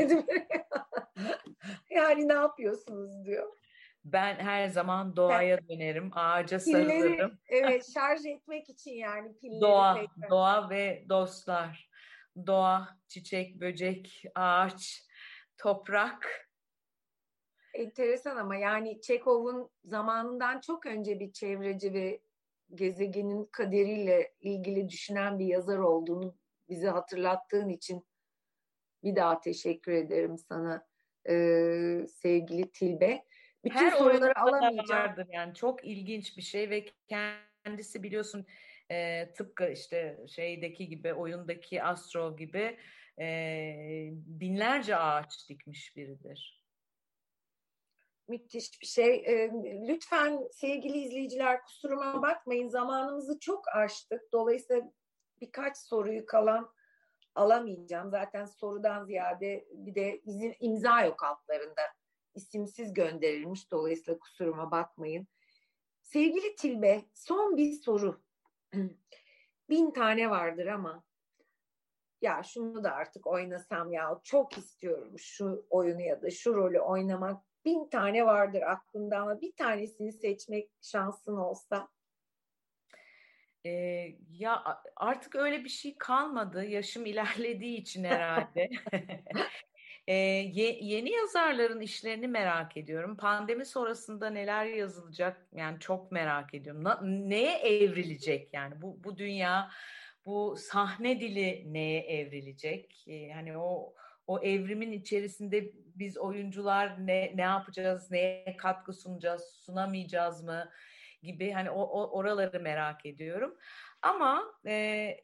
yani 1.91 2.29
ne 2.29 2.33
yapıyorsunuz 2.33 3.25
diyor. 3.25 3.57
Ben 4.05 4.35
her 4.35 4.69
zaman 4.69 5.17
doğaya 5.17 5.69
dönerim, 5.69 6.11
ağaca 6.13 6.61
sarılırım. 6.61 7.39
Evet, 7.49 7.87
şarj 7.95 8.27
etmek 8.27 8.69
için 8.69 8.93
yani 8.93 9.37
pilleri. 9.39 9.61
Doğa, 9.61 9.95
tekrar. 9.95 10.31
doğa 10.31 10.71
ve 10.71 11.05
dostlar. 11.09 11.91
Doğa, 12.47 12.99
çiçek, 13.09 13.61
böcek, 13.61 14.23
ağaç, 14.35 15.09
toprak. 15.59 16.49
Enteresan 17.75 18.37
ama 18.37 18.57
yani 18.57 19.01
Çekov'un 19.01 19.71
zamanından 19.85 20.61
çok 20.61 20.87
önce 20.87 21.21
bir 21.21 21.33
çevreci 21.33 21.95
ve 21.95 22.21
gezegenin 22.75 23.49
kaderiyle 23.53 24.35
ilgili 24.41 24.89
düşünen 24.89 25.39
bir 25.39 25.47
yazar 25.47 25.79
olduğunu 25.79 26.37
bize 26.69 26.89
hatırlattığın 26.89 27.69
için 27.69 28.07
bir 29.05 29.17
daha 29.17 29.41
teşekkür 29.41 29.93
ederim 29.93 30.39
sana 30.39 30.87
ee, 31.29 32.07
sevgili 32.09 32.73
Tilbe. 32.73 33.25
Bütün 33.65 33.77
Her 33.77 33.91
soruları 33.91 34.39
alamayacağım. 34.41 35.15
Yani 35.33 35.55
çok 35.55 35.85
ilginç 35.85 36.37
bir 36.37 36.43
şey 36.43 36.71
ve 36.71 36.87
kendisi 37.09 38.03
biliyorsun 38.03 38.47
e, 38.91 39.29
tıpkı 39.33 39.69
işte 39.69 40.19
şeydeki 40.29 40.89
gibi 40.89 41.15
oyundaki 41.15 41.83
Astro 41.83 42.37
gibi 42.37 42.79
e, 43.19 43.29
binlerce 44.13 44.97
ağaç 44.97 45.49
dikmiş 45.49 45.97
biridir. 45.97 46.63
Müthiş 48.29 48.81
bir 48.81 48.87
şey. 48.87 49.15
E, 49.15 49.53
lütfen 49.89 50.49
sevgili 50.53 50.99
izleyiciler 50.99 51.63
kusuruma 51.63 52.23
bakmayın. 52.23 52.69
Zamanımızı 52.69 53.39
çok 53.39 53.69
aştık. 53.77 54.33
Dolayısıyla 54.33 54.93
birkaç 55.41 55.77
soruyu 55.77 56.27
kalan 56.27 56.73
alamayacağım. 57.35 58.11
Zaten 58.11 58.45
sorudan 58.45 59.05
ziyade 59.05 59.65
bir 59.73 59.95
de 59.95 60.19
izin, 60.19 60.57
imza 60.61 61.05
yok 61.05 61.23
altlarında. 61.23 61.83
İsimsiz 62.35 62.95
gönderilmiş. 62.95 63.71
Dolayısıyla 63.71 64.19
kusuruma 64.19 64.71
bakmayın. 64.71 65.27
Sevgili 66.03 66.57
Tilbe, 66.57 67.03
son 67.15 67.57
bir 67.57 67.73
soru. 67.73 68.23
Bin 69.71 69.91
tane 69.91 70.31
vardır 70.31 70.67
ama 70.67 71.05
ya 72.23 72.43
şunu 72.43 72.85
da 72.85 72.93
artık 72.93 73.27
oynasam 73.27 73.93
ya 73.93 74.21
çok 74.23 74.59
istiyorum 74.59 75.19
şu 75.19 75.67
oyunu 75.71 76.01
ya 76.01 76.23
da 76.23 76.31
şu 76.31 76.55
rolü 76.55 76.81
oynamak. 76.81 77.43
Bin 77.65 77.89
tane 77.89 78.27
vardır 78.27 78.63
aklımda 78.63 79.19
ama 79.19 79.41
bir 79.41 79.53
tanesini 79.57 80.13
seçmek 80.13 80.71
şansın 80.83 81.37
olsa. 81.37 81.89
Ee, 83.67 83.71
ya 84.31 84.83
artık 84.97 85.35
öyle 85.35 85.65
bir 85.65 85.69
şey 85.69 85.99
kalmadı. 85.99 86.65
Yaşım 86.65 87.07
ilerlediği 87.07 87.79
için 87.79 88.05
herhalde. 88.05 88.71
ee, 90.07 90.15
ye, 90.15 90.79
yeni 90.81 91.11
yazarların 91.11 91.81
işlerini 91.81 92.29
merak 92.29 92.77
ediyorum. 92.77 93.17
Pandemi 93.17 93.67
sonrasında 93.67 94.31
neler 94.31 94.67
yazılacak 94.67 95.47
yani 95.53 95.81
çok 95.81 96.13
merak 96.13 96.55
ediyorum. 96.55 96.85
Na, 96.85 97.01
neye 97.03 97.59
evrilecek 97.59 98.55
yani 98.55 98.83
bu 98.83 99.05
bu 99.05 99.19
dünya 99.19 99.71
bu 100.27 100.57
sahne 100.59 101.21
dili 101.21 101.73
neye 101.73 102.01
evrilecek? 102.01 103.05
Ee, 103.09 103.31
hani 103.31 103.59
o 103.59 103.95
o 104.27 104.41
evrimin 104.41 104.93
içerisinde 104.93 105.73
biz 105.75 106.19
oyuncular 106.19 107.07
ne 107.07 107.33
ne 107.35 107.43
yapacağız, 107.43 108.11
neye 108.11 108.57
katkı 108.57 108.93
sunacağız, 108.93 109.43
sunamayacağız 109.43 110.45
mı 110.45 110.71
gibi 111.23 111.51
hani 111.51 111.71
o, 111.71 111.83
o 111.83 112.19
oraları 112.19 112.61
merak 112.61 113.07
ediyorum. 113.07 113.57
Ama 114.03 114.45
e, 114.67 115.17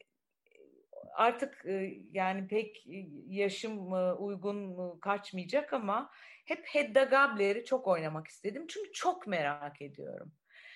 artık 1.13 1.65
e, 1.65 1.93
yani 2.11 2.47
pek 2.47 2.83
yaşım 3.27 3.93
e, 3.93 4.13
uygun 4.13 4.99
kaçmayacak 4.99 5.73
ama 5.73 6.11
hep 6.45 6.65
Hedda 6.65 7.03
Gabler'i 7.03 7.65
çok 7.65 7.87
oynamak 7.87 8.27
istedim. 8.27 8.65
Çünkü 8.67 8.91
çok 8.91 9.27
merak 9.27 9.81
ediyorum. 9.81 10.31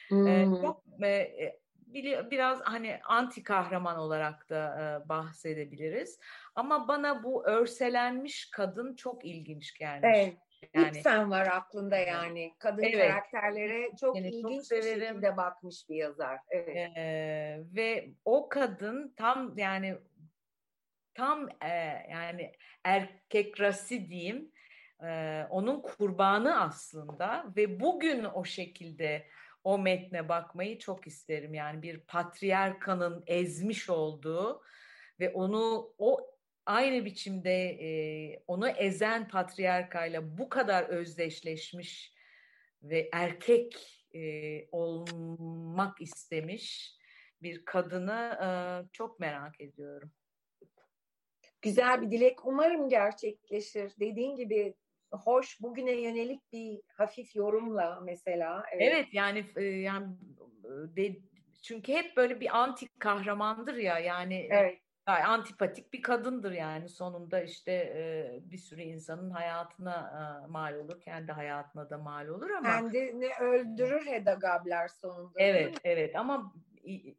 Hmm. 0.09 0.27
E, 0.27 0.45
çok 0.61 0.83
e, 1.03 1.59
biraz 2.31 2.61
hani 2.61 2.99
anti 3.03 3.43
kahraman 3.43 3.97
olarak 3.97 4.49
da 4.49 4.79
e, 5.05 5.09
bahsedebiliriz. 5.09 6.19
Ama 6.55 6.87
bana 6.87 7.23
bu 7.23 7.47
örselenmiş 7.47 8.49
kadın 8.51 8.95
çok 8.95 9.25
ilginç 9.25 9.73
gelmiş. 9.79 10.09
Evet. 10.13 10.37
Yani, 10.73 11.01
sen 11.01 11.31
var 11.31 11.47
aklında 11.47 11.97
yani. 11.97 12.53
Kadın 12.59 12.83
evet. 12.83 13.07
karakterlere 13.07 13.95
çok 13.99 14.15
yani 14.15 14.27
ilginç 14.27 14.69
çok 14.69 14.77
bir 14.77 14.83
şekilde 14.83 15.37
bakmış 15.37 15.89
bir 15.89 15.95
yazar. 15.95 16.39
Evet. 16.49 16.97
Ee, 16.97 17.59
ve 17.75 18.09
o 18.25 18.49
kadın 18.49 19.13
tam 19.17 19.57
yani 19.57 19.95
tam 21.15 21.49
e, 21.61 21.67
yani 22.11 22.51
erkek 22.83 23.59
rasi 23.59 24.09
diyeyim 24.09 24.51
e, 25.03 25.43
onun 25.49 25.81
kurbanı 25.81 26.61
aslında 26.61 27.45
ve 27.57 27.79
bugün 27.79 28.23
o 28.23 28.45
şekilde 28.45 29.27
o 29.63 29.77
metne 29.77 30.29
bakmayı 30.29 30.79
çok 30.79 31.07
isterim. 31.07 31.53
Yani 31.53 31.81
bir 31.81 31.99
patriarkanın 31.99 33.23
ezmiş 33.27 33.89
olduğu 33.89 34.61
ve 35.19 35.29
onu 35.29 35.93
o 35.97 36.33
aynı 36.65 37.05
biçimde 37.05 37.69
e, 37.69 37.89
onu 38.47 38.69
ezen 38.69 39.27
patriarkayla 39.27 40.37
bu 40.37 40.49
kadar 40.49 40.83
özdeşleşmiş 40.83 42.13
ve 42.83 43.09
erkek 43.13 44.03
e, 44.15 44.21
olmak 44.71 46.01
istemiş 46.01 46.97
bir 47.41 47.65
kadını 47.65 48.39
e, 48.43 48.47
çok 48.91 49.19
merak 49.19 49.61
ediyorum. 49.61 50.11
Güzel 51.63 52.01
bir 52.01 52.11
dilek. 52.11 52.45
Umarım 52.45 52.89
gerçekleşir. 52.89 53.93
Dediğin 53.99 54.35
gibi 54.35 54.73
hoş 55.11 55.61
bugüne 55.61 55.91
yönelik 55.91 56.51
bir 56.51 56.81
hafif 56.97 57.35
yorumla 57.35 57.99
mesela. 58.03 58.63
Evet, 58.71 58.89
evet 58.93 59.07
yani 59.13 59.45
e, 59.55 59.63
yani 59.63 60.07
de, 60.97 61.15
çünkü 61.63 61.93
hep 61.93 62.17
böyle 62.17 62.39
bir 62.39 62.57
anti 62.57 62.87
kahramandır 62.99 63.75
ya 63.75 63.99
yani 63.99 64.47
evet. 64.51 64.79
yani 65.07 65.23
antipatik 65.23 65.93
bir 65.93 66.01
kadındır 66.01 66.51
yani 66.51 66.89
sonunda 66.89 67.41
işte 67.41 67.71
e, 67.71 68.39
bir 68.51 68.57
sürü 68.57 68.81
insanın 68.81 69.29
hayatına 69.29 69.95
e, 70.45 70.47
mal 70.47 70.75
olur 70.75 71.01
kendi 71.01 71.31
hayatına 71.31 71.89
da 71.89 71.97
mal 71.97 72.27
olur 72.27 72.49
ama 72.49 72.69
kendini 72.69 73.29
öldürür 73.41 74.05
Hedda 74.05 74.33
Gabler 74.33 74.87
sonunda. 74.87 75.33
Evet 75.37 75.77
evet 75.83 76.15
ama 76.15 76.53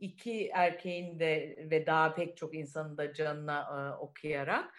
iki 0.00 0.48
erkeğin 0.48 1.20
de 1.20 1.56
ve 1.70 1.86
daha 1.86 2.14
pek 2.14 2.36
çok 2.36 2.54
insanın 2.54 2.96
da 2.98 3.12
canına 3.12 3.60
e, 3.60 3.98
okuyarak 3.98 4.74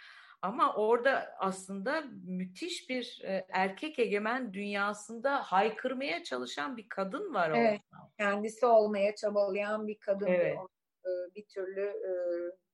ama 0.46 0.76
orada 0.76 1.36
aslında 1.40 2.04
müthiş 2.24 2.90
bir 2.90 3.22
e, 3.24 3.46
erkek 3.50 4.00
egemen 4.00 4.54
dünyasında 4.54 5.44
haykırmaya 5.44 6.24
çalışan 6.24 6.78
bir 6.78 6.90
kadın 6.90 7.34
var 7.34 7.50
orada. 7.50 7.62
Evet, 7.62 7.82
kendisi 8.18 8.66
olmaya 8.66 9.16
çabalayan 9.16 9.88
bir 9.88 10.00
kadın 10.00 10.28
evet. 10.28 10.58
bir, 11.06 11.36
bir 11.36 11.46
türlü 11.48 11.82
e, 11.82 12.12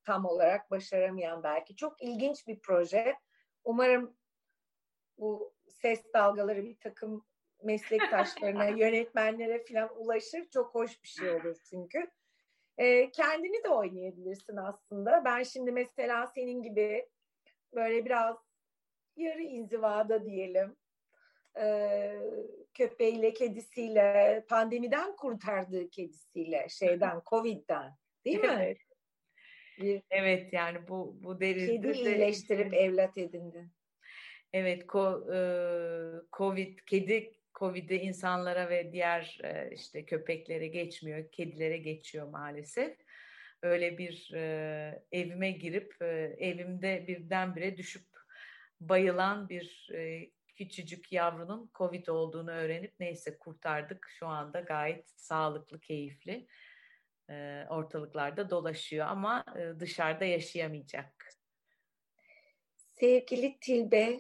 tam 0.06 0.26
olarak 0.26 0.72
başaramayan 0.72 1.44
belki. 1.44 1.76
Çok 1.76 2.04
ilginç 2.04 2.48
bir 2.48 2.60
proje. 2.60 3.16
Umarım 3.64 4.18
bu 5.18 5.54
ses 5.68 6.14
dalgaları 6.14 6.64
bir 6.64 6.78
takım 6.80 7.26
meslektaşlarına, 7.64 8.66
yönetmenlere 8.66 9.64
falan 9.64 9.90
ulaşır. 9.98 10.50
Çok 10.50 10.76
hoş 10.76 11.04
bir 11.04 11.08
şey 11.08 11.30
olur 11.30 11.58
çünkü. 11.70 12.12
E, 12.78 13.12
kendini 13.12 13.64
de 13.64 13.70
oynayabilirsin 13.70 14.56
aslında. 14.56 15.26
Ben 15.26 15.44
şimdi 15.44 15.72
mesela 15.72 16.28
senin 16.28 16.64
gibi 16.64 17.10
böyle 17.76 18.06
biraz 18.06 18.38
yarı 19.18 19.42
inzivada 19.42 20.26
diyelim 20.26 20.76
e, 21.60 22.14
köpeğiyle, 22.74 23.34
kedisiyle, 23.34 24.46
pandemiden 24.50 25.16
kurtardığı 25.16 25.90
kedisiyle, 25.90 26.68
şeyden, 26.70 27.22
Covid'den 27.30 27.96
değil 28.26 28.40
mi? 28.40 28.58
Evet. 28.58 28.78
Bir 29.80 30.02
evet 30.10 30.54
yani 30.54 30.88
bu 30.88 31.18
bu 31.24 31.40
derizde 31.40 31.82
kedi 31.82 31.98
iyileştirip 31.98 32.72
de, 32.72 32.78
evlat 32.78 33.18
edindi. 33.18 33.70
Evet, 34.54 34.88
ko, 34.88 35.34
e, 35.34 35.38
Covid 36.34 36.80
kedi 36.86 37.32
Covid'i 37.56 37.96
insanlara 37.96 38.70
ve 38.70 38.94
diğer 38.94 39.40
e, 39.44 39.72
işte 39.74 40.06
köpeklere 40.06 40.68
geçmiyor, 40.68 41.32
kedilere 41.32 41.78
geçiyor 41.78 42.28
maalesef. 42.28 42.98
Öyle 43.62 43.98
bir 43.98 44.32
e, 44.34 45.04
evime 45.12 45.52
girip 45.52 46.02
e, 46.02 46.36
evimde 46.40 47.08
birdenbire 47.08 47.78
düşüp 47.78 48.08
bayılan 48.80 49.50
bir 49.50 49.90
e, 49.94 50.32
küçücük 50.56 51.12
yavrunun 51.12 51.72
Covid 51.74 52.08
olduğunu 52.08 52.52
öğrenip 52.52 52.94
neyse 53.00 53.38
kurtardık. 53.38 54.08
Şu 54.10 54.28
anda 54.28 54.60
gayet 54.60 55.10
sağlıklı, 55.10 55.80
keyifli 55.80 56.48
ortalıklarda 57.70 58.50
dolaşıyor 58.50 59.08
ama 59.08 59.46
dışarıda 59.80 60.26
yaşayamayacak. 60.26 61.30
Sevgili 62.76 63.58
Tilbe, 63.60 64.20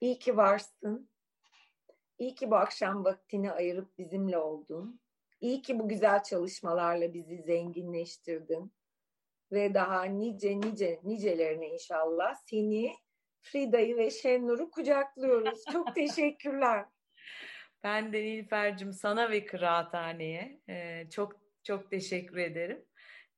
iyi 0.00 0.18
ki 0.18 0.36
varsın. 0.36 1.09
İyi 2.20 2.34
ki 2.34 2.50
bu 2.50 2.56
akşam 2.56 3.04
vaktini 3.04 3.52
ayırıp 3.52 3.98
bizimle 3.98 4.38
oldun. 4.38 5.00
İyi 5.40 5.62
ki 5.62 5.78
bu 5.78 5.88
güzel 5.88 6.22
çalışmalarla 6.22 7.14
bizi 7.14 7.42
zenginleştirdin. 7.42 8.72
Ve 9.52 9.74
daha 9.74 10.04
nice 10.04 10.60
nice 10.60 11.00
nicelerine 11.04 11.68
inşallah 11.68 12.34
seni, 12.34 12.92
Frida'yı 13.42 13.96
ve 13.96 14.10
Şennur'u 14.10 14.70
kucaklıyoruz. 14.70 15.64
Çok 15.72 15.94
teşekkürler. 15.94 16.84
Ben 17.82 18.12
de 18.12 18.22
Nilüfer'cim 18.22 18.92
sana 18.92 19.30
ve 19.30 19.44
Kıraathane'ye 19.44 20.60
e, 20.68 21.06
çok 21.10 21.32
çok 21.62 21.90
teşekkür 21.90 22.36
ederim. 22.36 22.84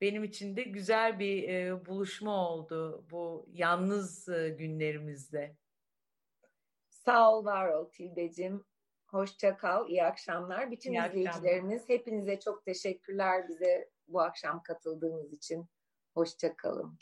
Benim 0.01 0.25
için 0.25 0.57
de 0.57 0.63
güzel 0.63 1.19
bir 1.19 1.49
e, 1.49 1.87
buluşma 1.87 2.49
oldu 2.49 3.07
bu 3.11 3.47
yalnız 3.53 4.29
e, 4.29 4.49
günlerimizde. 4.49 5.57
Sağ 6.91 7.33
ol, 7.33 7.45
var 7.45 7.69
ol 7.69 7.91
Tilbe'cim. 7.91 8.65
Hoşça 9.13 9.57
kal, 9.57 9.89
iyi 9.89 10.05
akşamlar. 10.05 10.71
Bütün 10.71 10.93
iyi 10.93 11.07
izleyicilerimiz 11.09 11.83
akşamlar. 11.83 12.01
hepinize 12.01 12.41
çok 12.41 12.65
teşekkürler 12.65 13.49
bize 13.49 13.91
bu 14.09 14.21
akşam 14.21 14.63
katıldığınız 14.63 15.33
için. 15.33 15.67
Hoşça 16.15 16.57
kalın. 16.57 16.99